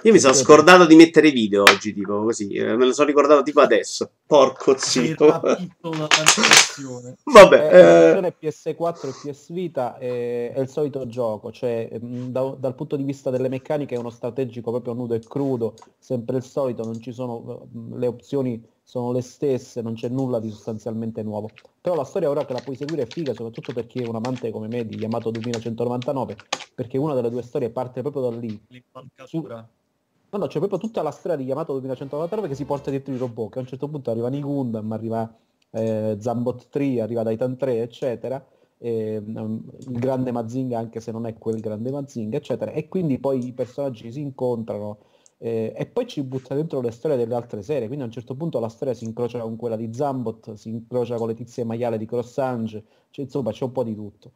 io 0.04 0.14
mi 0.14 0.20
sono 0.20 0.34
scordato 0.34 0.86
di 0.86 0.96
mettere 0.96 1.28
i 1.28 1.32
video 1.32 1.64
oggi, 1.64 1.94
tipo 1.94 2.24
così. 2.24 2.50
Eh, 2.50 2.76
me 2.76 2.86
lo 2.86 2.94
sono 2.94 3.08
ricordato 3.08 3.44
tipo 3.44 3.62
adesso. 3.62 4.10
Porco 4.26 4.76
zio. 4.78 5.16
Vabbè. 7.24 7.70
Eh, 7.72 8.26
eh... 8.26 8.36
PS4 8.42 9.08
e 9.08 9.32
PS 9.32 9.52
Vita 9.52 9.98
è, 9.98 10.54
è, 10.54 10.60
il 10.60 10.70
solito 10.70 11.06
gioco, 11.08 11.52
cioè 11.52 11.90
mm, 12.04 12.30
da, 12.30 12.56
dal 12.58 12.76
punto 12.76 12.96
di 12.96 13.04
vista 13.04 13.30
delle 13.30 13.50
meccaniche 13.50 13.96
è 13.96 13.98
uno 13.98 14.10
strategico 14.10 14.72
proprio 14.72 14.94
nudo 14.94 15.14
e 15.14 15.20
crudo, 15.20 15.76
sempre 15.98 16.38
il 16.38 16.44
solito, 16.44 16.84
non 16.84 17.02
ci 17.02 17.12
sono 17.12 17.68
mm, 17.76 17.98
le 17.98 18.08
opzioni 18.08 18.64
sono 18.90 19.12
le 19.12 19.22
stesse, 19.22 19.84
non 19.84 19.94
c'è 19.94 20.10
nulla 20.10 20.40
di 20.40 20.50
sostanzialmente 20.50 21.22
nuovo. 21.22 21.52
Però 21.80 21.94
la 21.94 22.04
storia 22.04 22.28
ora 22.28 22.44
che 22.44 22.54
la 22.54 22.62
puoi 22.62 22.76
seguire 22.76 23.04
è 23.04 23.08
figa, 23.08 23.36
soprattutto 23.36 23.72
per 23.72 23.86
chi 23.86 24.02
è 24.02 24.08
un 24.08 24.16
amante 24.16 24.50
come 24.50 24.68
me 24.68 24.84
di 24.84 24.98
Yamato 24.98 25.30
2199, 25.30 26.36
perché 26.74 26.98
una 26.98 27.14
delle 27.14 27.30
due 27.30 27.44
storie 27.44 27.70
parte 27.70 28.02
proprio 28.02 28.24
da 28.24 28.36
lì. 28.36 28.60
L'impalcatura. 28.68 29.70
No, 30.32 30.38
no, 30.38 30.48
c'è 30.48 30.60
proprio 30.60 30.78
tutta 30.78 31.02
la 31.02 31.10
storia 31.10 31.36
di 31.36 31.44
Yamato 31.46 31.74
2199 31.74 32.48
che 32.50 32.56
si 32.56 32.65
porta 32.65 32.92
dietro 32.92 33.13
i 33.13 33.18
robot, 33.18 33.52
che 33.52 33.58
a 33.58 33.62
un 33.62 33.68
certo 33.68 33.88
punto 33.88 34.12
arrivano 34.12 34.36
i 34.36 34.42
Gundam, 34.42 34.92
arriva 34.92 35.36
eh, 35.72 36.18
Zambot 36.20 36.70
3, 36.70 37.02
arriva 37.02 37.24
Titan 37.26 37.58
3, 37.58 37.82
eccetera, 37.82 38.46
e, 38.78 39.18
um, 39.18 39.63
il 39.80 40.00
grande 40.00 40.32
Mazinga, 40.32 40.78
anche 40.78 41.00
se 41.00 41.12
non 41.12 41.26
è 41.26 41.36
quel 41.38 41.60
grande 41.60 41.89
Mazinga, 41.89 42.38
eccetera, 42.38 42.72
e 42.72 42.88
quindi 42.88 43.18
poi 43.18 43.44
i 43.48 43.54
personaggi 43.54 44.12
si 44.12 44.22
incontrano 44.22 45.00
eh, 45.39 45.74
e 45.76 45.86
poi 45.88 46.06
ci 46.08 46.22
butta 46.22 46.54
dentro 46.54 46.80
le 46.82 46.92
storie 46.92 47.18
delle 47.18 47.34
altre 47.34 47.63
serie, 47.63 47.88
quindi 47.88 48.04
a 48.04 48.08
un 48.08 48.13
certo 48.13 48.36
punto 48.36 48.60
la 48.60 48.70
storia 48.70 48.94
si 48.94 49.06
incrocia 49.06 49.39
con 49.39 49.56
quella 49.56 49.76
di 49.76 49.92
Zambot, 49.94 50.54
si 50.54 50.70
incrocia 50.70 51.15
con 51.15 51.28
le 51.28 51.34
tizie 51.34 51.63
maiale 51.63 51.98
di 51.98 52.06
Crossange, 52.06 52.84
cioè, 53.10 53.26
insomma 53.26 53.52
c'è 53.52 53.63
un 53.63 53.72
po' 53.72 53.84
di 53.84 53.96
tutto. 53.96 54.32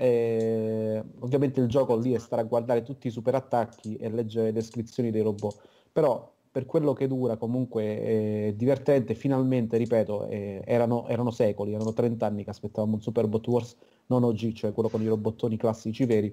Eh, 0.00 1.02
ovviamente 1.18 1.60
il 1.60 1.66
gioco 1.66 1.96
lì 1.96 2.12
è 2.12 2.18
stare 2.18 2.42
a 2.42 2.44
guardare 2.44 2.84
tutti 2.84 3.08
i 3.08 3.10
super 3.10 3.34
attacchi 3.34 3.96
e 3.96 4.08
leggere 4.08 4.46
le 4.46 4.52
descrizioni 4.52 5.10
dei 5.10 5.22
robot, 5.22 5.60
però 5.90 6.32
per 6.52 6.66
quello 6.66 6.92
che 6.92 7.08
dura 7.08 7.36
comunque 7.36 7.82
è 8.00 8.52
divertente, 8.56 9.14
finalmente, 9.14 9.76
ripeto, 9.76 10.28
eh, 10.28 10.62
erano, 10.64 11.08
erano, 11.08 11.32
secoli, 11.32 11.72
erano 11.72 11.92
30 11.92 12.26
anni 12.26 12.44
che 12.44 12.50
aspettavamo 12.50 12.94
un 12.94 13.00
Super 13.02 13.26
Bot 13.26 13.46
Wars, 13.48 13.76
non 14.06 14.22
oggi, 14.22 14.54
cioè 14.54 14.72
quello 14.72 14.88
con 14.88 15.02
i 15.02 15.08
robottoni 15.08 15.56
classici 15.56 16.04
veri, 16.04 16.32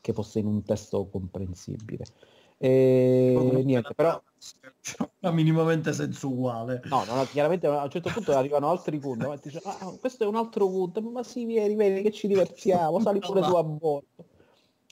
che 0.00 0.12
fosse 0.12 0.38
in 0.38 0.46
un 0.46 0.62
testo 0.62 1.06
comprensibile. 1.06 2.04
E 2.58 3.62
niente, 3.64 3.94
però 3.94 4.22
minimamente 5.32 5.92
senso 5.92 6.28
uguale. 6.28 6.82
No, 6.84 7.04
no, 7.04 7.24
chiaramente 7.24 7.66
a 7.66 7.82
un 7.82 7.90
certo 7.90 8.10
punto 8.10 8.32
arrivano 8.32 8.70
altri 8.70 8.98
punti. 8.98 9.26
Ma 9.26 9.36
dice, 9.42 9.60
ah, 9.64 9.94
questo 9.98 10.24
è 10.24 10.26
un 10.26 10.36
altro 10.36 10.68
punto, 10.68 11.00
ma 11.02 11.22
sì, 11.22 11.44
vieni, 11.44 11.74
vieni, 11.74 12.02
che 12.02 12.12
ci 12.12 12.26
divertiamo, 12.26 13.00
sali 13.00 13.20
pure 13.20 13.40
tu 13.40 13.54
a 13.54 13.64
bordo. 13.64 14.06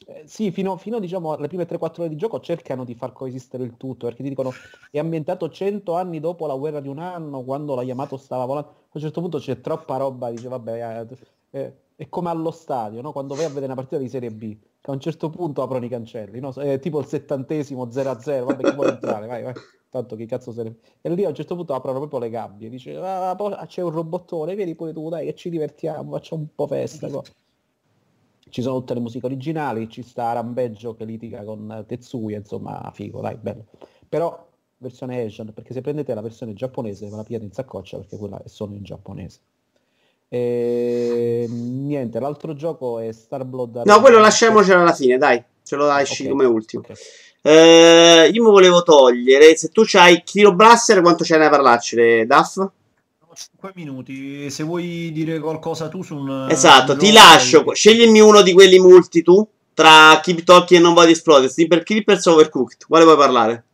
Eh, 0.04 0.24
sì, 0.26 0.50
fino, 0.50 0.76
fino 0.76 0.98
diciamo, 0.98 1.32
alle 1.32 1.46
prime 1.46 1.64
3-4 1.64 2.00
ore 2.00 2.08
di 2.08 2.16
gioco 2.16 2.40
cercano 2.40 2.84
di 2.84 2.94
far 2.94 3.12
coesistere 3.12 3.62
il 3.62 3.76
tutto, 3.76 4.06
perché 4.06 4.22
ti 4.22 4.30
dicono 4.30 4.50
è 4.90 4.98
ambientato 4.98 5.48
100 5.48 5.94
anni 5.94 6.18
dopo 6.18 6.46
la 6.46 6.56
guerra 6.56 6.80
di 6.80 6.88
un 6.88 6.98
anno, 6.98 7.42
quando 7.44 7.74
la 7.74 7.82
Yamato 7.82 8.16
stava 8.16 8.44
volando. 8.44 8.68
A 8.68 8.90
un 8.94 9.00
certo 9.00 9.20
punto 9.20 9.38
c'è 9.38 9.60
troppa 9.60 9.98
roba, 9.98 10.30
dice 10.30 10.48
vabbè, 10.48 11.06
eh, 11.08 11.16
eh, 11.50 11.76
è 11.94 12.08
come 12.08 12.30
allo 12.30 12.50
stadio, 12.50 13.00
no? 13.00 13.12
quando 13.12 13.34
vai 13.34 13.44
a 13.44 13.48
vedere 13.48 13.66
una 13.66 13.74
partita 13.76 13.98
di 13.98 14.08
Serie 14.08 14.30
B 14.30 14.56
che 14.82 14.90
a 14.90 14.94
un 14.94 15.00
certo 15.00 15.30
punto 15.30 15.62
aprono 15.62 15.84
i 15.84 15.88
cancelli, 15.88 16.40
no? 16.40 16.52
È 16.52 16.80
tipo 16.80 16.98
il 16.98 17.06
settantesimo 17.06 17.86
0-0, 17.86 18.44
vabbè 18.44 18.62
chi 18.64 18.74
vuole 18.74 18.90
entrare, 18.90 19.28
vai, 19.28 19.44
vai, 19.44 19.54
tanto 19.88 20.16
che 20.16 20.26
cazzo 20.26 20.50
se 20.50 20.64
ne... 20.64 20.76
E 21.00 21.08
lì 21.10 21.24
a 21.24 21.28
un 21.28 21.34
certo 21.36 21.54
punto 21.54 21.72
aprono 21.72 21.98
proprio 21.98 22.18
le 22.18 22.30
gabbie, 22.30 22.68
dice, 22.68 22.96
ah, 22.96 23.36
c'è 23.66 23.80
un 23.80 23.90
robottone, 23.90 24.56
vieni 24.56 24.74
pure 24.74 24.92
tu, 24.92 25.08
dai, 25.08 25.26
che 25.26 25.34
ci 25.34 25.50
divertiamo, 25.50 26.10
facciamo 26.10 26.42
un 26.42 26.48
po' 26.52 26.66
festa. 26.66 27.08
Qua. 27.08 27.22
Ci 28.48 28.60
sono 28.60 28.78
tutte 28.78 28.94
le 28.94 29.00
musiche 29.00 29.24
originali, 29.24 29.88
ci 29.88 30.02
sta 30.02 30.32
Rambeggio 30.32 30.94
che 30.94 31.04
litiga 31.04 31.44
con 31.44 31.84
Tetsuya, 31.86 32.38
insomma, 32.38 32.90
figo, 32.92 33.20
dai, 33.20 33.36
bello. 33.36 33.66
Però 34.08 34.50
versione 34.78 35.22
Asian, 35.22 35.52
perché 35.54 35.74
se 35.74 35.80
prendete 35.80 36.12
la 36.12 36.20
versione 36.20 36.54
giapponese 36.54 37.08
ve 37.08 37.14
la 37.14 37.22
pigliate 37.22 37.44
in 37.44 37.52
saccoccia 37.52 37.98
perché 37.98 38.16
quella 38.16 38.42
è 38.42 38.48
solo 38.48 38.74
in 38.74 38.82
giapponese. 38.82 39.38
E, 40.34 41.46
niente, 41.46 42.18
l'altro 42.18 42.54
gioco 42.54 42.98
è 42.98 43.12
Star 43.12 43.44
Blood. 43.44 43.82
No, 43.84 44.00
quello 44.00 44.18
lasciamocelo 44.18 44.80
alla 44.80 44.94
fine, 44.94 45.18
dai. 45.18 45.44
Ce 45.62 45.76
lo 45.76 45.84
lasci 45.84 46.22
okay. 46.22 46.32
come 46.32 46.46
ultimo. 46.46 46.82
Okay. 46.82 46.96
Eh, 47.42 48.30
io 48.32 48.42
mi 48.42 48.50
volevo 48.50 48.82
togliere. 48.82 49.54
Se 49.56 49.68
tu 49.68 49.82
c'hai 49.84 50.22
Kilo 50.22 50.54
Blaster, 50.54 51.02
quanto 51.02 51.22
ce 51.22 51.36
ne 51.36 51.44
hai 51.44 51.50
parlarci, 51.50 52.24
Duff? 52.24 52.66
5 53.34 53.72
minuti. 53.74 54.48
Se 54.48 54.62
vuoi 54.62 55.10
dire 55.12 55.38
qualcosa 55.38 55.88
tu 55.88 56.00
su 56.00 56.16
un. 56.16 56.46
Esatto, 56.48 56.96
ti 56.96 57.12
lascio. 57.12 57.64
Hai... 57.64 57.74
Sceglimi 57.74 58.20
uno 58.20 58.40
di 58.40 58.54
quelli 58.54 58.78
multi 58.78 59.20
tu. 59.22 59.46
Tra 59.74 60.18
Keep 60.22 60.44
Talking 60.44 60.80
e 60.80 60.82
Non 60.82 60.94
Body 60.94 61.10
Explode. 61.10 61.50
Snipper 61.50 61.82
Clippers 61.82 62.24
o 62.24 62.32
Overcooked? 62.32 62.86
Quale 62.86 63.04
vuoi 63.04 63.16
parlare? 63.18 63.64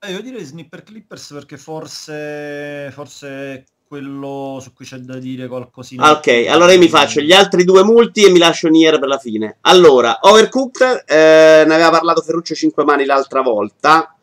Eh, 0.00 0.12
io 0.12 0.20
direi 0.20 0.44
Snipper 0.44 0.82
Clippers 0.82 1.30
perché 1.32 1.56
forse. 1.56 2.90
Forse 2.92 3.64
quello 3.86 4.58
su 4.60 4.72
cui 4.72 4.84
c'è 4.84 4.98
da 4.98 5.18
dire 5.18 5.46
qualcosina. 5.46 6.04
Ah, 6.04 6.12
ok, 6.12 6.46
allora 6.48 6.72
io 6.72 6.78
mi 6.78 6.88
faccio 6.88 7.20
gli 7.20 7.32
altri 7.32 7.64
due 7.64 7.84
multi 7.84 8.24
e 8.24 8.30
mi 8.30 8.38
lascio 8.38 8.68
Nier 8.68 8.98
per 8.98 9.08
la 9.08 9.18
fine. 9.18 9.58
Allora, 9.62 10.18
Overcooked, 10.20 11.04
eh, 11.06 11.64
ne 11.66 11.74
aveva 11.74 11.90
parlato 11.90 12.22
Ferruccio 12.22 12.54
5 12.54 12.84
mani 12.84 13.04
l'altra 13.04 13.42
volta. 13.42 14.15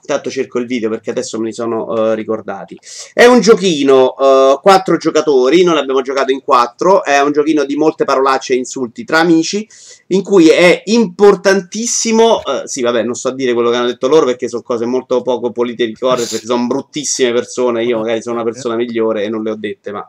Intanto 0.00 0.30
cerco 0.30 0.58
il 0.58 0.66
video 0.66 0.88
perché 0.88 1.10
adesso 1.10 1.38
me 1.38 1.46
li 1.46 1.52
sono 1.52 1.84
uh, 1.84 2.12
ricordati. 2.12 2.78
È 3.12 3.24
un 3.26 3.40
giochino, 3.40 4.14
uh, 4.16 4.60
quattro 4.60 4.96
giocatori, 4.96 5.62
non 5.62 5.74
l'abbiamo 5.74 6.00
giocato 6.00 6.32
in 6.32 6.42
quattro, 6.42 7.04
è 7.04 7.20
un 7.20 7.32
giochino 7.32 7.64
di 7.64 7.76
molte 7.76 8.04
parolacce 8.04 8.54
e 8.54 8.56
insulti 8.56 9.04
tra 9.04 9.18
amici, 9.18 9.68
in 10.08 10.22
cui 10.22 10.48
è 10.48 10.82
importantissimo, 10.86 12.36
uh, 12.36 12.40
sì 12.64 12.80
vabbè 12.82 13.02
non 13.02 13.14
so 13.14 13.30
dire 13.32 13.52
quello 13.52 13.70
che 13.70 13.76
hanno 13.76 13.86
detto 13.86 14.08
loro 14.08 14.26
perché 14.26 14.48
sono 14.48 14.62
cose 14.62 14.86
molto 14.86 15.20
poco 15.22 15.50
politiche 15.50 15.92
correct, 15.98 16.30
perché 16.30 16.46
sono 16.46 16.66
bruttissime 16.66 17.32
persone, 17.32 17.84
io 17.84 17.98
magari 17.98 18.22
sono 18.22 18.36
una 18.36 18.44
persona 18.44 18.76
migliore 18.76 19.24
e 19.24 19.28
non 19.28 19.42
le 19.42 19.50
ho 19.50 19.56
dette, 19.56 19.92
ma... 19.92 20.08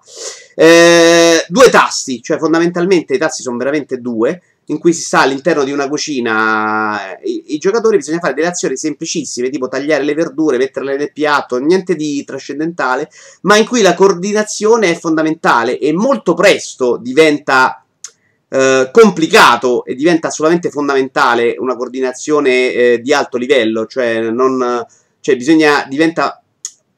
Eh, 0.56 1.46
due 1.48 1.70
tasti, 1.70 2.22
cioè 2.22 2.38
fondamentalmente 2.38 3.14
i 3.14 3.18
tasti 3.18 3.42
sono 3.42 3.58
veramente 3.58 3.98
due, 3.98 4.42
in 4.70 4.78
cui 4.78 4.94
si 4.94 5.02
sta 5.02 5.22
all'interno 5.22 5.64
di 5.64 5.72
una 5.72 5.88
cucina, 5.88 7.18
i, 7.24 7.56
i, 7.56 7.58
giocatori 7.58 7.98
bisogna 7.98 8.20
fare 8.20 8.34
delle 8.34 8.48
azioni 8.48 8.78
semplicissime, 8.78 9.50
tipo 9.50 9.68
tagliare 9.68 10.04
le 10.04 10.14
verdure, 10.14 10.58
metterle 10.58 10.96
nel 10.96 11.12
piatto, 11.12 11.58
niente 11.58 11.96
di 11.96 12.24
trascendentale, 12.24 13.10
ma 13.42 13.58
in 13.58 13.66
cui 13.66 13.82
la 13.82 13.96
coordinazione 13.96 14.92
è 14.92 14.96
fondamentale 14.96 15.80
e 15.80 15.92
molto 15.92 16.36
presto 16.36 16.98
diventa 16.98 17.84
eh, 18.48 18.90
complicato 18.92 19.86
e 19.86 19.96
diventa 19.96 20.28
assolutamente 20.28 20.70
fondamentale 20.70 21.56
una 21.58 21.76
coordinazione 21.76 22.72
eh, 22.72 23.00
di 23.02 23.12
alto 23.12 23.38
livello, 23.38 23.88
cioè, 23.88 24.30
non, 24.30 24.86
cioè 25.20 25.36
bisogna, 25.36 25.84
diventa 25.90 26.44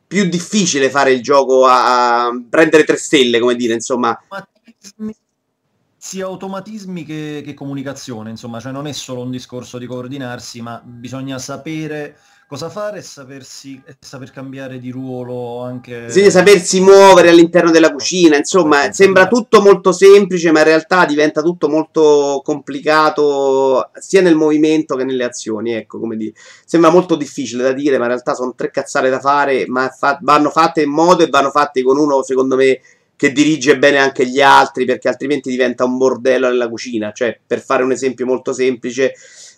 più 0.05 0.25
difficile 0.25 0.89
fare 0.89 1.13
il 1.13 1.21
gioco 1.21 1.65
a, 1.65 2.25
a 2.25 2.41
prendere 2.49 2.83
tre 2.83 2.97
stelle, 2.97 3.39
come 3.39 3.55
dire, 3.55 3.73
insomma. 3.73 4.21
Sia 6.03 6.25
automatismi 6.25 7.05
che, 7.05 7.43
che 7.45 7.53
comunicazione, 7.53 8.31
insomma, 8.31 8.59
cioè 8.59 8.71
non 8.71 8.87
è 8.87 8.91
solo 8.91 9.21
un 9.21 9.29
discorso 9.29 9.77
di 9.77 9.85
coordinarsi, 9.85 10.59
ma 10.59 10.81
bisogna 10.83 11.37
sapere 11.37 12.17
cosa 12.47 12.69
fare 12.69 12.97
e 12.97 13.01
sapersi 13.01 13.79
e 13.85 13.95
saper 13.99 14.31
cambiare 14.31 14.79
di 14.79 14.89
ruolo 14.89 15.61
anche 15.61 16.05
bisogna 16.07 16.31
sapersi 16.31 16.81
muovere 16.81 17.29
all'interno 17.29 17.71
della 17.71 17.93
cucina 17.93 18.35
insomma 18.35 18.91
sembra 18.91 19.27
tutto 19.29 19.61
molto 19.61 19.93
semplice 19.93 20.51
ma 20.51 20.59
in 20.59 20.65
realtà 20.65 21.05
diventa 21.05 21.41
tutto 21.41 21.69
molto 21.69 22.41
complicato 22.43 23.89
sia 23.93 24.19
nel 24.21 24.35
movimento 24.35 24.97
che 24.97 25.05
nelle 25.05 25.23
azioni 25.23 25.71
ecco 25.71 25.97
come 25.97 26.17
dire 26.17 26.33
sembra 26.65 26.89
molto 26.89 27.15
difficile 27.15 27.63
da 27.63 27.71
dire 27.71 27.97
ma 27.97 28.03
in 28.03 28.09
realtà 28.09 28.33
sono 28.33 28.53
tre 28.53 28.69
cazzate 28.69 29.09
da 29.09 29.21
fare 29.21 29.65
ma 29.67 29.87
fa- 29.87 30.19
vanno 30.21 30.49
fatte 30.49 30.81
in 30.81 30.89
modo 30.89 31.23
e 31.23 31.29
vanno 31.29 31.51
fatte 31.51 31.81
con 31.83 31.97
uno 31.97 32.21
secondo 32.21 32.57
me 32.57 32.81
che 33.21 33.31
dirige 33.31 33.77
bene 33.77 33.99
anche 33.99 34.25
gli 34.25 34.41
altri 34.41 34.83
perché 34.83 35.07
altrimenti 35.07 35.51
diventa 35.51 35.83
un 35.83 35.95
bordello 35.95 36.47
nella 36.47 36.67
cucina 36.67 37.11
cioè 37.11 37.37
per 37.45 37.61
fare 37.61 37.83
un 37.83 37.91
esempio 37.91 38.25
molto 38.25 38.51
semplice 38.51 39.13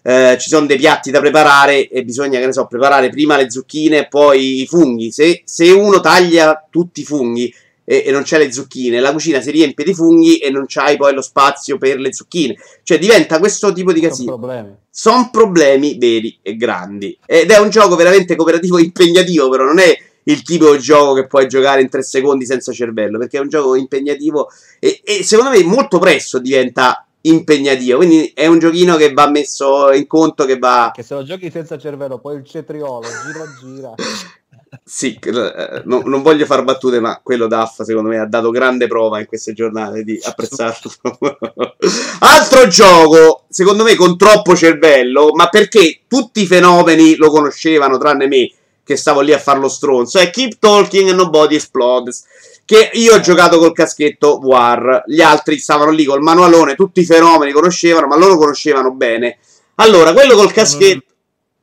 eh, 0.06 0.36
ci 0.38 0.50
sono 0.50 0.66
dei 0.66 0.76
piatti 0.76 1.12
da 1.12 1.22
preparare 1.22 1.88
e 1.88 2.04
bisogna, 2.04 2.38
che 2.38 2.46
ne 2.46 2.52
so, 2.52 2.68
preparare 2.68 3.08
prima 3.08 3.38
le 3.38 3.50
zucchine 3.50 4.00
e 4.00 4.08
poi 4.10 4.64
i 4.64 4.68
funghi. 4.68 5.14
Se, 5.14 5.44
se 5.46 5.72
uno 5.72 6.02
taglia 6.02 6.68
tutti 6.70 7.00
i 7.00 7.06
funghi 7.06 7.54
e, 7.86 8.04
e, 8.06 8.12
non 8.12 8.24
c'è 8.24 8.38
le 8.38 8.52
zucchine, 8.52 9.00
la 9.00 9.14
cucina 9.14 9.40
si 9.40 9.52
riempie 9.52 9.86
di 9.86 9.94
funghi 9.94 10.40
e 10.40 10.50
non 10.50 10.66
c'hai 10.68 10.98
poi 10.98 11.14
lo 11.14 11.22
spazio 11.22 11.78
per 11.78 12.02
le 12.02 12.14
zucchine. 12.14 12.58
Cioè 12.84 13.00
diventa 13.00 13.40
questo 13.40 13.72
tipo 13.72 13.94
di 13.94 14.02
casino. 14.02 14.32
Sono 14.32 14.46
problemi. 14.46 14.76
Sono 14.90 15.30
problemi 15.32 15.98
veri 15.98 16.38
e 16.42 16.58
grandi. 16.58 17.18
Ed 17.26 17.50
è 17.50 17.60
un 17.60 17.70
gioco 17.70 17.96
veramente 17.96 18.36
cooperativo 18.36 18.80
impegnativo, 18.80 19.48
però 19.48 19.64
non 19.64 19.80
è 19.80 19.98
il 20.26 20.42
tipo 20.44 20.72
di 20.74 20.80
gioco 20.80 21.14
che 21.14 21.28
puoi 21.28 21.48
giocare 21.48 21.82
in 21.82 21.90
tre 21.90 22.04
secondi 22.04 22.46
senza 22.46 22.72
cervello, 22.72 23.18
perché 23.18 23.38
è 23.38 23.42
un 23.42 23.50
gioco 23.50 23.76
impegnativo 23.76 24.50
e, 24.80 25.02
e 25.04 25.24
secondo 25.24 25.52
me 25.52 25.64
molto 25.64 26.00
presto 26.00 26.40
diventa 26.40 27.06
impegnativo. 27.24 27.98
Quindi 27.98 28.32
è 28.34 28.48
un 28.48 28.60
giochino 28.60 28.96
che 28.96 29.14
va 29.14 29.30
messo 29.30 29.92
in 29.92 30.08
conto. 30.08 30.46
Che 30.46 30.58
va. 30.58 30.92
Che 30.94 31.04
se 31.04 31.14
lo 31.14 31.24
giochi 31.24 31.50
senza 31.50 31.78
cervello, 31.78 32.20
poi 32.20 32.38
il 32.38 32.46
cetriolo 32.46 33.02
gira 33.02 33.46
gira. 33.60 33.94
sì, 34.84 35.18
eh, 35.22 35.82
no, 35.86 36.02
non 36.06 36.22
voglio 36.22 36.46
far 36.46 36.64
battute, 36.64 37.00
ma 37.00 37.20
quello 37.24 37.48
DAF 37.48 37.84
secondo 37.84 38.10
me 38.10 38.20
ha 38.20 38.28
dato 38.28 38.50
grande 38.50 38.88
prova 38.88 39.20
in 39.20 39.26
queste 39.26 39.54
giornate 39.54 40.04
di 40.04 40.20
apprezzarlo. 40.22 40.92
Altro 42.20 42.68
gioco, 42.68 43.46
secondo 43.50 43.84
me 43.84 43.96
con 43.96 44.18
troppo 44.18 44.56
cervello, 44.56 45.32
ma 45.34 45.48
perché 45.48 46.02
tutti 46.08 46.42
i 46.42 46.48
fenomeni 46.48 47.16
lo 47.16 47.30
conoscevano 47.30 47.98
tranne 47.98 48.28
me 48.28 48.52
che 48.84 48.96
stavo 48.96 49.22
lì 49.22 49.34
a 49.34 49.40
fare 49.40 49.60
lo 49.60 49.70
stronzo, 49.70 50.20
è 50.20 50.30
Keep 50.30 50.60
Talking 50.60 51.10
and 51.10 51.18
Nobody 51.18 51.56
Explodes 51.56 52.26
che 52.66 52.92
io 52.94 53.16
ho 53.16 53.20
giocato 53.20 53.60
col 53.60 53.74
caschetto 53.74 54.40
War, 54.42 55.04
gli 55.06 55.22
altri 55.22 55.58
stavano 55.58 55.92
lì 55.92 56.06
col 56.06 56.22
manualone, 56.22 56.76
tutti 56.76 57.02
i 57.02 57.06
fenomeni 57.06 57.52
conoscevano, 57.52 58.08
ma 58.08 58.16
loro 58.16 58.38
conoscevano 58.38 58.92
bene. 58.92 59.38
Allora, 59.76 60.14
quello 60.14 60.36
col 60.36 60.52
caschetto... 60.52 61.06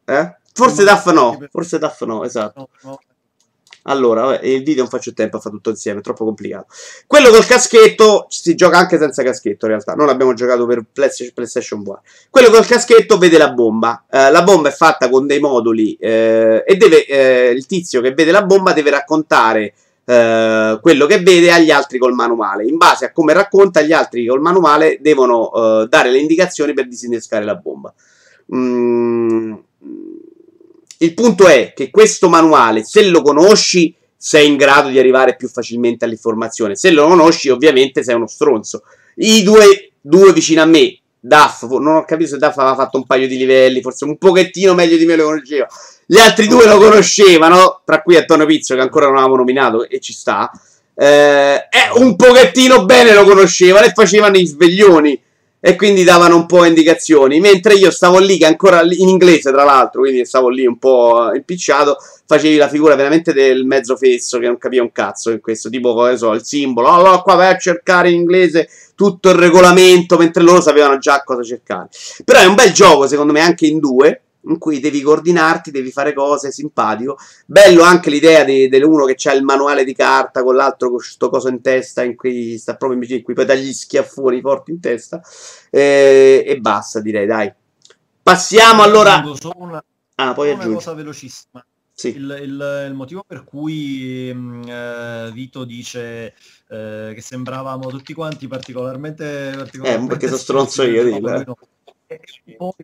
Eh? 0.04 0.34
Forse 0.52 0.84
Daff 0.84 1.10
no, 1.10 1.38
forse 1.50 1.78
Daff 1.78 2.02
no, 2.02 2.24
esatto. 2.24 2.68
Allora, 3.84 4.38
il 4.40 4.62
video 4.62 4.82
non 4.82 4.90
faccio 4.90 5.12
tempo 5.12 5.38
a 5.38 5.40
fare 5.40 5.54
tutto 5.54 5.70
insieme, 5.70 6.00
è 6.00 6.02
troppo 6.02 6.24
complicato. 6.24 6.66
Quello 7.06 7.30
col 7.30 7.46
caschetto 7.46 8.26
si 8.28 8.54
gioca 8.54 8.78
anche 8.78 8.98
senza 8.98 9.22
caschetto, 9.22 9.64
in 9.64 9.72
realtà. 9.72 9.94
Non 9.94 10.06
l'abbiamo 10.06 10.34
giocato 10.34 10.66
per 10.66 10.84
PlayStation 10.92 11.80
1. 11.80 12.02
Quello 12.28 12.50
col 12.50 12.66
caschetto 12.66 13.18
vede 13.18 13.38
la 13.38 13.52
bomba. 13.52 14.04
Eh, 14.10 14.30
la 14.30 14.42
bomba 14.42 14.68
è 14.68 14.72
fatta 14.72 15.08
con 15.08 15.26
dei 15.26 15.40
moduli 15.40 15.94
eh, 15.94 16.62
e 16.66 16.76
deve, 16.76 17.06
eh, 17.06 17.50
il 17.50 17.66
tizio 17.66 18.00
che 18.00 18.12
vede 18.12 18.30
la 18.30 18.44
bomba 18.44 18.72
deve 18.72 18.90
raccontare 18.90 19.74
eh, 20.04 20.78
quello 20.82 21.06
che 21.06 21.20
vede 21.20 21.52
agli 21.52 21.70
altri 21.70 21.98
col 21.98 22.14
manuale. 22.14 22.64
In 22.64 22.76
base 22.76 23.06
a 23.06 23.12
come 23.12 23.32
racconta, 23.32 23.80
gli 23.80 23.92
altri 23.92 24.26
col 24.26 24.40
manuale 24.40 24.98
devono 25.00 25.50
uh, 25.52 25.86
dare 25.86 26.10
le 26.10 26.18
indicazioni 26.18 26.72
per 26.72 26.88
disinnescare 26.88 27.44
la 27.44 27.54
bomba. 27.54 27.94
Mm. 28.54 29.54
Il 31.02 31.14
punto 31.14 31.46
è 31.46 31.72
che 31.74 31.88
questo 31.88 32.28
manuale, 32.28 32.84
se 32.84 33.08
lo 33.08 33.22
conosci, 33.22 33.94
sei 34.14 34.48
in 34.48 34.58
grado 34.58 34.90
di 34.90 34.98
arrivare 34.98 35.34
più 35.34 35.48
facilmente 35.48 36.04
all'informazione. 36.04 36.76
Se 36.76 36.90
lo 36.90 37.08
conosci, 37.08 37.48
ovviamente 37.48 38.02
sei 38.02 38.16
uno 38.16 38.26
stronzo. 38.26 38.82
I 39.14 39.42
due, 39.42 39.92
due 39.98 40.30
vicino 40.34 40.60
a 40.60 40.66
me, 40.66 40.98
Duff, 41.18 41.62
non 41.62 41.96
ho 41.96 42.04
capito 42.04 42.28
se 42.28 42.36
Duff 42.36 42.58
aveva 42.58 42.74
fatto 42.74 42.98
un 42.98 43.06
paio 43.06 43.26
di 43.28 43.38
livelli, 43.38 43.80
forse 43.80 44.04
un 44.04 44.18
pochettino 44.18 44.74
meglio 44.74 44.98
di 44.98 45.06
me 45.06 45.16
lo 45.16 45.24
conosceva. 45.24 45.66
Gli 46.04 46.18
altri 46.18 46.46
due 46.48 46.66
lo 46.66 46.76
conoscevano, 46.76 47.80
tra 47.86 48.02
cui 48.02 48.16
Antonio 48.16 48.44
Pizzo, 48.44 48.74
che 48.74 48.82
ancora 48.82 49.06
non 49.06 49.14
avevamo 49.14 49.36
nominato, 49.36 49.88
e 49.88 50.00
ci 50.00 50.12
sta. 50.12 50.50
Eh, 50.94 51.62
un 51.94 52.14
pochettino 52.14 52.84
bene 52.84 53.14
lo 53.14 53.24
conoscevano 53.24 53.86
e 53.86 53.92
facevano 53.94 54.36
i 54.36 54.46
sveglioni. 54.46 55.18
E 55.62 55.76
quindi 55.76 56.04
davano 56.04 56.36
un 56.36 56.46
po' 56.46 56.64
indicazioni. 56.64 57.38
Mentre 57.38 57.74
io 57.74 57.90
stavo 57.90 58.18
lì, 58.18 58.38
che 58.38 58.46
ancora 58.46 58.82
in 58.82 59.08
inglese, 59.08 59.50
tra 59.50 59.64
l'altro, 59.64 60.00
quindi 60.00 60.24
stavo 60.24 60.48
lì 60.48 60.64
un 60.64 60.78
po' 60.78 61.30
impicciato. 61.34 61.96
Facevi 62.26 62.56
la 62.56 62.68
figura 62.68 62.94
veramente 62.94 63.32
del 63.32 63.64
mezzo 63.66 63.96
fesso 63.96 64.38
che 64.38 64.46
non 64.46 64.56
capiva 64.56 64.82
un 64.82 64.92
cazzo 64.92 65.30
in 65.30 65.40
questo. 65.40 65.68
Tipo, 65.68 65.94
come 65.94 66.16
so, 66.16 66.32
il 66.32 66.44
simbolo. 66.44 66.88
Allora, 66.88 67.18
qua 67.18 67.34
vai 67.34 67.52
a 67.52 67.58
cercare 67.58 68.10
in 68.10 68.20
inglese 68.20 68.68
tutto 68.94 69.28
il 69.28 69.36
regolamento, 69.36 70.16
mentre 70.16 70.42
loro 70.42 70.60
sapevano 70.60 70.98
già 70.98 71.22
cosa 71.22 71.42
cercare. 71.42 71.88
Però 72.24 72.38
è 72.38 72.46
un 72.46 72.54
bel 72.54 72.72
gioco, 72.72 73.06
secondo 73.06 73.32
me, 73.32 73.40
anche 73.40 73.66
in 73.66 73.78
due 73.80 74.22
in 74.42 74.58
cui 74.58 74.80
devi 74.80 75.02
coordinarti, 75.02 75.70
devi 75.70 75.90
fare 75.90 76.12
cose, 76.12 76.50
simpatico. 76.52 77.18
Bello 77.46 77.82
anche 77.82 78.10
l'idea 78.10 78.44
dell'uno 78.44 79.04
che 79.04 79.14
c'ha 79.16 79.32
il 79.32 79.42
manuale 79.42 79.84
di 79.84 79.94
carta 79.94 80.42
con 80.42 80.54
l'altro 80.54 80.88
con 80.88 80.98
questo 80.98 81.28
coso 81.28 81.48
in 81.48 81.60
testa, 81.60 82.02
in 82.02 82.16
cui 82.16 82.56
sta 82.58 82.76
proprio 82.76 82.98
invece 82.98 83.16
in 83.16 83.22
cui 83.22 83.34
poi 83.34 83.44
dagli 83.44 83.72
schiaffoni 83.72 84.40
forti 84.40 84.70
in 84.70 84.80
testa. 84.80 85.20
E, 85.70 86.44
e 86.46 86.58
basta, 86.58 87.00
direi, 87.00 87.26
dai. 87.26 87.52
Passiamo 88.22 88.82
allora... 88.82 89.22
Una, 89.56 89.84
ah, 90.16 90.34
poi 90.34 90.52
una 90.52 90.66
cosa 90.66 90.94
velocissima. 90.94 91.64
Sì. 91.92 92.16
Il, 92.16 92.34
il, 92.42 92.84
il, 92.88 92.94
motivo 92.94 93.22
per 93.26 93.44
cui 93.44 94.32
mh, 94.32 94.62
eh, 94.66 95.30
Vito 95.34 95.64
dice 95.64 96.34
eh, 96.70 97.12
che 97.14 97.20
sembravamo 97.20 97.88
tutti 97.88 98.14
quanti 98.14 98.48
particolarmente... 98.48 99.52
particolarmente 99.54 100.04
eh, 100.04 100.08
perché 100.08 100.26
sono 100.28 100.38
stronzo 100.38 100.82
io, 100.82 101.04
dillo 101.04 101.56
è 102.20 102.40
un, 102.44 102.56
po 102.56 102.74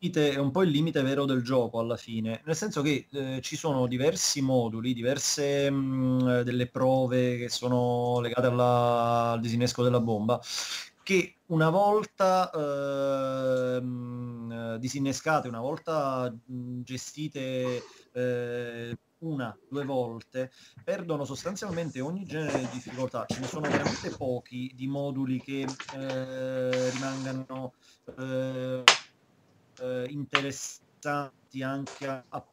limite, 0.00 0.32
è 0.32 0.38
un 0.38 0.50
po' 0.50 0.62
il 0.62 0.70
limite 0.70 1.02
vero 1.02 1.24
del 1.24 1.42
gioco 1.42 1.78
alla 1.78 1.96
fine, 1.96 2.42
nel 2.44 2.56
senso 2.56 2.82
che 2.82 3.06
eh, 3.10 3.40
ci 3.42 3.56
sono 3.56 3.86
diversi 3.86 4.40
moduli, 4.40 4.94
diverse 4.94 5.70
mh, 5.70 6.42
delle 6.42 6.66
prove 6.66 7.36
che 7.36 7.48
sono 7.48 8.20
legate 8.20 8.46
alla, 8.46 9.32
al 9.32 9.40
disinnesco 9.40 9.82
della 9.82 10.00
bomba, 10.00 10.40
che 11.02 11.36
una 11.46 11.70
volta 11.70 12.50
eh, 12.50 13.80
disinnescate, 14.78 15.48
una 15.48 15.60
volta 15.60 16.34
gestite 16.44 17.82
eh, 18.12 18.98
una, 19.18 19.56
due 19.68 19.84
volte, 19.84 20.50
perdono 20.84 21.24
sostanzialmente 21.24 22.00
ogni 22.00 22.24
genere 22.24 22.58
di 22.58 22.68
difficoltà. 22.72 23.24
Ce 23.26 23.38
ne 23.38 23.46
sono 23.46 23.68
veramente 23.68 24.10
pochi 24.10 24.72
di 24.74 24.86
moduli 24.86 25.40
che 25.40 25.66
eh, 25.94 26.90
rimangano 26.90 27.74
eh, 28.16 28.84
interessanti 30.08 31.62
anche 31.62 32.06
a, 32.06 32.24
a 32.28 32.44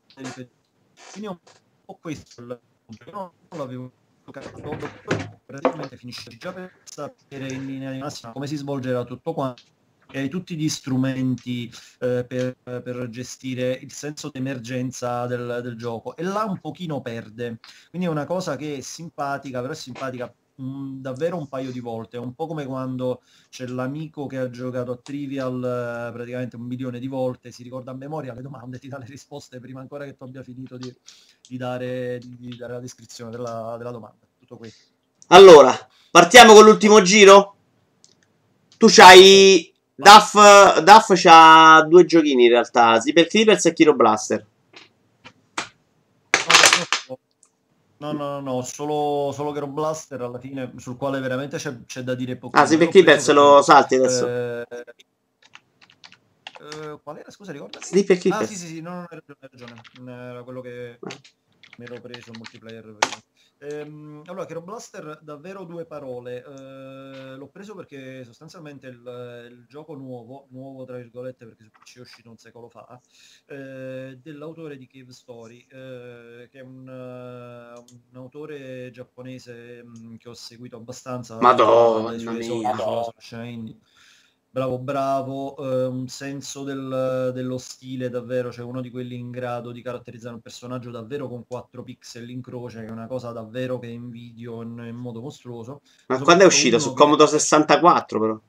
quindi 1.12 1.28
un 1.28 1.38
po' 1.86 1.98
questo 2.02 2.42
il 2.42 2.60
non 3.12 3.32
l'avevo 3.50 3.92
giocato 4.26 4.52
praticamente 5.46 5.98
finisce 5.98 6.36
già 6.38 6.54
per 6.54 6.72
sapere 6.84 7.52
in 7.52 7.66
linea 7.66 7.92
di 7.92 8.00
massima 8.00 8.32
come 8.32 8.48
si 8.48 8.56
svolgerà 8.56 9.04
tutto 9.04 9.34
quanto 9.34 9.64
e 10.12 10.28
tutti 10.28 10.56
gli 10.56 10.70
strumenti 10.70 11.72
eh, 12.00 12.24
per, 12.28 12.56
per, 12.64 13.08
gestire 13.10 13.72
il 13.72 13.92
senso 13.92 14.30
d'emergenza 14.30 15.26
del, 15.26 15.60
del, 15.64 15.76
gioco 15.76 16.16
e 16.16 16.22
là 16.22 16.44
un 16.44 16.60
pochino 16.60 17.02
perde. 17.02 17.58
Quindi 17.90 18.08
è 18.08 18.12
una 18.12 18.26
cosa 18.26 18.56
che 18.56 18.78
è 18.78 18.82
simpatica 18.82 19.60
però 19.62 19.74
è 19.74 19.76
simpatica 19.76 20.32
mh, 20.56 21.02
davvero 21.02 21.38
un 21.38 21.48
paio 21.48 21.72
di 21.72 21.80
volte. 21.80 22.18
È 22.18 22.20
un 22.20 22.34
po' 22.34 22.48
come 22.48 22.66
quando 22.66 23.22
c'è 23.50 23.66
l'amico 23.68 24.28
che 24.28 24.38
ha 24.38 24.50
giocato 24.50 24.92
a 24.92 24.98
Trivial 24.98 25.58
eh, 25.58 26.12
praticamente 26.12 26.56
un 26.56 26.64
milione 26.64 27.00
di 27.00 27.08
volte, 27.08 27.52
si 27.52 27.64
ricorda 27.64 27.92
a 27.92 27.96
memoria 27.96 28.34
le 28.34 28.42
domande, 28.42 28.80
ti 28.80 28.88
dà 28.88 28.98
le 28.98 29.06
risposte 29.06 29.60
prima 29.60 29.80
ancora 29.80 30.06
che 30.06 30.16
tu 30.16 30.24
abbia 30.24 30.44
finito 30.44 30.78
di, 30.78 30.94
di, 31.48 31.58
dare, 31.58 32.20
di 32.24 32.56
dare, 32.56 32.74
la 32.74 32.80
descrizione 32.80 33.32
della, 33.32 33.76
della 33.78 33.92
domanda. 33.92 34.26
Tutto 34.40 34.58
qui. 34.58 34.72
Allora, 35.28 35.74
partiamo 36.12 36.54
con 36.54 36.66
l'ultimo 36.66 37.02
giro. 37.02 37.56
Tu 38.78 38.88
c'hai... 38.90 39.72
Duff, 39.96 40.34
Duff 40.82 41.12
c'ha 41.14 41.86
due 41.88 42.04
giochini 42.06 42.46
in 42.46 42.50
realtà, 42.50 43.00
Super 43.00 43.28
Clippers 43.28 43.68
e 43.68 43.74
Kiro 43.74 43.94
Blaster. 43.94 44.44
No, 48.04 48.12
no, 48.12 48.42
no, 48.42 48.42
no, 48.42 48.62
solo, 48.64 49.32
solo 49.32 49.54
Gero 49.54 49.68
Blaster 49.68 50.20
alla 50.20 50.38
fine, 50.38 50.74
sul 50.76 50.98
quale 50.98 51.22
veramente 51.22 51.56
c'è, 51.56 51.86
c'è 51.86 52.02
da 52.02 52.16
dire 52.16 52.36
poco. 52.36 52.58
Ah, 52.58 52.66
sì, 52.66 52.76
perché 52.76 53.02
Keepers 53.02 53.32
lo 53.32 53.62
salti 53.62 53.96
adesso. 53.96 54.28
Eh, 54.28 54.66
eh, 56.60 57.00
qual 57.02 57.18
era? 57.18 57.32
Scusa, 57.32 57.54
ricorda? 57.54 57.80
Sleeper 57.80 58.18
Ah, 58.18 58.20
Keepers. 58.20 58.50
sì, 58.50 58.58
sì, 58.58 58.68
sì, 58.68 58.82
no, 58.82 58.90
no, 58.90 59.00
hai 59.10 59.22
ragione, 59.26 59.38
hai 59.40 59.50
ragione. 59.50 59.82
Era 60.12 60.44
quello 60.44 60.60
che 60.60 60.98
Ah. 61.00 61.16
mi 61.78 61.86
ero 61.86 62.02
preso 62.02 62.32
il 62.32 62.38
multiplayer. 62.38 62.82
prima. 62.84 63.18
Ehm, 63.64 64.24
allora, 64.26 64.46
Chero 64.46 64.62
Blaster, 64.62 65.20
davvero 65.22 65.64
due 65.64 65.86
parole. 65.86 66.44
Eh, 66.44 67.36
l'ho 67.36 67.48
preso 67.48 67.76
perché 67.76 68.26
sostanzialmente 68.26 68.88
il, 68.88 69.48
il 69.52 69.66
gioco 69.68 69.96
nuovo, 69.96 70.48
nuovo 70.50 70.84
tra 70.84 70.98
virgolette 70.98 71.46
perché 71.46 71.70
PC 71.70 71.98
è 71.98 72.02
uscito 72.02 72.30
un 72.30 72.38
secolo 72.38 72.68
fa, 72.68 73.00
eh, 73.46 74.20
dell'autore 74.22 74.78
di 74.78 74.88
Cave 74.88 75.14
Story, 75.14 75.66
eh, 75.70 76.50
che 76.52 76.60
è 76.60 76.62
un, 76.62 76.88
un 76.88 78.16
autore 78.16 78.92
giapponese 78.92 79.82
mh, 79.84 80.18
che 80.18 80.30
ho 80.30 80.34
seguito 80.34 80.76
abbastanza. 80.76 81.40
Madonna 81.40 82.18
suoi 82.18 82.34
mia. 82.34 82.40
esordi 82.40 82.82
sulla 82.82 83.14
scena. 83.18 83.72
Bravo, 84.54 84.78
bravo, 84.78 85.58
eh, 85.58 85.86
un 85.86 86.08
senso 86.08 86.64
del- 86.64 87.32
dello 87.34 87.58
stile 87.58 88.10
davvero, 88.10 88.52
cioè 88.52 88.64
uno 88.64 88.82
di 88.82 88.92
quelli 88.92 89.18
in 89.18 89.32
grado 89.32 89.72
di 89.72 89.82
caratterizzare 89.82 90.36
un 90.36 90.42
personaggio 90.42 90.92
davvero 90.92 91.28
con 91.28 91.44
4 91.48 91.82
pixel 91.82 92.30
in 92.30 92.40
croce, 92.40 92.82
che 92.82 92.86
è 92.86 92.92
una 92.92 93.08
cosa 93.08 93.32
davvero 93.32 93.80
che 93.80 93.88
invidio 93.88 94.62
in, 94.62 94.78
in 94.88 94.96
modo 94.96 95.22
mostruoso. 95.22 95.82
Ma 96.06 96.20
quando 96.20 96.44
è 96.44 96.46
uscito? 96.46 96.78
Su 96.78 96.94
Commodore 96.94 97.32
64, 97.32 98.20
però. 98.20 98.40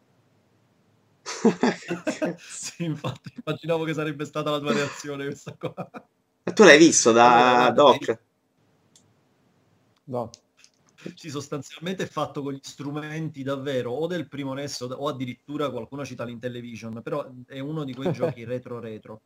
sì, 2.36 2.84
infatti, 2.84 3.32
immaginavo 3.42 3.84
che 3.84 3.94
sarebbe 3.94 4.26
stata 4.26 4.50
la 4.50 4.58
tua 4.58 4.74
reazione 4.74 5.24
questa 5.24 5.56
qua. 5.56 5.74
Ma 6.42 6.52
tu 6.52 6.64
l'hai 6.64 6.76
visto 6.76 7.12
da 7.12 7.72
Doc? 7.74 8.18
No, 10.04 10.28
Sì, 11.14 11.28
sostanzialmente 11.28 12.04
è 12.04 12.06
fatto 12.06 12.42
con 12.42 12.52
gli 12.52 12.60
strumenti 12.62 13.42
davvero 13.42 13.92
o 13.92 14.06
del 14.06 14.28
primo 14.28 14.54
NES 14.54 14.80
o, 14.80 14.86
o 14.86 15.08
addirittura 15.08 15.70
qualcuno 15.70 16.04
cita 16.04 16.24
l'Intellivision, 16.24 17.02
però 17.02 17.28
è 17.46 17.58
uno 17.58 17.84
di 17.84 17.94
quei 17.94 18.12
giochi 18.12 18.44
retro 18.44 18.78
retro. 18.78 19.22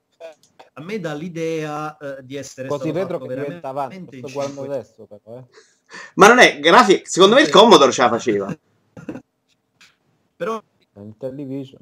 A 0.74 0.80
me 0.82 0.98
dà 0.98 1.14
l'idea 1.14 1.96
eh, 1.96 2.24
di 2.24 2.36
essere 2.36 2.68
così 2.68 2.90
stato 2.90 2.98
retro 2.98 3.18
che 3.20 3.28
diventa 3.28 3.68
avanti. 3.68 4.18
Sto 4.18 4.32
guardando 4.32 4.62
adesso 4.62 5.06
però, 5.06 5.38
eh. 5.38 5.44
Ma 6.14 6.28
non 6.28 6.38
è 6.38 6.58
grafica. 6.58 7.08
Secondo 7.08 7.36
me 7.36 7.42
il 7.42 7.50
Commodore 7.50 7.92
ce 7.92 8.02
la 8.02 8.08
faceva. 8.08 8.58
Però 10.36 10.62
In 10.94 11.16
television. 11.16 11.80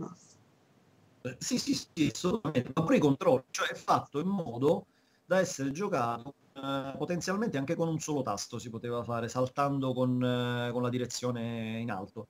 eh. 0.00 1.28
eh, 1.28 1.36
sì, 1.38 1.58
sì, 1.58 1.74
sì, 1.74 2.10
assolutamente, 2.12 2.70
ma 2.74 2.82
pure 2.82 2.96
i 2.96 3.00
controlli, 3.00 3.44
cioè 3.50 3.68
è 3.68 3.74
fatto 3.74 4.18
in 4.18 4.26
modo 4.26 4.86
da 5.24 5.38
essere 5.38 5.70
giocato 5.70 6.34
eh, 6.54 6.94
potenzialmente 6.96 7.58
anche 7.58 7.74
con 7.74 7.88
un 7.88 7.98
solo 8.00 8.22
tasto 8.22 8.58
si 8.58 8.70
poteva 8.70 9.02
fare, 9.04 9.28
saltando 9.28 9.92
con, 9.92 10.22
eh, 10.22 10.70
con 10.72 10.82
la 10.82 10.88
direzione 10.88 11.78
in 11.80 11.90
alto. 11.90 12.28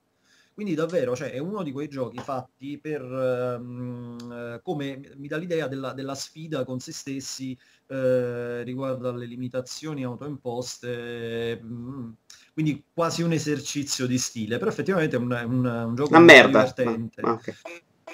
Quindi 0.53 0.73
davvero, 0.73 1.15
cioè, 1.17 1.31
è 1.31 1.37
uno 1.39 1.63
di 1.63 1.71
quei 1.73 1.89
giochi 1.89 2.17
fatti 2.19 2.79
per 2.79 3.01
eh, 3.01 4.61
come 4.63 5.01
mi 5.17 5.27
dà 5.27 5.37
l'idea 5.37 5.67
della, 5.67 5.93
della 5.93 6.15
sfida 6.15 6.63
con 6.63 6.79
se 6.79 6.93
stessi 6.93 7.57
eh, 7.87 8.63
riguardo 8.63 9.09
alle 9.09 9.25
limitazioni 9.25 10.03
autoimposte. 10.03 11.59
mm, 11.61 12.11
quindi 12.53 12.85
quasi 12.93 13.21
un 13.21 13.33
esercizio 13.33 14.07
di 14.07 14.17
stile, 14.17 14.57
però 14.57 14.69
effettivamente 14.69 15.17
è 15.17 15.19
un, 15.19 15.31
un- 15.31 15.65
un 15.65 15.95
gioco 15.95 16.09
Una 16.11 16.19
merda. 16.19 16.63
divertente. 16.63 17.21
No, 17.21 17.29
ah, 17.29 17.33
ok. 17.33 17.53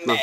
No. 0.06 0.16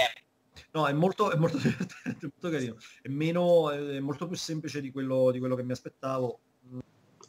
No, 0.72 0.86
è 0.86 0.92
molto, 0.92 1.30
è 1.30 1.36
molto 1.36 1.56
divertente, 1.58 2.30
molto 2.32 2.50
carino. 2.50 2.76
È, 3.02 3.08
meno, 3.08 3.70
è 3.70 4.00
molto 4.00 4.26
più 4.26 4.36
semplice 4.36 4.80
di 4.80 4.90
quello, 4.90 5.30
di 5.30 5.38
quello 5.38 5.56
che 5.56 5.62
mi 5.64 5.72
aspettavo, 5.72 6.40
mh, 6.60 6.78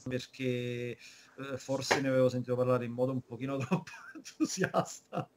perché 0.03 0.97
eh, 0.97 1.57
forse 1.57 2.01
ne 2.01 2.09
avevo 2.09 2.29
sentito 2.29 2.55
parlare 2.55 2.85
in 2.85 2.91
modo 2.91 3.11
un 3.13 3.21
pochino 3.21 3.57
troppo 3.57 3.91
entusiasta 4.15 5.29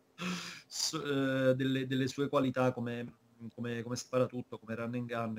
su- 0.67 0.97
eh, 0.99 1.55
delle, 1.55 1.87
delle 1.87 2.09
sue 2.09 2.29
qualità 2.29 2.73
come, 2.73 3.19
come, 3.55 3.83
come 3.83 3.97
spara 3.97 4.27
tutto, 4.27 4.59
come 4.59 4.75
run 4.75 4.95
and 4.95 5.07
gun. 5.07 5.35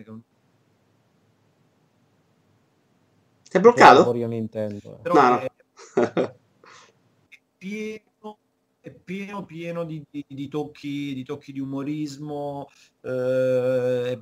Che, 3.50 3.58
è 3.58 3.62
Sei 3.62 3.62
bloccato? 3.62 4.02
Eh. 5.00 5.00
però 5.02 5.14
No, 5.14 5.30
no. 5.30 5.40
è, 5.40 5.52
è 7.28 8.13
è 8.86 8.92
pieno, 8.92 9.46
pieno 9.46 9.86
di, 9.86 10.04
di- 10.12 10.26
di 10.28 10.48
tocchi, 10.50 11.14
di 11.14 11.24
tocchi 11.24 11.54
di 11.54 11.62
umorismo, 11.62 12.68
eh, 13.02 14.20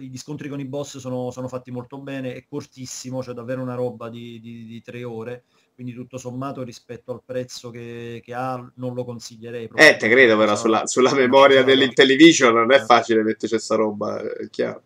gli 0.00 0.16
scontri 0.18 0.50
con 0.50 0.60
i 0.60 0.66
boss 0.66 0.98
sono, 0.98 1.30
sono 1.30 1.48
fatti 1.48 1.70
molto 1.70 1.98
bene, 1.98 2.34
è 2.34 2.44
cortissimo, 2.46 3.22
cioè 3.22 3.32
davvero 3.32 3.62
una 3.62 3.74
roba 3.74 4.10
di, 4.10 4.38
di- 4.38 4.66
di 4.66 4.82
tre 4.82 5.02
ore, 5.02 5.44
quindi 5.74 5.94
tutto 5.94 6.18
sommato 6.18 6.62
rispetto 6.62 7.10
al 7.12 7.22
prezzo 7.24 7.70
che, 7.70 8.20
che 8.22 8.34
ha 8.34 8.56
non 8.74 8.92
lo 8.92 9.02
consiglierei. 9.04 9.66
proprio 9.66 9.88
Eh, 9.88 9.96
te 9.96 10.10
credo, 10.10 10.36
però 10.36 10.54
sulla, 10.56 10.86
sulla 10.86 11.14
memoria 11.14 11.62
dell'Intellivision 11.62 12.52
non 12.52 12.72
è 12.72 12.76
Eh. 12.76 12.84
facile 12.84 13.22
metterci 13.22 13.58
sta 13.58 13.76
roba, 13.76 14.20
è 14.20 14.50
chiaro. 14.50 14.82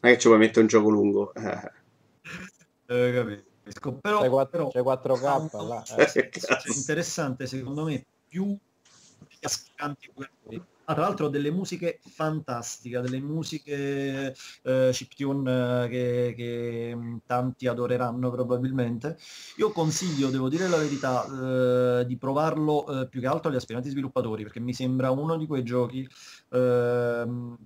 Non 0.00 0.12
è 0.12 0.14
che 0.14 0.20
ci 0.20 0.28
puoi 0.28 0.38
mettere 0.40 0.60
un 0.62 0.66
gioco 0.66 0.88
lungo. 0.88 1.32
Eh. 2.86 3.12
Capisco. 3.12 3.92
Però, 4.00 4.20
C'è, 4.22 4.28
quattro- 4.28 4.50
però 4.58 4.70
c'è 4.70 4.82
4K 4.82 5.24
ha 5.24 5.36
un- 5.36 5.68
là. 5.68 5.82
eh. 5.96 6.06
Cioè, 6.30 6.30
interessante 6.74 7.46
secondo 7.46 7.84
me 7.84 8.04
più 8.30 8.56
cascanti 9.40 10.08
ah, 10.84 10.94
tra 10.94 11.02
l'altro 11.02 11.28
delle 11.28 11.50
musiche 11.50 12.00
fantastiche 12.02 13.00
delle 13.00 13.20
musiche 13.20 14.34
eh, 14.62 14.90
chiptune 14.92 15.84
eh, 15.84 15.88
che, 15.88 16.34
che 16.36 16.94
mh, 16.96 17.20
tanti 17.26 17.66
adoreranno 17.66 18.30
probabilmente. 18.30 19.16
Io 19.58 19.70
consiglio 19.72 20.30
devo 20.30 20.48
dire 20.48 20.68
la 20.68 20.78
verità 20.78 22.00
eh, 22.00 22.06
di 22.06 22.16
provarlo 22.16 23.02
eh, 23.02 23.08
più 23.08 23.20
che 23.20 23.26
altro 23.26 23.50
agli 23.50 23.56
aspiranti 23.56 23.90
sviluppatori 23.90 24.42
perché 24.42 24.60
mi 24.60 24.74
sembra 24.74 25.10
uno 25.10 25.36
di 25.36 25.46
quei 25.46 25.62
giochi 25.62 26.08
ehm, 26.50 27.56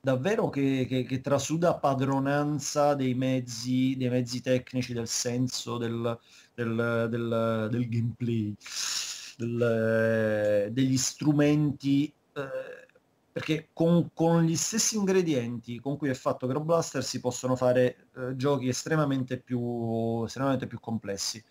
davvero 0.00 0.48
che, 0.48 0.86
che- 0.88 1.04
che 1.04 1.20
trasuda 1.20 1.74
padronanza 1.78 2.94
dei 2.94 3.14
mezzi, 3.14 3.96
dei 3.96 4.08
mezzi 4.08 4.40
tecnici, 4.40 4.92
del 4.92 5.08
senso 5.08 5.76
del, 5.78 6.16
del, 6.54 7.06
del- 7.10 7.68
del 7.70 7.88
gameplay, 7.88 8.54
del- 9.38 10.68
degli 10.72 10.96
strumenti, 10.96 12.12
eh, 12.34 12.86
perché 13.30 13.68
con, 13.72 14.10
con 14.12 14.42
gli 14.42 14.56
stessi 14.56 14.96
ingredienti 14.96 15.78
con 15.78 15.96
cui 15.96 16.08
è 16.08 16.14
fatto 16.14 16.48
Grow 16.48 16.64
Blaster 16.64 17.04
si 17.04 17.20
possono 17.20 17.54
fare 17.54 18.08
eh, 18.16 18.34
giochi 18.34 18.66
estremamente 18.68 19.38
più, 19.38 20.24
estremamente 20.24 20.66
più 20.66 20.80
complessi. 20.80 21.42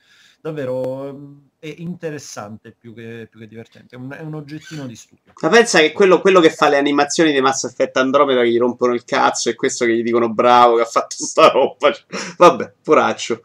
Davvero 0.42 1.08
ehm, 1.08 1.50
è 1.60 1.74
interessante 1.78 2.76
più 2.78 2.94
che, 2.94 3.28
più 3.30 3.40
che 3.40 3.48
divertente, 3.48 3.96
è 3.96 4.00
un, 4.00 4.12
è 4.12 4.22
un 4.22 4.36
oggettino 4.36 4.86
di 4.86 4.96
studio. 4.96 5.32
Ma 5.42 5.50
pensa 5.50 5.80
che 5.80 5.94
quello, 5.94 6.20
quello 6.20 6.42
che 6.42 6.50
fa 6.50 6.68
le 6.68 6.78
animazioni 6.78 7.32
di 7.32 7.40
Mass 7.40 7.64
Effect 7.64 7.96
Andromeda 7.98 8.42
che 8.42 8.52
gli 8.52 8.58
rompono 8.58 8.94
il 8.94 9.06
cazzo 9.06 9.50
e 9.50 9.56
questo 9.56 9.86
che 9.86 9.96
gli 9.96 10.04
dicono 10.04 10.32
bravo 10.34 10.76
che 10.76 10.82
ha 10.82 10.86
fatto 10.86 11.16
sta 11.18 11.48
roba. 11.50 11.90
Vabbè, 12.38 12.74
poraccio. 12.84 13.42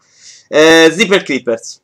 Eh, 0.48 0.90
Zipper 0.92 1.22
Clippers. 1.22 1.80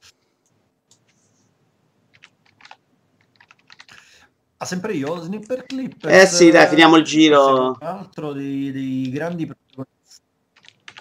Ah, 4.60 4.64
sempre 4.64 4.92
io, 4.94 5.20
Snipper 5.20 5.66
Clippers. 5.66 6.12
Eh 6.12 6.26
sì, 6.26 6.50
dai, 6.50 6.66
finiamo 6.66 6.96
il 6.96 7.04
giro. 7.04 7.76
Un 7.80 7.86
altro 7.86 8.32
dei, 8.32 8.72
dei 8.72 9.08
grandi 9.08 9.46
protagonisti. 9.46 10.22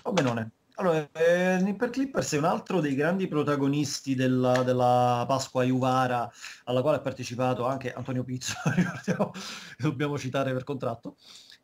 Come 0.04 0.22
non 0.22 0.38
è? 0.38 0.48
Allora, 0.76 1.10
eh, 1.12 1.58
Snipper 1.60 1.90
Clippers 1.90 2.34
è 2.34 2.38
un 2.38 2.44
altro 2.44 2.82
dei 2.82 2.94
grandi 2.94 3.28
protagonisti 3.28 4.14
della, 4.14 4.62
della 4.62 5.26
Pasqua 5.28 5.64
Iuvara, 5.64 6.32
alla 6.66 6.82
quale 6.82 6.98
ha 6.98 7.02
partecipato 7.02 7.66
anche 7.66 7.92
Antonio 7.92 8.24
Pizzo, 8.24 8.54
dobbiamo 9.80 10.20
citare 10.20 10.54
per 10.54 10.64
contratto. 10.64 11.16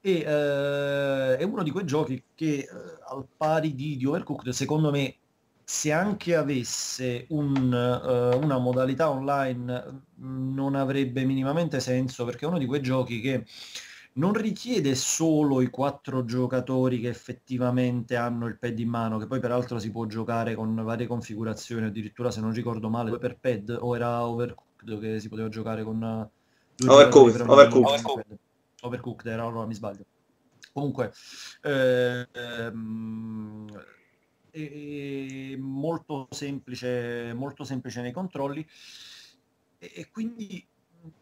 E 0.01 0.13
eh, 0.25 1.37
è 1.37 1.43
uno 1.43 1.61
di 1.61 1.69
quei 1.69 1.85
giochi 1.85 2.23
che, 2.33 2.55
eh, 2.55 2.67
al 3.07 3.27
pari 3.37 3.75
di, 3.75 3.97
di 3.97 4.05
Overcooked, 4.05 4.51
secondo 4.51 4.89
me, 4.89 5.15
se 5.66 5.91
anche 5.91 6.36
avesse 6.36 7.26
un, 7.30 7.74
eh, 7.74 8.36
una 8.36 8.57
modalità 8.57 9.09
online 9.09 10.03
non 10.16 10.76
avrebbe 10.76 11.24
minimamente 11.24 11.80
senso 11.80 12.26
perché 12.26 12.45
è 12.45 12.47
uno 12.47 12.57
di 12.57 12.66
quei 12.66 12.82
giochi 12.82 13.22
che 13.22 13.45
non 14.14 14.34
richiede 14.34 14.93
solo 14.95 15.61
i 15.61 15.70
quattro 15.70 16.26
giocatori 16.26 16.99
che 16.99 17.07
effettivamente 17.07 18.16
hanno 18.16 18.45
il 18.47 18.59
pad 18.59 18.78
in 18.78 18.89
mano, 18.89 19.18
che 19.18 19.26
poi 19.26 19.39
peraltro 19.39 19.80
si 19.80 19.89
può 19.89 20.05
giocare 20.05 20.53
con 20.53 20.76
varie 20.84 21.07
configurazioni, 21.07 21.86
addirittura 21.86 22.30
se 22.30 22.39
non 22.39 22.51
ricordo 22.51 22.89
male, 22.89 23.18
per 23.18 23.38
pad 23.39 23.76
o 23.80 23.95
era 23.95 24.26
Overcooked 24.26 24.99
che 24.99 25.20
si 25.20 25.30
poteva 25.30 25.49
giocare 25.49 25.84
con 25.84 26.03
eh, 26.03 26.88
Overcooked, 26.88 27.41
Overcooked. 27.41 27.88
Overcooked. 27.88 28.38
Overcooked 28.82 29.32
era, 29.32 29.43
allora 29.43 29.66
mi 29.66 29.74
sbaglio. 29.74 30.05
Comunque, 30.74 31.11
eh, 31.61 32.28
ehm, 34.54 35.54
è 35.54 35.56
molto 35.58 36.28
semplice, 36.32 37.34
molto 37.34 37.64
semplice 37.64 38.01
nei 38.01 38.12
controlli. 38.12 38.66
E, 39.80 39.91
e 39.95 40.10
quindi 40.12 40.66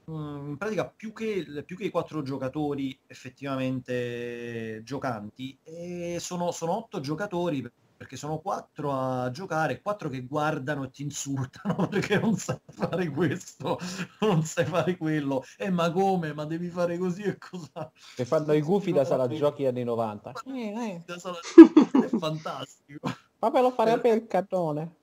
mm, 0.09 0.49
in 0.49 0.57
pratica 0.57 0.87
più 0.87 1.13
che, 1.13 1.63
più 1.65 1.77
che 1.77 1.85
i 1.85 1.89
quattro 1.89 2.21
giocatori 2.21 2.97
effettivamente 3.07 4.81
giocanti, 4.83 5.57
eh, 5.63 6.17
sono, 6.19 6.51
sono 6.51 6.75
otto 6.75 6.99
giocatori 6.99 7.61
perché 8.01 8.17
sono 8.17 8.39
quattro 8.39 8.93
a 8.93 9.29
giocare, 9.29 9.79
quattro 9.79 10.09
che 10.09 10.25
guardano 10.25 10.85
e 10.85 10.89
ti 10.89 11.03
insultano 11.03 11.85
perché 11.87 12.17
non 12.17 12.35
sai 12.35 12.57
fare 12.67 13.07
questo, 13.09 13.77
non 14.21 14.41
sai 14.41 14.65
fare 14.65 14.97
quello, 14.97 15.43
e 15.55 15.65
eh, 15.65 15.69
ma 15.69 15.91
come, 15.91 16.33
ma 16.33 16.45
devi 16.45 16.69
fare 16.69 16.97
così 16.97 17.21
e 17.21 17.37
cosa? 17.37 17.91
Che 18.15 18.25
fanno 18.25 18.53
i 18.53 18.61
gufi 18.61 18.91
da 18.91 19.05
sala 19.05 19.27
giochi 19.29 19.67
anni 19.67 19.83
90. 19.83 20.31
Eh, 20.45 20.51
eh. 20.51 21.03
È 21.05 22.17
fantastico. 22.17 23.07
Fammelo 23.37 23.69
fare 23.69 23.99
per 23.99 24.17
il 24.17 24.25
cannone. 24.25 24.95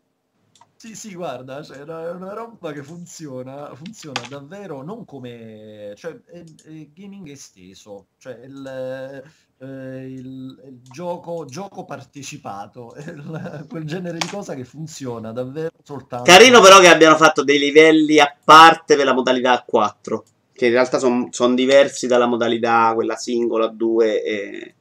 Sì, 0.74 0.96
sì, 0.96 1.14
guarda, 1.14 1.62
cioè, 1.62 1.78
è 1.78 2.11
una 2.11 2.32
roba 2.32 2.72
che 2.72 2.82
funziona, 2.82 3.72
funziona 3.76 4.22
davvero 4.28 4.82
non 4.82 5.05
come... 5.05 5.92
cioè, 5.96 6.20
è, 6.24 6.42
è 6.64 6.88
gaming 6.92 7.28
esteso, 7.28 8.09
cioè 8.16 8.34
il, 8.44 9.22
eh, 9.61 10.04
il, 10.06 10.61
il 10.66 10.80
gioco, 10.82 11.44
gioco 11.46 11.84
partecipato, 11.84 12.94
il, 12.98 13.66
quel 13.68 13.84
genere 13.84 14.18
di 14.18 14.28
cosa 14.28 14.54
che 14.54 14.64
funziona 14.64 15.32
davvero 15.32 15.70
soltanto... 15.82 16.30
Carino 16.30 16.61
però 16.61 16.78
che 16.78 16.88
abbiano 16.88 17.16
fatto 17.16 17.42
dei 17.42 17.59
livelli 17.59 18.20
a 18.20 18.34
parte 18.44 18.96
per 18.96 19.04
la 19.04 19.14
modalità 19.14 19.62
4, 19.66 20.24
che 20.52 20.66
in 20.66 20.72
realtà 20.72 20.98
sono 20.98 21.28
son 21.30 21.54
diversi 21.54 22.06
dalla 22.06 22.26
modalità 22.26 22.92
quella 22.94 23.16
singola 23.16 23.66
2 23.66 24.22
e 24.22 24.74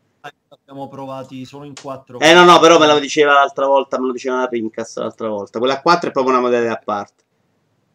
abbiamo 0.50 0.88
provati 0.88 1.46
solo 1.46 1.66
in 1.66 1.74
4. 1.80 2.20
Eh 2.20 2.34
no, 2.34 2.44
no, 2.44 2.60
però 2.60 2.78
me 2.78 2.88
lo 2.88 3.00
diceva 3.00 3.34
l'altra 3.34 3.66
volta, 3.66 4.00
me 4.00 4.08
lo 4.08 4.12
diceva 4.12 4.40
la 4.40 4.48
Rincast 4.48 4.98
l'altra 4.98 5.30
volta. 5.30 5.60
Quella 5.60 5.76
a 5.76 5.82
4 5.82 6.10
è 6.10 6.12
proprio 6.12 6.34
una 6.34 6.44
modalità 6.44 6.74
a 6.74 6.82
parte. 6.84 7.24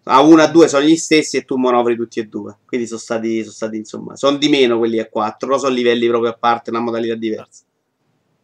A 0.04 0.20
1 0.20 0.42
a 0.42 0.48
2 0.48 0.68
sono 0.68 0.84
gli 0.84 0.96
stessi 0.96 1.36
e 1.36 1.44
tu 1.44 1.56
manovri 1.56 1.94
tutti 1.96 2.18
e 2.18 2.26
due. 2.26 2.58
Quindi 2.66 2.86
sono 2.86 2.98
stati, 2.98 3.40
sono 3.40 3.52
stati 3.52 3.76
insomma, 3.76 4.16
sono 4.16 4.36
di 4.36 4.48
meno 4.48 4.78
quelli 4.78 4.98
a 4.98 5.08
4, 5.08 5.46
però 5.46 5.58
sono 5.58 5.74
livelli 5.74 6.08
proprio 6.08 6.30
a 6.30 6.36
parte, 6.36 6.70
una 6.70 6.80
modalità 6.80 7.14
diversa. 7.14 7.64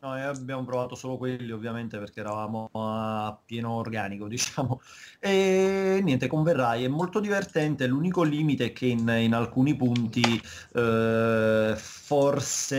No, 0.00 0.12
abbiamo 0.12 0.64
provato 0.64 0.94
solo 0.94 1.16
quelli 1.16 1.50
ovviamente 1.50 1.98
perché 1.98 2.20
eravamo 2.20 2.70
a 2.72 3.36
pieno 3.44 3.72
organico, 3.72 4.28
diciamo. 4.30 4.80
E 5.18 5.98
niente, 6.04 6.28
converrai, 6.28 6.84
è 6.84 6.88
molto 6.88 7.18
divertente, 7.18 7.88
l'unico 7.88 8.22
limite 8.22 8.66
è 8.66 8.72
che 8.72 8.86
in, 8.86 9.08
in 9.08 9.34
alcuni 9.34 9.74
punti 9.74 10.40
eh, 10.74 11.74
forse 11.76 12.76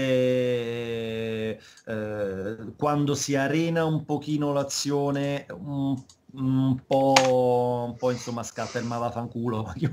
eh, 1.86 2.58
quando 2.78 3.16
si 3.16 3.36
arena 3.36 3.84
un 3.84 4.06
pochino 4.06 4.54
l'azione, 4.54 5.46
un 5.50 6.02
un 6.34 6.84
po', 6.86 7.86
un 7.88 7.96
po' 7.96 8.12
insomma 8.12 8.44
scatta 8.44 8.78
il 8.80 8.86
ma 8.86 8.98
vaffanculo 8.98 9.74
che 9.78 9.90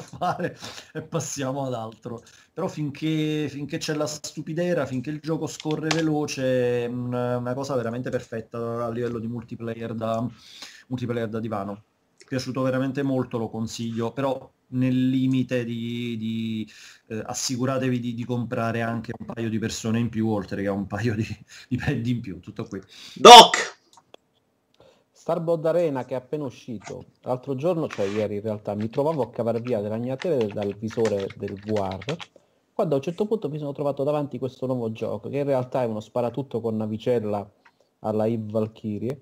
fare 0.00 0.56
e 0.92 1.02
passiamo 1.02 1.64
ad 1.64 1.74
altro. 1.74 2.22
Però 2.52 2.68
finché, 2.68 3.48
finché, 3.48 3.78
c'è 3.78 3.94
la 3.94 4.06
stupidera 4.06 4.86
finché 4.86 5.10
il 5.10 5.20
gioco 5.20 5.46
scorre 5.46 5.88
veloce 5.88 6.84
è 6.84 6.86
una 6.86 7.54
cosa 7.54 7.74
veramente 7.76 8.10
perfetta 8.10 8.84
a 8.84 8.90
livello 8.90 9.18
di 9.18 9.28
multiplayer 9.28 9.94
da, 9.94 10.26
multiplayer 10.88 11.28
da 11.28 11.40
divano. 11.40 11.84
Piaciuto 12.28 12.60
veramente 12.62 13.02
molto 13.02 13.38
lo 13.38 13.48
consiglio 13.48 14.12
però 14.12 14.50
nel 14.70 15.08
limite 15.08 15.64
di, 15.64 16.16
di 16.18 16.70
eh, 17.06 17.22
assicuratevi 17.24 18.00
di, 18.00 18.12
di, 18.12 18.24
comprare 18.26 18.82
anche 18.82 19.12
un 19.18 19.24
paio 19.24 19.48
di 19.48 19.58
persone 19.58 19.98
in 19.98 20.10
più 20.10 20.28
oltre 20.28 20.60
che 20.60 20.68
un 20.68 20.86
paio 20.86 21.14
di, 21.14 21.26
di 21.68 21.76
pad 21.78 22.06
in 22.06 22.20
più 22.20 22.38
tutto 22.40 22.64
qui. 22.64 22.78
Doc 23.14 23.77
Starboard 25.28 25.66
Arena 25.66 26.06
che 26.06 26.14
è 26.14 26.16
appena 26.16 26.46
uscito. 26.46 27.04
L'altro 27.20 27.54
giorno, 27.54 27.86
cioè 27.86 28.06
ieri 28.06 28.36
in 28.36 28.40
realtà, 28.40 28.74
mi 28.74 28.88
trovavo 28.88 29.20
a 29.20 29.28
cavare 29.28 29.60
via 29.60 29.78
le 29.78 29.88
ragnatele 29.88 30.46
dal 30.46 30.74
visore 30.74 31.26
del 31.36 31.52
VR 31.66 32.16
quando 32.72 32.94
a 32.94 32.98
un 32.98 33.04
certo 33.04 33.26
punto 33.26 33.50
mi 33.50 33.58
sono 33.58 33.72
trovato 33.72 34.04
davanti 34.04 34.38
questo 34.38 34.64
nuovo 34.64 34.90
gioco 34.90 35.28
che 35.28 35.38
in 35.38 35.44
realtà 35.44 35.82
è 35.82 35.86
uno 35.86 36.00
sparatutto 36.00 36.62
con 36.62 36.76
navicella 36.76 37.46
alla 37.98 38.26
Eve 38.26 38.50
Valkyrie. 38.50 39.20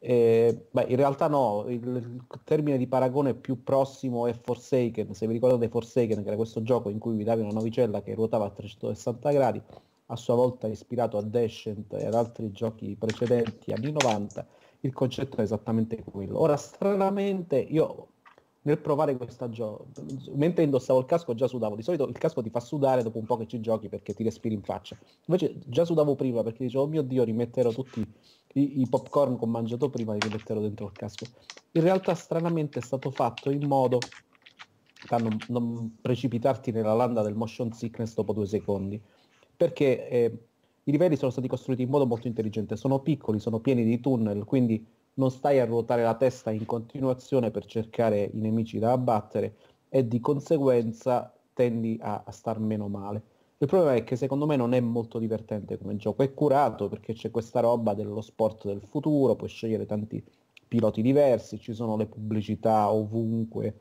E, 0.00 0.66
beh, 0.72 0.86
in 0.88 0.96
realtà 0.96 1.28
no, 1.28 1.66
il, 1.68 1.86
il, 1.86 2.26
termine 2.42 2.76
di 2.76 2.88
paragone 2.88 3.34
più 3.34 3.62
prossimo 3.62 4.26
è 4.26 4.32
Forsaken, 4.32 5.14
se 5.14 5.26
vi 5.28 5.34
ricordate 5.34 5.68
Forsaken 5.68 6.22
che 6.22 6.26
era 6.26 6.36
questo 6.36 6.62
gioco 6.62 6.88
in 6.88 6.98
cui 6.98 7.16
vi 7.16 7.22
davi 7.22 7.42
una 7.42 7.52
navicella 7.52 8.02
che 8.02 8.14
ruotava 8.14 8.46
a 8.46 8.50
360 8.50 9.30
gradi, 9.30 9.62
a 10.06 10.16
sua 10.16 10.34
volta 10.34 10.66
ispirato 10.66 11.16
a 11.16 11.22
Descent 11.22 11.92
e 11.92 12.06
ad 12.06 12.14
altri 12.14 12.50
giochi 12.50 12.96
precedenti 12.98 13.70
anni 13.70 13.92
90, 13.92 14.46
il 14.84 14.92
concetto 14.92 15.38
è 15.38 15.40
esattamente 15.40 16.02
quello. 16.04 16.40
Ora, 16.40 16.56
stranamente, 16.56 17.58
io 17.58 18.08
nel 18.62 18.78
provare 18.78 19.16
questa 19.16 19.48
gioco, 19.50 19.88
mentre 20.34 20.64
indossavo 20.64 20.98
il 21.00 21.06
casco 21.06 21.34
già 21.34 21.46
sudavo. 21.46 21.74
Di 21.74 21.82
solito 21.82 22.06
il 22.06 22.16
casco 22.16 22.42
ti 22.42 22.50
fa 22.50 22.60
sudare 22.60 23.02
dopo 23.02 23.18
un 23.18 23.24
po' 23.24 23.36
che 23.36 23.46
ci 23.46 23.60
giochi 23.60 23.88
perché 23.88 24.14
ti 24.14 24.22
respiri 24.22 24.54
in 24.54 24.62
faccia. 24.62 24.96
Invece 25.26 25.58
già 25.66 25.84
sudavo 25.84 26.14
prima 26.14 26.42
perché 26.42 26.64
dicevo, 26.64 26.84
oh 26.84 26.86
mio 26.86 27.02
Dio, 27.02 27.24
rimetterò 27.24 27.70
tutti 27.70 28.00
i, 28.54 28.80
i 28.80 28.88
popcorn 28.88 29.38
che 29.38 29.44
ho 29.44 29.48
mangiato 29.48 29.90
prima 29.90 30.12
di 30.14 30.20
rimetterò 30.20 30.60
dentro 30.60 30.86
il 30.86 30.92
casco. 30.92 31.26
In 31.72 31.82
realtà, 31.82 32.14
stranamente, 32.14 32.78
è 32.78 32.82
stato 32.82 33.10
fatto 33.10 33.50
in 33.50 33.66
modo 33.66 33.98
da 35.08 35.18
non, 35.18 35.36
non 35.48 35.96
precipitarti 36.00 36.72
nella 36.72 36.94
landa 36.94 37.22
del 37.22 37.34
motion 37.34 37.72
sickness 37.72 38.14
dopo 38.14 38.34
due 38.34 38.46
secondi. 38.46 39.00
Perché... 39.56 40.08
Eh, 40.08 40.38
i 40.84 40.90
livelli 40.90 41.16
sono 41.16 41.30
stati 41.30 41.48
costruiti 41.48 41.82
in 41.82 41.88
modo 41.88 42.06
molto 42.06 42.26
intelligente, 42.26 42.76
sono 42.76 43.00
piccoli, 43.00 43.38
sono 43.38 43.60
pieni 43.60 43.84
di 43.84 44.00
tunnel, 44.00 44.44
quindi 44.44 44.84
non 45.14 45.30
stai 45.30 45.60
a 45.60 45.64
ruotare 45.64 46.02
la 46.02 46.14
testa 46.14 46.50
in 46.50 46.66
continuazione 46.66 47.50
per 47.50 47.64
cercare 47.66 48.30
i 48.32 48.38
nemici 48.38 48.78
da 48.78 48.92
abbattere 48.92 49.56
e 49.88 50.06
di 50.06 50.20
conseguenza 50.20 51.32
tendi 51.52 51.98
a, 52.00 52.22
a 52.24 52.30
star 52.32 52.58
meno 52.58 52.88
male. 52.88 53.22
Il 53.58 53.68
problema 53.68 53.94
è 53.94 54.04
che 54.04 54.16
secondo 54.16 54.46
me 54.46 54.56
non 54.56 54.74
è 54.74 54.80
molto 54.80 55.18
divertente 55.18 55.78
come 55.78 55.96
gioco, 55.96 56.22
è 56.22 56.34
curato 56.34 56.88
perché 56.88 57.14
c'è 57.14 57.30
questa 57.30 57.60
roba 57.60 57.94
dello 57.94 58.20
sport 58.20 58.66
del 58.66 58.82
futuro, 58.82 59.36
puoi 59.36 59.48
scegliere 59.48 59.86
tanti 59.86 60.22
piloti 60.66 61.00
diversi, 61.00 61.58
ci 61.58 61.72
sono 61.72 61.96
le 61.96 62.06
pubblicità 62.06 62.90
ovunque, 62.90 63.78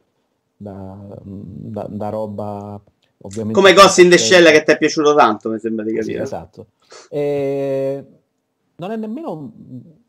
da, 0.55 1.19
da, 1.23 1.87
da 1.89 2.09
roba 2.09 2.81
ovviamente... 3.23 3.59
Come 3.59 3.73
Ghost 3.73 3.99
in 3.99 4.09
the 4.09 4.17
Shell 4.17 4.45
che 4.51 4.63
ti 4.63 4.71
è 4.71 4.77
piaciuto 4.77 5.13
tanto, 5.13 5.49
mi 5.49 5.59
sembra 5.59 5.83
di 5.83 5.93
capire. 5.93 6.17
Sì, 6.17 6.21
esatto. 6.21 6.67
E... 7.09 8.05
Non 8.75 8.91
è 8.91 8.95
nemmeno... 8.95 9.51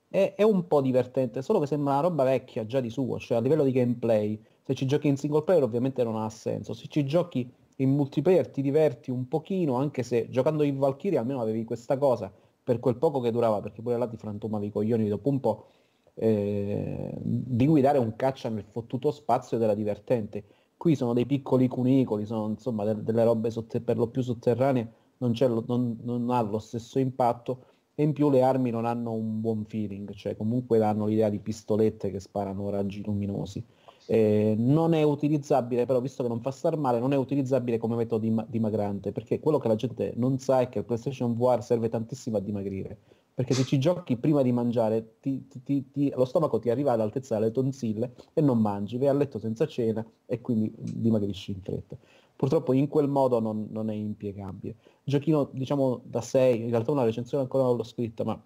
È, 0.08 0.34
è, 0.36 0.42
un 0.42 0.68
po' 0.68 0.80
divertente, 0.80 1.42
solo 1.42 1.58
che 1.58 1.66
sembra 1.66 1.94
una 1.94 2.02
roba 2.02 2.22
vecchia 2.22 2.64
già 2.66 2.80
di 2.80 2.90
suo, 2.90 3.18
cioè 3.18 3.38
a 3.38 3.40
livello 3.40 3.64
di 3.64 3.72
gameplay. 3.72 4.40
Se 4.62 4.74
ci 4.74 4.86
giochi 4.86 5.08
in 5.08 5.16
single 5.16 5.42
player 5.42 5.62
ovviamente 5.62 6.04
non 6.04 6.16
ha 6.16 6.28
senso, 6.30 6.72
se 6.72 6.86
ci 6.88 7.04
giochi 7.04 7.50
in 7.76 7.90
multiplayer 7.90 8.48
ti 8.48 8.62
diverti 8.62 9.10
un 9.10 9.26
pochino, 9.26 9.74
anche 9.74 10.04
se 10.04 10.28
giocando 10.30 10.62
in 10.62 10.78
Valkyrie 10.78 11.18
almeno 11.18 11.40
avevi 11.40 11.64
questa 11.64 11.98
cosa 11.98 12.32
per 12.62 12.78
quel 12.78 12.96
poco 12.96 13.20
che 13.20 13.30
durava, 13.30 13.60
perché 13.60 13.82
pure 13.82 13.98
là 13.98 14.06
ti 14.06 14.16
frantumavi 14.16 14.66
i 14.66 14.70
coglioni 14.70 15.08
dopo 15.08 15.28
un 15.28 15.40
po', 15.40 15.66
eh, 16.14 17.12
di 17.20 17.66
guidare 17.66 17.98
un 17.98 18.14
caccia 18.16 18.48
nel 18.48 18.64
fottuto 18.70 19.10
spazio 19.10 19.56
ed 19.56 19.64
era 19.64 19.74
divertente. 19.74 20.44
Qui 20.85 20.97
sono 20.97 21.14
dei 21.14 21.24
piccoli 21.24 21.66
cunicoli, 21.66 22.26
sono 22.26 22.47
insomma 22.49 22.85
delle, 22.85 23.03
delle 23.03 23.24
robe 23.24 23.51
sotte, 23.51 23.80
per 23.80 23.97
lo 23.97 24.09
più 24.09 24.20
sotterranee, 24.20 24.93
non, 25.16 25.32
lo, 25.35 25.64
non, 25.66 25.97
non, 26.03 26.28
ha 26.28 26.43
lo 26.43 26.59
stesso 26.59 26.99
impatto 26.99 27.64
e 27.95 28.03
in 28.03 28.12
più 28.12 28.28
le 28.28 28.43
armi 28.43 28.68
non 28.68 28.85
hanno 28.85 29.12
un 29.12 29.41
buon 29.41 29.64
feeling, 29.64 30.12
cioè 30.12 30.37
comunque 30.37 30.76
danno 30.76 31.07
l'idea 31.07 31.30
di 31.30 31.39
pistolette 31.39 32.11
che 32.11 32.20
sparano 32.20 32.68
raggi 32.68 33.03
luminosi. 33.03 33.64
Eh, 34.05 34.57
non 34.59 34.93
è 34.93 35.03
utilizzabile, 35.03 35.87
però 35.87 36.03
visto 36.03 36.22
che 36.22 36.28
non 36.28 36.43
fa 36.43 36.51
star 36.51 36.76
male, 36.76 36.99
non 36.99 37.14
è 37.14 37.16
utilizzabile 37.16 37.78
come 37.78 37.97
metodo 37.97 38.45
dimagrante, 38.47 39.11
perché 39.11 39.41
quello 39.41 39.57
che 39.57 39.68
la 39.68 39.76
gente 39.76 40.12
non 40.16 40.39
sa 40.39 40.61
è 40.61 40.68
che 40.68 40.80
il 40.80 40.85
PlayStation 40.85 41.35
VR 41.35 41.62
serve 41.62 41.89
tantissimo 41.89 42.37
a 42.37 42.41
dimagrire 42.41 42.99
perché 43.35 43.53
se 43.53 43.64
ci 43.64 43.78
giochi 43.78 44.16
prima 44.16 44.43
di 44.43 44.53
mangiare 44.53 45.16
ti, 45.20 45.49
ti, 45.49 45.91
ti, 45.91 46.12
lo 46.14 46.24
stomaco 46.24 46.61
ti 46.61 46.70
arriva 46.70 46.93
all'altezza 46.93 47.37
delle 47.37 47.51
tonsille 47.51 48.14
e 48.32 48.41
non 48.41 48.61
mangi, 48.61 48.97
vai 48.97 49.09
a 49.09 49.12
letto 49.12 49.41
senza 49.41 49.66
cena 49.66 50.05
e 50.24 50.41
quindi 50.41 50.72
dimagrisci 50.76 51.51
in 51.51 51.61
fretta. 51.61 51.97
Purtroppo 52.37 52.72
in 52.72 52.87
quel 52.87 53.09
modo 53.09 53.41
non, 53.41 53.66
non 53.70 53.91
è 53.91 53.95
impiegabile. 53.95 54.76
Giochino 55.03 55.49
diciamo 55.53 56.01
da 56.05 56.20
6, 56.20 56.62
in 56.62 56.70
realtà 56.70 56.93
una 56.93 57.05
recensione 57.05 57.43
ancora 57.43 57.64
non 57.64 57.76
l'ho 57.76 57.82
scritta, 57.82 58.22
ma 58.22 58.41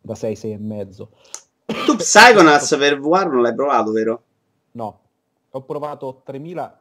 da 0.00 0.14
6, 0.14 0.34
6 0.34 0.52
e 0.52 0.58
mezzo. 0.58 1.10
Tu 1.64 1.96
Psychonauts 1.96 2.74
per 2.78 2.98
VR 2.98 3.28
non 3.28 3.42
l'hai 3.42 3.54
provato, 3.54 3.92
vero? 3.92 4.22
No, 4.72 5.00
ho 5.50 5.62
provato 5.62 6.22
3000 6.24 6.80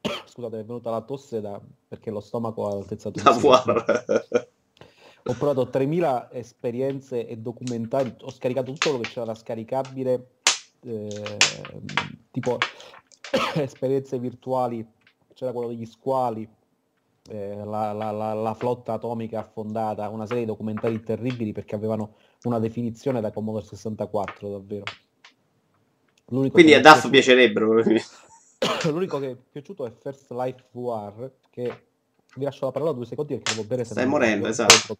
scusate, 0.26 0.60
è 0.60 0.64
venuta 0.64 0.90
la 0.90 1.00
tosse 1.00 1.40
da... 1.40 1.60
perché 1.88 2.10
lo 2.10 2.20
stomaco 2.20 2.68
ha 2.68 2.74
l'altezza 2.74 3.10
VR 3.10 4.46
ho 5.28 5.34
provato 5.34 5.68
3000 5.68 6.30
esperienze 6.32 7.26
e 7.26 7.36
documentari, 7.38 8.14
ho 8.20 8.30
scaricato 8.30 8.72
tutto 8.72 8.90
quello 8.90 9.02
che 9.02 9.10
c'era 9.10 9.26
da 9.26 9.34
scaricabile, 9.34 10.28
eh, 10.82 11.26
tipo 12.30 12.58
esperienze 13.54 14.18
virtuali, 14.18 14.86
c'era 15.34 15.52
quello 15.52 15.68
degli 15.68 15.86
squali, 15.86 16.48
eh, 17.28 17.64
la, 17.64 17.92
la, 17.92 18.12
la, 18.12 18.34
la, 18.34 18.54
flotta 18.54 18.92
atomica 18.92 19.40
affondata, 19.40 20.08
una 20.08 20.26
serie 20.26 20.42
di 20.42 20.48
documentari 20.48 21.02
terribili 21.02 21.52
perché 21.52 21.74
avevano 21.74 22.14
una 22.44 22.60
definizione 22.60 23.20
da 23.20 23.32
Commodore 23.32 23.64
64 23.64 24.48
davvero. 24.48 24.84
L'unico 26.28 26.54
Quindi 26.54 26.74
a 26.74 26.80
DAF 26.80 27.10
piacerebbero. 27.10 27.74
L'unico 28.90 29.18
che 29.18 29.30
è 29.30 29.36
piaciuto 29.36 29.86
è 29.86 29.92
First 30.00 30.30
Life 30.30 30.64
VR, 30.70 31.30
che 31.50 31.85
vi 32.36 32.44
lascio 32.44 32.66
la 32.66 32.72
parola 32.72 32.92
due 32.92 33.06
secondi 33.06 33.34
perché 33.34 33.54
devo 33.54 33.66
bere. 33.66 33.84
Stai 33.84 34.06
morendo, 34.06 34.46
esatto. 34.46 34.96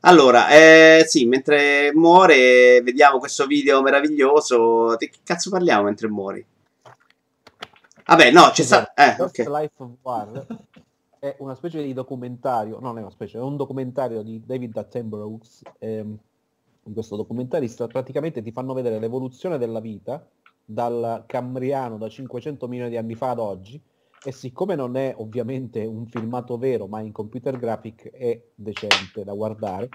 Allora, 0.00 0.48
eh, 0.48 1.04
sì, 1.06 1.26
mentre 1.26 1.92
muore, 1.92 2.80
vediamo 2.82 3.18
questo 3.18 3.46
video 3.46 3.82
meraviglioso. 3.82 4.96
Di 4.96 5.08
che 5.10 5.18
cazzo 5.22 5.50
parliamo 5.50 5.84
mentre 5.84 6.08
muori? 6.08 6.44
Vabbè, 8.06 8.30
no, 8.30 8.50
c'è 8.50 8.62
stato... 8.62 8.92
Eh, 8.94 9.14
First 9.14 9.38
ok. 9.38 9.46
Life 9.46 9.72
of 9.76 9.90
War 10.02 10.46
è 11.20 11.36
una 11.40 11.54
specie 11.54 11.82
di 11.82 11.92
documentario, 11.92 12.80
no, 12.80 12.88
non 12.88 12.98
è 12.98 13.00
una 13.02 13.10
specie, 13.10 13.36
è 13.36 13.42
un 13.42 13.56
documentario 13.56 14.22
di 14.22 14.42
David 14.44 14.76
Attenborough. 14.76 15.42
ehm, 15.78 16.18
in 16.84 16.92
questo 16.94 17.14
documentarista 17.14 17.86
praticamente 17.86 18.42
ti 18.42 18.50
fanno 18.52 18.72
vedere 18.72 18.98
l'evoluzione 18.98 19.58
della 19.58 19.80
vita 19.80 20.26
dal 20.64 21.24
Cambriano 21.26 21.98
da 21.98 22.08
500 22.08 22.66
milioni 22.66 22.90
di 22.90 22.96
anni 22.96 23.14
fa 23.14 23.30
ad 23.30 23.38
oggi 23.38 23.80
e 24.22 24.32
siccome 24.32 24.74
non 24.74 24.96
è 24.96 25.14
ovviamente 25.16 25.84
un 25.86 26.06
filmato 26.06 26.58
vero 26.58 26.86
ma 26.86 27.00
in 27.00 27.12
computer 27.12 27.56
graphic 27.56 28.10
è 28.10 28.52
decente 28.54 29.24
da 29.24 29.32
guardare 29.34 29.92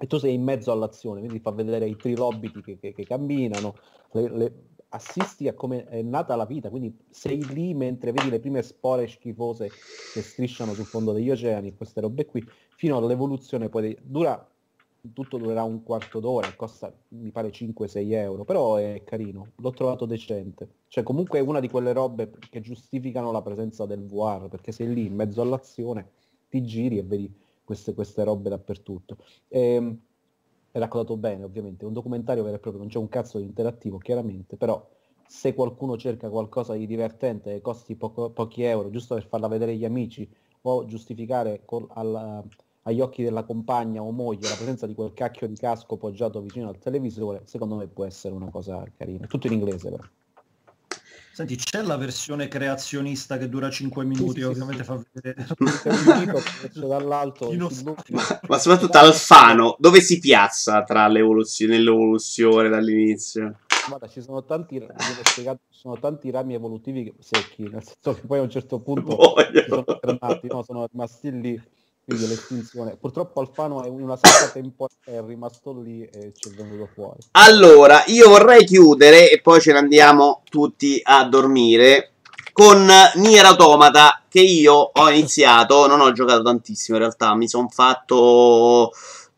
e 0.00 0.06
tu 0.06 0.18
sei 0.18 0.34
in 0.34 0.42
mezzo 0.42 0.70
all'azione, 0.70 1.20
quindi 1.20 1.40
fa 1.40 1.50
vedere 1.52 1.88
i 1.88 1.98
trilobiti 1.98 2.62
che, 2.62 2.78
che- 2.78 2.92
che 2.92 3.04
camminano, 3.04 3.76
le- 4.12 4.28
le- 4.36 4.64
assisti 4.90 5.48
a 5.48 5.54
come 5.54 5.84
è 5.86 6.02
nata 6.02 6.36
la 6.36 6.46
vita, 6.46 6.70
quindi 6.70 6.96
sei 7.10 7.46
lì 7.46 7.74
mentre 7.74 8.12
vedi 8.12 8.30
le 8.30 8.38
prime 8.40 8.62
spore 8.62 9.06
schifose 9.08 9.74
che 10.10 10.22
strisciano 10.22 10.74
sul 10.74 10.86
fondo 10.86 11.12
degli 11.12 11.30
oceani, 11.30 11.74
queste 11.74 12.00
robe 12.00 12.24
qui, 12.26 12.46
fino 12.74 12.96
all'evoluzione 12.96 13.68
poi 13.68 13.96
dura 14.02 14.52
tutto 15.12 15.38
durerà 15.38 15.62
un 15.62 15.82
quarto 15.82 16.20
d'ora, 16.20 16.52
costa 16.52 16.94
mi 17.08 17.30
pare 17.30 17.50
5-6 17.50 18.12
euro, 18.12 18.44
però 18.44 18.76
è 18.76 19.02
carino, 19.04 19.52
l'ho 19.56 19.72
trovato 19.72 20.06
decente. 20.06 20.68
Cioè 20.88 21.02
comunque 21.04 21.38
è 21.38 21.42
una 21.42 21.60
di 21.60 21.68
quelle 21.68 21.92
robe 21.92 22.30
che 22.48 22.60
giustificano 22.60 23.30
la 23.32 23.42
presenza 23.42 23.86
del 23.86 24.04
VR, 24.06 24.48
perché 24.48 24.72
sei 24.72 24.92
lì 24.92 25.06
in 25.06 25.14
mezzo 25.14 25.40
all'azione, 25.40 26.10
ti 26.48 26.62
giri 26.62 26.98
e 26.98 27.02
vedi 27.04 27.32
queste, 27.64 27.94
queste 27.94 28.24
robe 28.24 28.48
dappertutto. 28.50 29.18
Ehm, 29.48 29.98
è 30.70 30.78
raccontato 30.78 31.16
bene 31.16 31.44
ovviamente, 31.44 31.84
è 31.84 31.86
un 31.86 31.92
documentario 31.94 32.42
vero 32.42 32.56
e 32.56 32.58
proprio, 32.60 32.82
non 32.82 32.90
c'è 32.90 32.98
un 32.98 33.08
cazzo 33.08 33.38
di 33.38 33.44
interattivo 33.44 33.98
chiaramente, 33.98 34.56
però 34.56 34.86
se 35.26 35.54
qualcuno 35.54 35.96
cerca 35.96 36.30
qualcosa 36.30 36.74
di 36.74 36.86
divertente 36.86 37.54
e 37.54 37.60
costi 37.60 37.96
poco- 37.96 38.30
pochi 38.30 38.62
euro 38.62 38.90
giusto 38.90 39.14
per 39.14 39.26
farla 39.26 39.48
vedere 39.48 39.72
agli 39.72 39.84
amici 39.84 40.30
o 40.62 40.84
giustificare 40.86 41.64
col- 41.64 41.86
al- 41.90 42.46
agli 42.82 43.00
occhi 43.00 43.22
della 43.22 43.44
compagna 43.44 44.02
o 44.02 44.10
moglie 44.10 44.48
la 44.48 44.54
presenza 44.54 44.86
di 44.86 44.94
quel 44.94 45.12
cacchio 45.12 45.46
di 45.46 45.56
casco 45.56 45.96
poggiato 45.96 46.40
vicino 46.40 46.68
al 46.68 46.78
televisore, 46.78 47.42
secondo 47.44 47.76
me 47.76 47.86
può 47.86 48.04
essere 48.04 48.34
una 48.34 48.50
cosa 48.50 48.82
carina. 48.96 49.26
Tutto 49.26 49.46
in 49.46 49.54
inglese 49.54 49.90
però. 49.90 50.04
Senti, 51.38 51.54
c'è 51.54 51.82
la 51.82 51.96
versione 51.96 52.48
creazionista 52.48 53.38
che 53.38 53.48
dura 53.48 53.70
5 53.70 54.04
minuti, 54.04 54.40
sì, 54.40 54.42
ovviamente 54.42 54.82
sì. 54.82 54.88
fa 54.88 55.00
vedere. 55.12 55.46
Filmato- 58.02 58.40
Ma 58.48 58.58
soprattutto 58.58 58.98
Alfano, 58.98 59.76
dove 59.78 60.00
si 60.00 60.18
piazza 60.18 60.82
tra 60.82 61.06
l'evoluzione 61.06 61.76
nell'evoluzione 61.76 62.68
dall'inizio? 62.68 63.56
Guarda, 63.86 64.08
ci 64.08 64.20
sono 64.20 64.44
tanti, 64.44 64.84
spiegato, 65.22 65.60
ci 65.70 65.78
sono 65.78 65.96
tanti 66.00 66.28
rami 66.30 66.54
evolutivi 66.54 67.14
secchi, 67.20 67.62
nel 67.68 67.84
senso 67.84 68.20
che 68.20 68.26
poi 68.26 68.40
a 68.40 68.42
un 68.42 68.50
certo 68.50 68.80
punto 68.80 69.16
si 69.52 69.64
sono 69.68 69.84
fermati, 70.00 70.48
no? 70.48 70.64
sono 70.64 70.88
rimasti 70.90 71.40
lì, 71.40 71.62
quindi 72.08 72.26
l'estinzione. 72.26 72.96
Purtroppo 72.96 73.40
Alfano 73.40 73.84
è 73.84 73.88
una 73.88 74.16
sacca 74.16 74.50
temporale, 74.50 74.94
è 75.04 75.22
rimasto 75.26 75.78
lì 75.78 76.02
e 76.04 76.32
ci 76.34 76.48
è 76.48 76.52
venuto 76.52 76.88
fuori. 76.94 77.18
Allora, 77.32 78.02
io 78.06 78.30
vorrei 78.30 78.64
chiudere 78.64 79.30
e 79.30 79.42
poi 79.42 79.60
ce 79.60 79.72
ne 79.72 79.78
andiamo 79.78 80.40
tutti 80.48 80.98
a 81.04 81.24
dormire 81.24 82.12
con 82.54 82.90
Nier 83.16 83.44
Automata 83.44 84.22
che 84.26 84.40
io 84.40 84.72
ho 84.72 85.10
iniziato, 85.10 85.86
non 85.86 86.00
ho 86.00 86.10
giocato 86.12 86.40
tantissimo 86.40 86.96
in 86.96 87.02
realtà, 87.02 87.34
mi 87.34 87.46
sono 87.46 87.68
fatto 87.68 88.90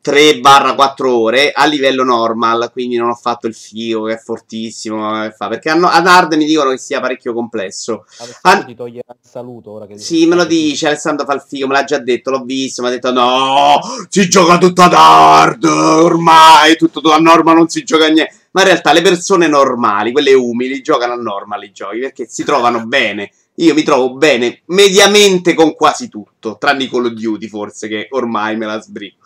3-4 0.03 1.07
ore 1.07 1.53
a 1.53 1.67
livello 1.67 2.05
normal, 2.05 2.71
quindi 2.73 2.97
non 2.97 3.11
ho 3.11 3.15
fatto 3.15 3.47
il 3.47 3.55
figo 3.55 4.05
che 4.05 4.15
è 4.15 4.19
fortissimo, 4.19 5.23
che 5.23 5.33
fa, 5.33 5.49
perché 5.49 5.69
a 5.71 5.75
ad 5.79 6.07
hard 6.07 6.35
mi 6.35 6.47
dicono 6.47 6.71
che 6.71 6.79
sia 6.79 7.01
parecchio 7.01 7.33
complesso. 7.33 8.05
Alessandro 8.19 8.63
Ah. 8.63 8.65
ti 8.65 8.75
toglierà 8.75 9.13
il 9.13 9.29
saluto 9.29 9.71
ora 9.73 9.87
che 9.87 9.99
Sì, 9.99 10.27
me 10.27 10.37
lo 10.37 10.45
dice, 10.45 10.87
Alessandro 10.87 11.27
fa 11.27 11.35
il 11.35 11.45
figo, 11.47 11.67
me 11.67 11.75
l'ha 11.75 11.85
già 11.85 11.99
detto, 11.99 12.31
l'ho 12.31 12.43
visto, 12.45 12.83
mi 12.83 12.89
ha 12.89 12.91
detto 12.93 13.13
no, 13.13 13.79
si 14.09 14.29
gioca 14.29 14.57
tutto 14.59 14.83
ad 14.83 14.95
hard, 14.95 15.65
ormai, 15.65 16.77
tutto 16.77 17.01
a 17.13 17.19
norma 17.19 17.53
non 17.53 17.69
si 17.69 17.83
gioca 17.85 18.07
niente. 18.09 18.35
Ma 18.53 18.63
in 18.63 18.67
realtà 18.69 18.93
le 18.93 19.03
persone 19.03 19.47
normali, 19.47 20.11
quelle 20.11 20.33
umili, 20.35 20.81
giocano 20.83 21.13
a 21.13 21.17
normal 21.17 21.63
i 21.63 21.73
giochi, 21.73 22.01
perché 22.01 22.27
si 22.29 22.43
trovano 22.43 22.85
bene. 22.87 23.31
Io 23.61 23.75
mi 23.75 23.83
trovo 23.83 24.15
bene 24.15 24.63
mediamente 24.67 25.55
con 25.55 25.75
quasi 25.75 26.09
tutto, 26.09 26.57
tranne 26.59 26.89
Call 26.89 27.07
of 27.07 27.13
Duty 27.13 27.47
forse, 27.47 27.89
che 27.89 28.09
ormai 28.11 28.57
me 28.57 28.67
la 28.67 28.81
sbrigo. 28.81 29.17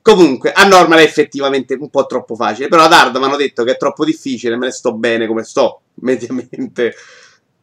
Comunque, 0.00 0.52
a 0.52 0.64
normal 0.64 1.00
è 1.00 1.02
effettivamente 1.02 1.76
un 1.78 1.90
po' 1.90 2.06
troppo 2.06 2.36
facile, 2.36 2.68
però 2.68 2.84
ad 2.84 2.92
hard 2.92 3.16
mi 3.16 3.24
hanno 3.24 3.36
detto 3.36 3.64
che 3.64 3.72
è 3.72 3.76
troppo 3.76 4.04
difficile, 4.04 4.56
me 4.56 4.66
ne 4.66 4.72
sto 4.72 4.94
bene 4.94 5.26
come 5.26 5.42
sto, 5.42 5.80
mediamente. 6.00 6.94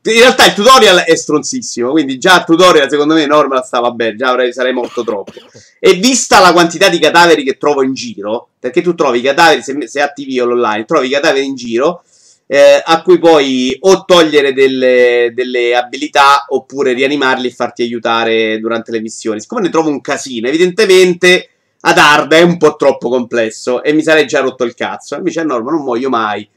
In 0.04 0.20
realtà 0.20 0.46
il 0.46 0.54
tutorial 0.54 1.00
è 1.00 1.16
stronzissimo, 1.16 1.92
quindi 1.92 2.18
già 2.18 2.38
il 2.38 2.46
tutorial 2.46 2.90
secondo 2.90 3.14
me 3.14 3.26
normal 3.26 3.66
stava 3.66 3.92
bene, 3.92 4.16
già 4.16 4.30
avrei, 4.30 4.54
sarei 4.54 4.74
morto 4.74 5.04
troppo. 5.04 5.34
E 5.80 5.94
vista 5.94 6.40
la 6.40 6.54
quantità 6.54 6.90
di 6.90 7.00
cadaveri 7.00 7.44
che 7.44 7.58
trovo 7.58 7.84
in 7.84 7.94
giro, 7.94 8.50
perché 8.60 8.82
tu 8.82 8.96
trovi 8.96 9.20
i 9.20 9.22
cadaveri, 9.22 9.62
se, 9.62 9.88
se 9.88 10.02
attivi 10.02 10.34
io 10.34 10.46
l'online, 10.46 10.86
trovi 10.86 11.08
i 11.08 11.12
cadaveri 11.12 11.46
in 11.46 11.56
giro, 11.56 12.04
eh, 12.48 12.82
a 12.84 13.02
cui 13.02 13.20
puoi 13.20 13.76
o 13.82 14.06
togliere 14.06 14.54
delle, 14.54 15.32
delle 15.36 15.76
abilità 15.76 16.46
oppure 16.48 16.94
rianimarli 16.94 17.48
e 17.48 17.52
farti 17.52 17.84
aiutare 17.84 18.58
durante 18.60 18.92
le 18.92 19.02
missioni. 19.02 19.42
Siccome 19.42 19.62
ne 19.62 19.70
trovo 19.70 19.90
un 19.90 20.02
casino, 20.02 20.48
evidentemente 20.48 21.50
ad 21.82 21.98
hard 21.98 22.34
è 22.34 22.42
un 22.42 22.58
po' 22.58 22.76
troppo 22.76 23.10
complesso 23.10 23.84
e 23.84 23.94
mi 23.94 24.02
sarei 24.02 24.26
già 24.26 24.40
rotto 24.40 24.64
il 24.64 24.74
cazzo. 24.74 25.16
Invece 25.16 25.42
a 25.42 25.44
norma 25.44 25.72
non 25.72 25.84
muoio 25.84 26.10
mai. 26.10 26.50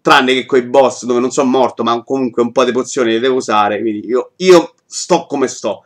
Tranne 0.00 0.34
che 0.34 0.46
coi 0.46 0.62
boss 0.62 1.04
dove 1.04 1.20
non 1.20 1.30
sono 1.30 1.50
morto, 1.50 1.82
ma 1.82 2.02
comunque 2.02 2.42
un 2.42 2.50
po' 2.50 2.64
di 2.64 2.72
pozioni 2.72 3.12
le 3.12 3.20
devo 3.20 3.36
usare. 3.36 3.80
Quindi 3.80 4.06
io, 4.06 4.32
io 4.36 4.74
sto 4.86 5.26
come 5.26 5.48
sto. 5.48 5.84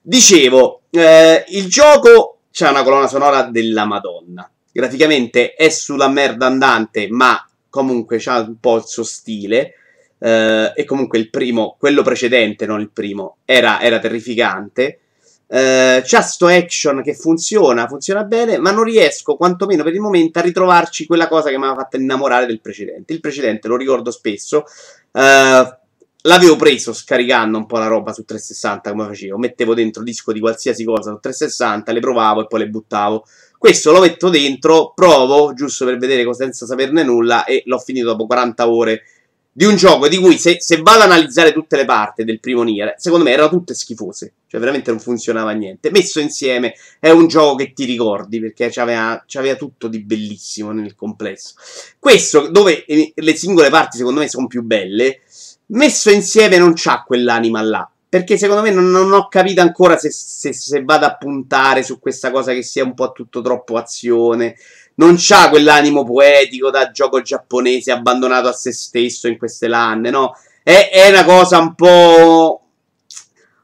Dicevo, 0.00 0.82
eh, 0.90 1.44
il 1.48 1.68
gioco 1.68 2.38
c'ha 2.50 2.70
una 2.70 2.82
colonna 2.82 3.06
sonora 3.06 3.42
della 3.42 3.84
Madonna. 3.84 4.48
Graficamente 4.72 5.54
è 5.54 5.68
sulla 5.68 6.08
merda 6.08 6.46
andante, 6.46 7.06
ma 7.08 7.48
comunque 7.74 8.18
c'ha 8.20 8.38
un 8.38 8.60
po' 8.60 8.76
il 8.76 8.84
suo 8.86 9.02
stile. 9.02 9.74
eh, 10.18 10.72
e 10.76 10.84
comunque 10.84 11.18
il 11.18 11.28
primo, 11.28 11.74
quello 11.78 12.02
precedente, 12.02 12.66
non 12.66 12.80
il 12.80 12.90
primo, 12.90 13.38
era, 13.44 13.80
era 13.80 13.98
terrificante. 13.98 15.00
Eh, 15.48 16.02
c'ha 16.04 16.20
sto 16.22 16.46
action 16.46 17.02
che 17.02 17.14
funziona, 17.14 17.86
funziona 17.88 18.22
bene, 18.24 18.58
ma 18.58 18.70
non 18.70 18.84
riesco, 18.84 19.36
quantomeno 19.36 19.82
per 19.82 19.92
il 19.92 20.00
momento, 20.00 20.38
a 20.38 20.42
ritrovarci 20.42 21.04
quella 21.06 21.26
cosa 21.28 21.50
che 21.50 21.58
mi 21.58 21.64
aveva 21.64 21.80
fatto 21.80 21.96
innamorare 21.96 22.46
del 22.46 22.60
precedente. 22.60 23.12
Il 23.12 23.20
precedente 23.20 23.66
lo 23.68 23.76
ricordo 23.76 24.10
spesso. 24.12 24.64
eh, 25.12 25.78
l'avevo 26.26 26.56
preso 26.56 26.92
scaricando 26.94 27.58
un 27.58 27.66
po' 27.66 27.78
la 27.78 27.86
roba 27.86 28.12
su 28.12 28.24
360 28.24 28.90
come 28.90 29.06
facevo. 29.06 29.36
Mettevo 29.38 29.74
dentro 29.74 30.02
disco 30.02 30.32
di 30.32 30.40
qualsiasi 30.40 30.84
cosa 30.84 31.10
su 31.10 31.18
360, 31.20 31.92
le 31.92 32.00
provavo 32.00 32.42
e 32.42 32.46
poi 32.46 32.60
le 32.60 32.68
buttavo. 32.68 33.24
Questo 33.64 33.92
lo 33.92 34.00
metto 34.00 34.28
dentro, 34.28 34.92
provo, 34.94 35.54
giusto 35.54 35.86
per 35.86 35.96
vedere 35.96 36.30
senza 36.34 36.66
saperne 36.66 37.02
nulla, 37.02 37.44
e 37.44 37.62
l'ho 37.64 37.78
finito 37.78 38.04
dopo 38.08 38.26
40 38.26 38.68
ore 38.68 39.04
di 39.50 39.64
un 39.64 39.74
gioco 39.74 40.06
di 40.06 40.18
cui 40.18 40.36
se, 40.36 40.58
se 40.60 40.82
vado 40.82 40.98
ad 40.98 41.10
analizzare 41.10 41.54
tutte 41.54 41.76
le 41.76 41.86
parti 41.86 42.24
del 42.24 42.40
primo 42.40 42.62
Nier, 42.62 42.96
secondo 42.98 43.24
me 43.24 43.30
erano 43.30 43.48
tutte 43.48 43.72
schifose, 43.72 44.34
cioè 44.48 44.60
veramente 44.60 44.90
non 44.90 45.00
funzionava 45.00 45.52
niente. 45.52 45.90
Messo 45.90 46.20
insieme 46.20 46.74
è 47.00 47.08
un 47.08 47.26
gioco 47.26 47.54
che 47.54 47.72
ti 47.72 47.86
ricordi 47.86 48.38
perché 48.38 48.68
c'aveva, 48.70 49.24
c'aveva 49.26 49.56
tutto 49.56 49.88
di 49.88 50.00
bellissimo 50.00 50.70
nel 50.72 50.94
complesso. 50.94 51.54
Questo, 51.98 52.50
dove 52.50 52.84
eh, 52.84 53.14
le 53.16 53.34
singole 53.34 53.70
parti 53.70 53.96
secondo 53.96 54.20
me 54.20 54.28
sono 54.28 54.46
più 54.46 54.60
belle, 54.62 55.22
messo 55.68 56.10
insieme 56.10 56.58
non 56.58 56.74
c'ha 56.76 57.02
quell'anima 57.02 57.62
là. 57.62 57.90
Perché 58.14 58.38
secondo 58.38 58.62
me 58.62 58.70
non, 58.70 58.92
non 58.92 59.12
ho 59.12 59.26
capito 59.26 59.60
ancora 59.60 59.96
se, 59.96 60.08
se, 60.12 60.52
se 60.52 60.84
vado 60.84 61.04
a 61.04 61.16
puntare 61.16 61.82
su 61.82 61.98
questa 61.98 62.30
cosa 62.30 62.52
che 62.52 62.62
sia 62.62 62.84
un 62.84 62.94
po' 62.94 63.10
tutto 63.10 63.40
troppo 63.40 63.76
azione 63.76 64.54
non 64.94 65.16
c'ha 65.18 65.48
quell'animo 65.48 66.04
poetico 66.04 66.70
da 66.70 66.92
gioco 66.92 67.22
giapponese 67.22 67.90
abbandonato 67.90 68.46
a 68.46 68.52
se 68.52 68.72
stesso 68.72 69.26
in 69.26 69.36
queste 69.36 69.66
lanne, 69.66 70.10
no? 70.10 70.36
È, 70.62 70.90
è 70.92 71.08
una 71.08 71.24
cosa 71.24 71.58
un 71.58 71.74
po'. 71.74 72.62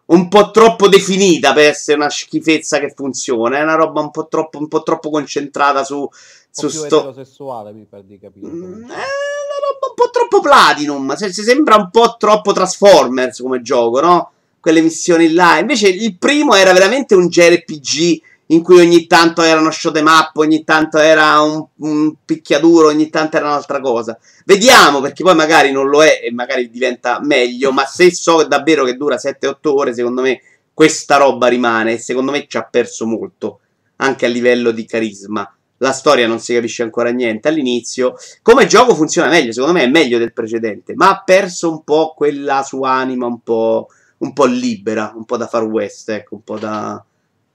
un 0.07 0.27
po' 0.27 0.51
troppo 0.51 0.89
definita 0.89 1.53
per 1.53 1.69
essere 1.69 1.99
una 1.99 2.11
schifezza 2.11 2.81
che 2.81 2.93
funziona. 2.93 3.59
È 3.59 3.63
una 3.63 3.77
roba 3.77 4.01
un 4.01 4.11
po' 4.11 4.27
troppo, 4.27 4.59
un 4.59 4.67
po' 4.67 4.83
troppo 4.83 5.11
concentrata 5.11 5.85
su. 5.85 6.09
Su 6.51 6.67
più 6.67 6.77
sto. 6.77 6.99
eterosessuale 6.99 7.73
mi 7.73 7.85
per 7.85 8.03
di 8.03 8.19
capire. 8.19 8.49
Mm, 8.49 8.83
È 8.83 8.87
una 8.87 9.59
roba 9.69 9.87
un 9.91 9.95
po' 9.95 10.11
troppo 10.11 10.41
Platinum. 10.41 11.15
Se, 11.15 11.33
se 11.33 11.45
sembra 11.45 11.77
un 11.77 11.89
po' 11.93 12.17
troppo 12.19 12.53
Transformers 12.53 13.41
come 13.41 13.63
gioco, 13.63 14.01
no? 14.01 14.33
Quelle 14.61 14.83
missioni 14.83 15.33
là. 15.33 15.59
Invece 15.59 15.89
il 15.89 16.17
primo 16.19 16.55
era 16.55 16.73
veramente 16.73 17.15
un 17.15 17.29
JRPG 17.29 18.23
in 18.51 18.63
cui 18.63 18.81
ogni 18.81 19.07
tanto 19.07 19.43
era 19.43 19.61
uno 19.61 19.71
show 19.71 19.93
them 19.93 20.07
up, 20.07 20.37
ogni 20.37 20.65
tanto 20.65 20.99
era 20.99 21.41
un, 21.41 21.65
un 21.77 22.15
picchiaduro, 22.25 22.89
ogni 22.89 23.09
tanto 23.09 23.37
era 23.37 23.47
un'altra 23.47 23.81
cosa. 23.81 24.19
Vediamo, 24.45 25.01
perché 25.01 25.23
poi 25.23 25.37
magari 25.37 25.71
non 25.71 25.89
lo 25.89 26.03
è 26.03 26.21
e 26.23 26.33
magari 26.33 26.69
diventa 26.69 27.21
meglio, 27.23 27.73
ma 27.73 27.85
se 27.87 28.13
so 28.13 28.43
davvero 28.45 28.85
che 28.85 28.97
dura 28.97 29.17
7-8 29.17 29.55
ore, 29.63 29.95
secondo 29.95 30.23
me 30.23 30.41
questa 30.75 31.17
roba 31.17 31.47
rimane 31.47 31.95
e 31.95 31.99
secondo 31.99 32.33
me 32.33 32.47
ci 32.49 32.57
ha 32.57 32.63
perso 32.63 33.07
molto 33.07 33.61
anche 33.97 34.27
a 34.27 34.29
livello 34.29 34.73
di 34.73 34.85
carisma. 34.85 35.55
La 35.83 35.93
storia 35.93 36.27
non 36.27 36.41
si 36.41 36.53
capisce 36.53 36.83
ancora 36.83 37.11
niente 37.11 37.49
all'inizio. 37.49 38.15
Come 38.43 38.67
gioco 38.67 38.95
funziona 38.95 39.29
meglio, 39.29 39.53
secondo 39.53 39.79
me 39.79 39.85
è 39.85 39.89
meglio 39.89 40.19
del 40.19 40.33
precedente, 40.33 40.95
ma 40.95 41.11
ha 41.11 41.23
perso 41.25 41.71
un 41.71 41.85
po' 41.85 42.13
quella 42.15 42.63
sua 42.63 42.91
anima 42.91 43.27
un 43.27 43.41
po', 43.41 43.89
un 44.21 44.33
po 44.33 44.45
libera, 44.45 45.13
un 45.15 45.25
po' 45.25 45.37
da 45.37 45.47
Far 45.47 45.65
West, 45.65 46.09
ecco, 46.11 46.37
un 46.37 46.43
po' 46.43 46.59
da, 46.59 47.03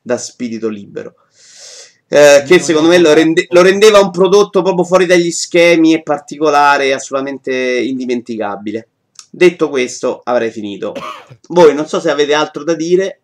da 0.02 0.18
spirito 0.18 0.70
libero. 0.70 1.16
Eh, 2.08 2.44
che 2.46 2.60
secondo 2.60 2.88
me 2.88 3.00
lo, 3.00 3.14
rende, 3.14 3.48
lo, 3.50 3.64
rendeva 3.64 4.00
un 4.00 4.12
prodotto 4.12 4.62
proprio 4.62 4.84
fuori 4.84 5.06
dagli 5.06 5.32
schemi 5.32 5.94
e 5.94 6.04
particolare, 6.04 6.94
assolutamente 6.94 7.54
indimenticabile. 7.54 8.88
Detto 9.30 9.70
questo, 9.70 10.22
avrei 10.24 10.52
finito. 10.52 10.94
Voi 11.50 11.74
non 11.74 11.88
so 11.88 12.00
se 12.00 12.10
avete 12.10 12.34
altro 12.34 12.64
da 12.64 12.74
dire. 12.76 13.20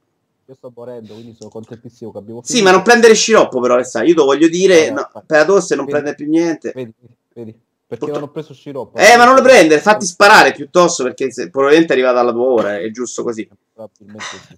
Io 0.48 0.56
sto 0.56 0.72
morendo, 0.76 1.14
quindi 1.14 1.36
sono 1.38 1.50
contentissimo 1.50 2.12
che 2.12 2.18
abbiamo 2.18 2.42
finito. 2.42 2.58
Sì, 2.58 2.64
ma 2.64 2.72
non 2.72 2.82
prendere 2.82 3.14
sciroppo 3.14 3.60
però, 3.60 3.76
Alessandro. 3.76 4.10
Io 4.10 4.16
te 4.16 4.20
lo 4.20 4.26
voglio 4.26 4.50
dire, 4.50 4.90
no, 4.90 5.10
no, 5.14 5.24
per 5.26 5.38
la 5.38 5.46
tosse 5.46 5.76
non 5.76 5.86
prendere 5.86 6.16
più 6.16 6.28
niente. 6.28 6.72
Vedi, 6.74 6.94
vedi. 7.34 7.60
Perché 7.92 8.06
Purtro... 8.06 8.22
non 8.22 8.30
ho 8.30 8.32
preso 8.32 8.54
sciroppo. 8.54 8.98
Eh, 8.98 9.18
ma 9.18 9.26
non 9.26 9.36
lo 9.36 9.42
prendere, 9.42 9.82
fatti 9.82 10.06
sparare 10.06 10.54
piuttosto, 10.54 11.04
perché 11.04 11.30
se, 11.30 11.50
probabilmente 11.50 11.92
è 11.92 11.98
arrivata 11.98 12.22
alla 12.22 12.32
tua 12.32 12.46
ora, 12.46 12.78
è 12.78 12.90
giusto 12.90 13.22
così. 13.22 13.46
Sì. 13.76 14.58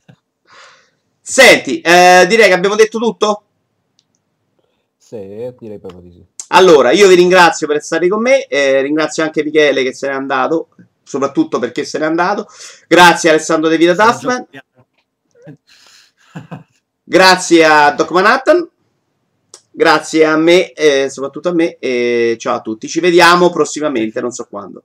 Senti, 1.20 1.82
eh, 1.82 2.28
direi 2.30 2.50
che 2.50 2.54
abbiamo 2.54 2.76
detto 2.76 3.00
tutto? 3.00 3.44
Sì, 4.96 5.52
direi 5.58 5.80
proprio 5.80 6.02
di 6.02 6.12
sì. 6.12 6.24
Allora, 6.50 6.92
io 6.92 7.08
vi 7.08 7.16
ringrazio 7.16 7.66
per 7.66 7.78
essere 7.78 8.08
con 8.08 8.22
me, 8.22 8.46
eh, 8.46 8.84
ringrazio 8.84 9.24
anche 9.24 9.44
Michele 9.44 9.82
che 9.82 9.96
se 9.96 10.10
n'è 10.10 10.14
andato, 10.14 10.68
soprattutto 11.02 11.58
perché 11.58 11.86
se 11.86 11.98
n'è 11.98 12.06
andato. 12.06 12.46
Grazie 12.88 13.32
Alessandro 13.32 13.68
De 13.68 13.78
Vita 13.78 13.96
Taffman. 13.96 14.48
Grazie 17.04 17.66
a 17.66 17.92
Doc 17.94 18.12
Manhattan. 18.12 18.70
Grazie 19.76 20.24
a 20.26 20.38
me, 20.38 20.72
eh, 20.74 21.10
soprattutto 21.10 21.50
a 21.50 21.54
me, 21.54 21.78
e 21.80 22.36
ciao 22.38 22.58
a 22.58 22.62
tutti. 22.62 22.88
Ci 22.88 23.00
vediamo 23.00 23.50
prossimamente, 23.50 24.22
non 24.22 24.30
so 24.30 24.46
quando. 24.48 24.82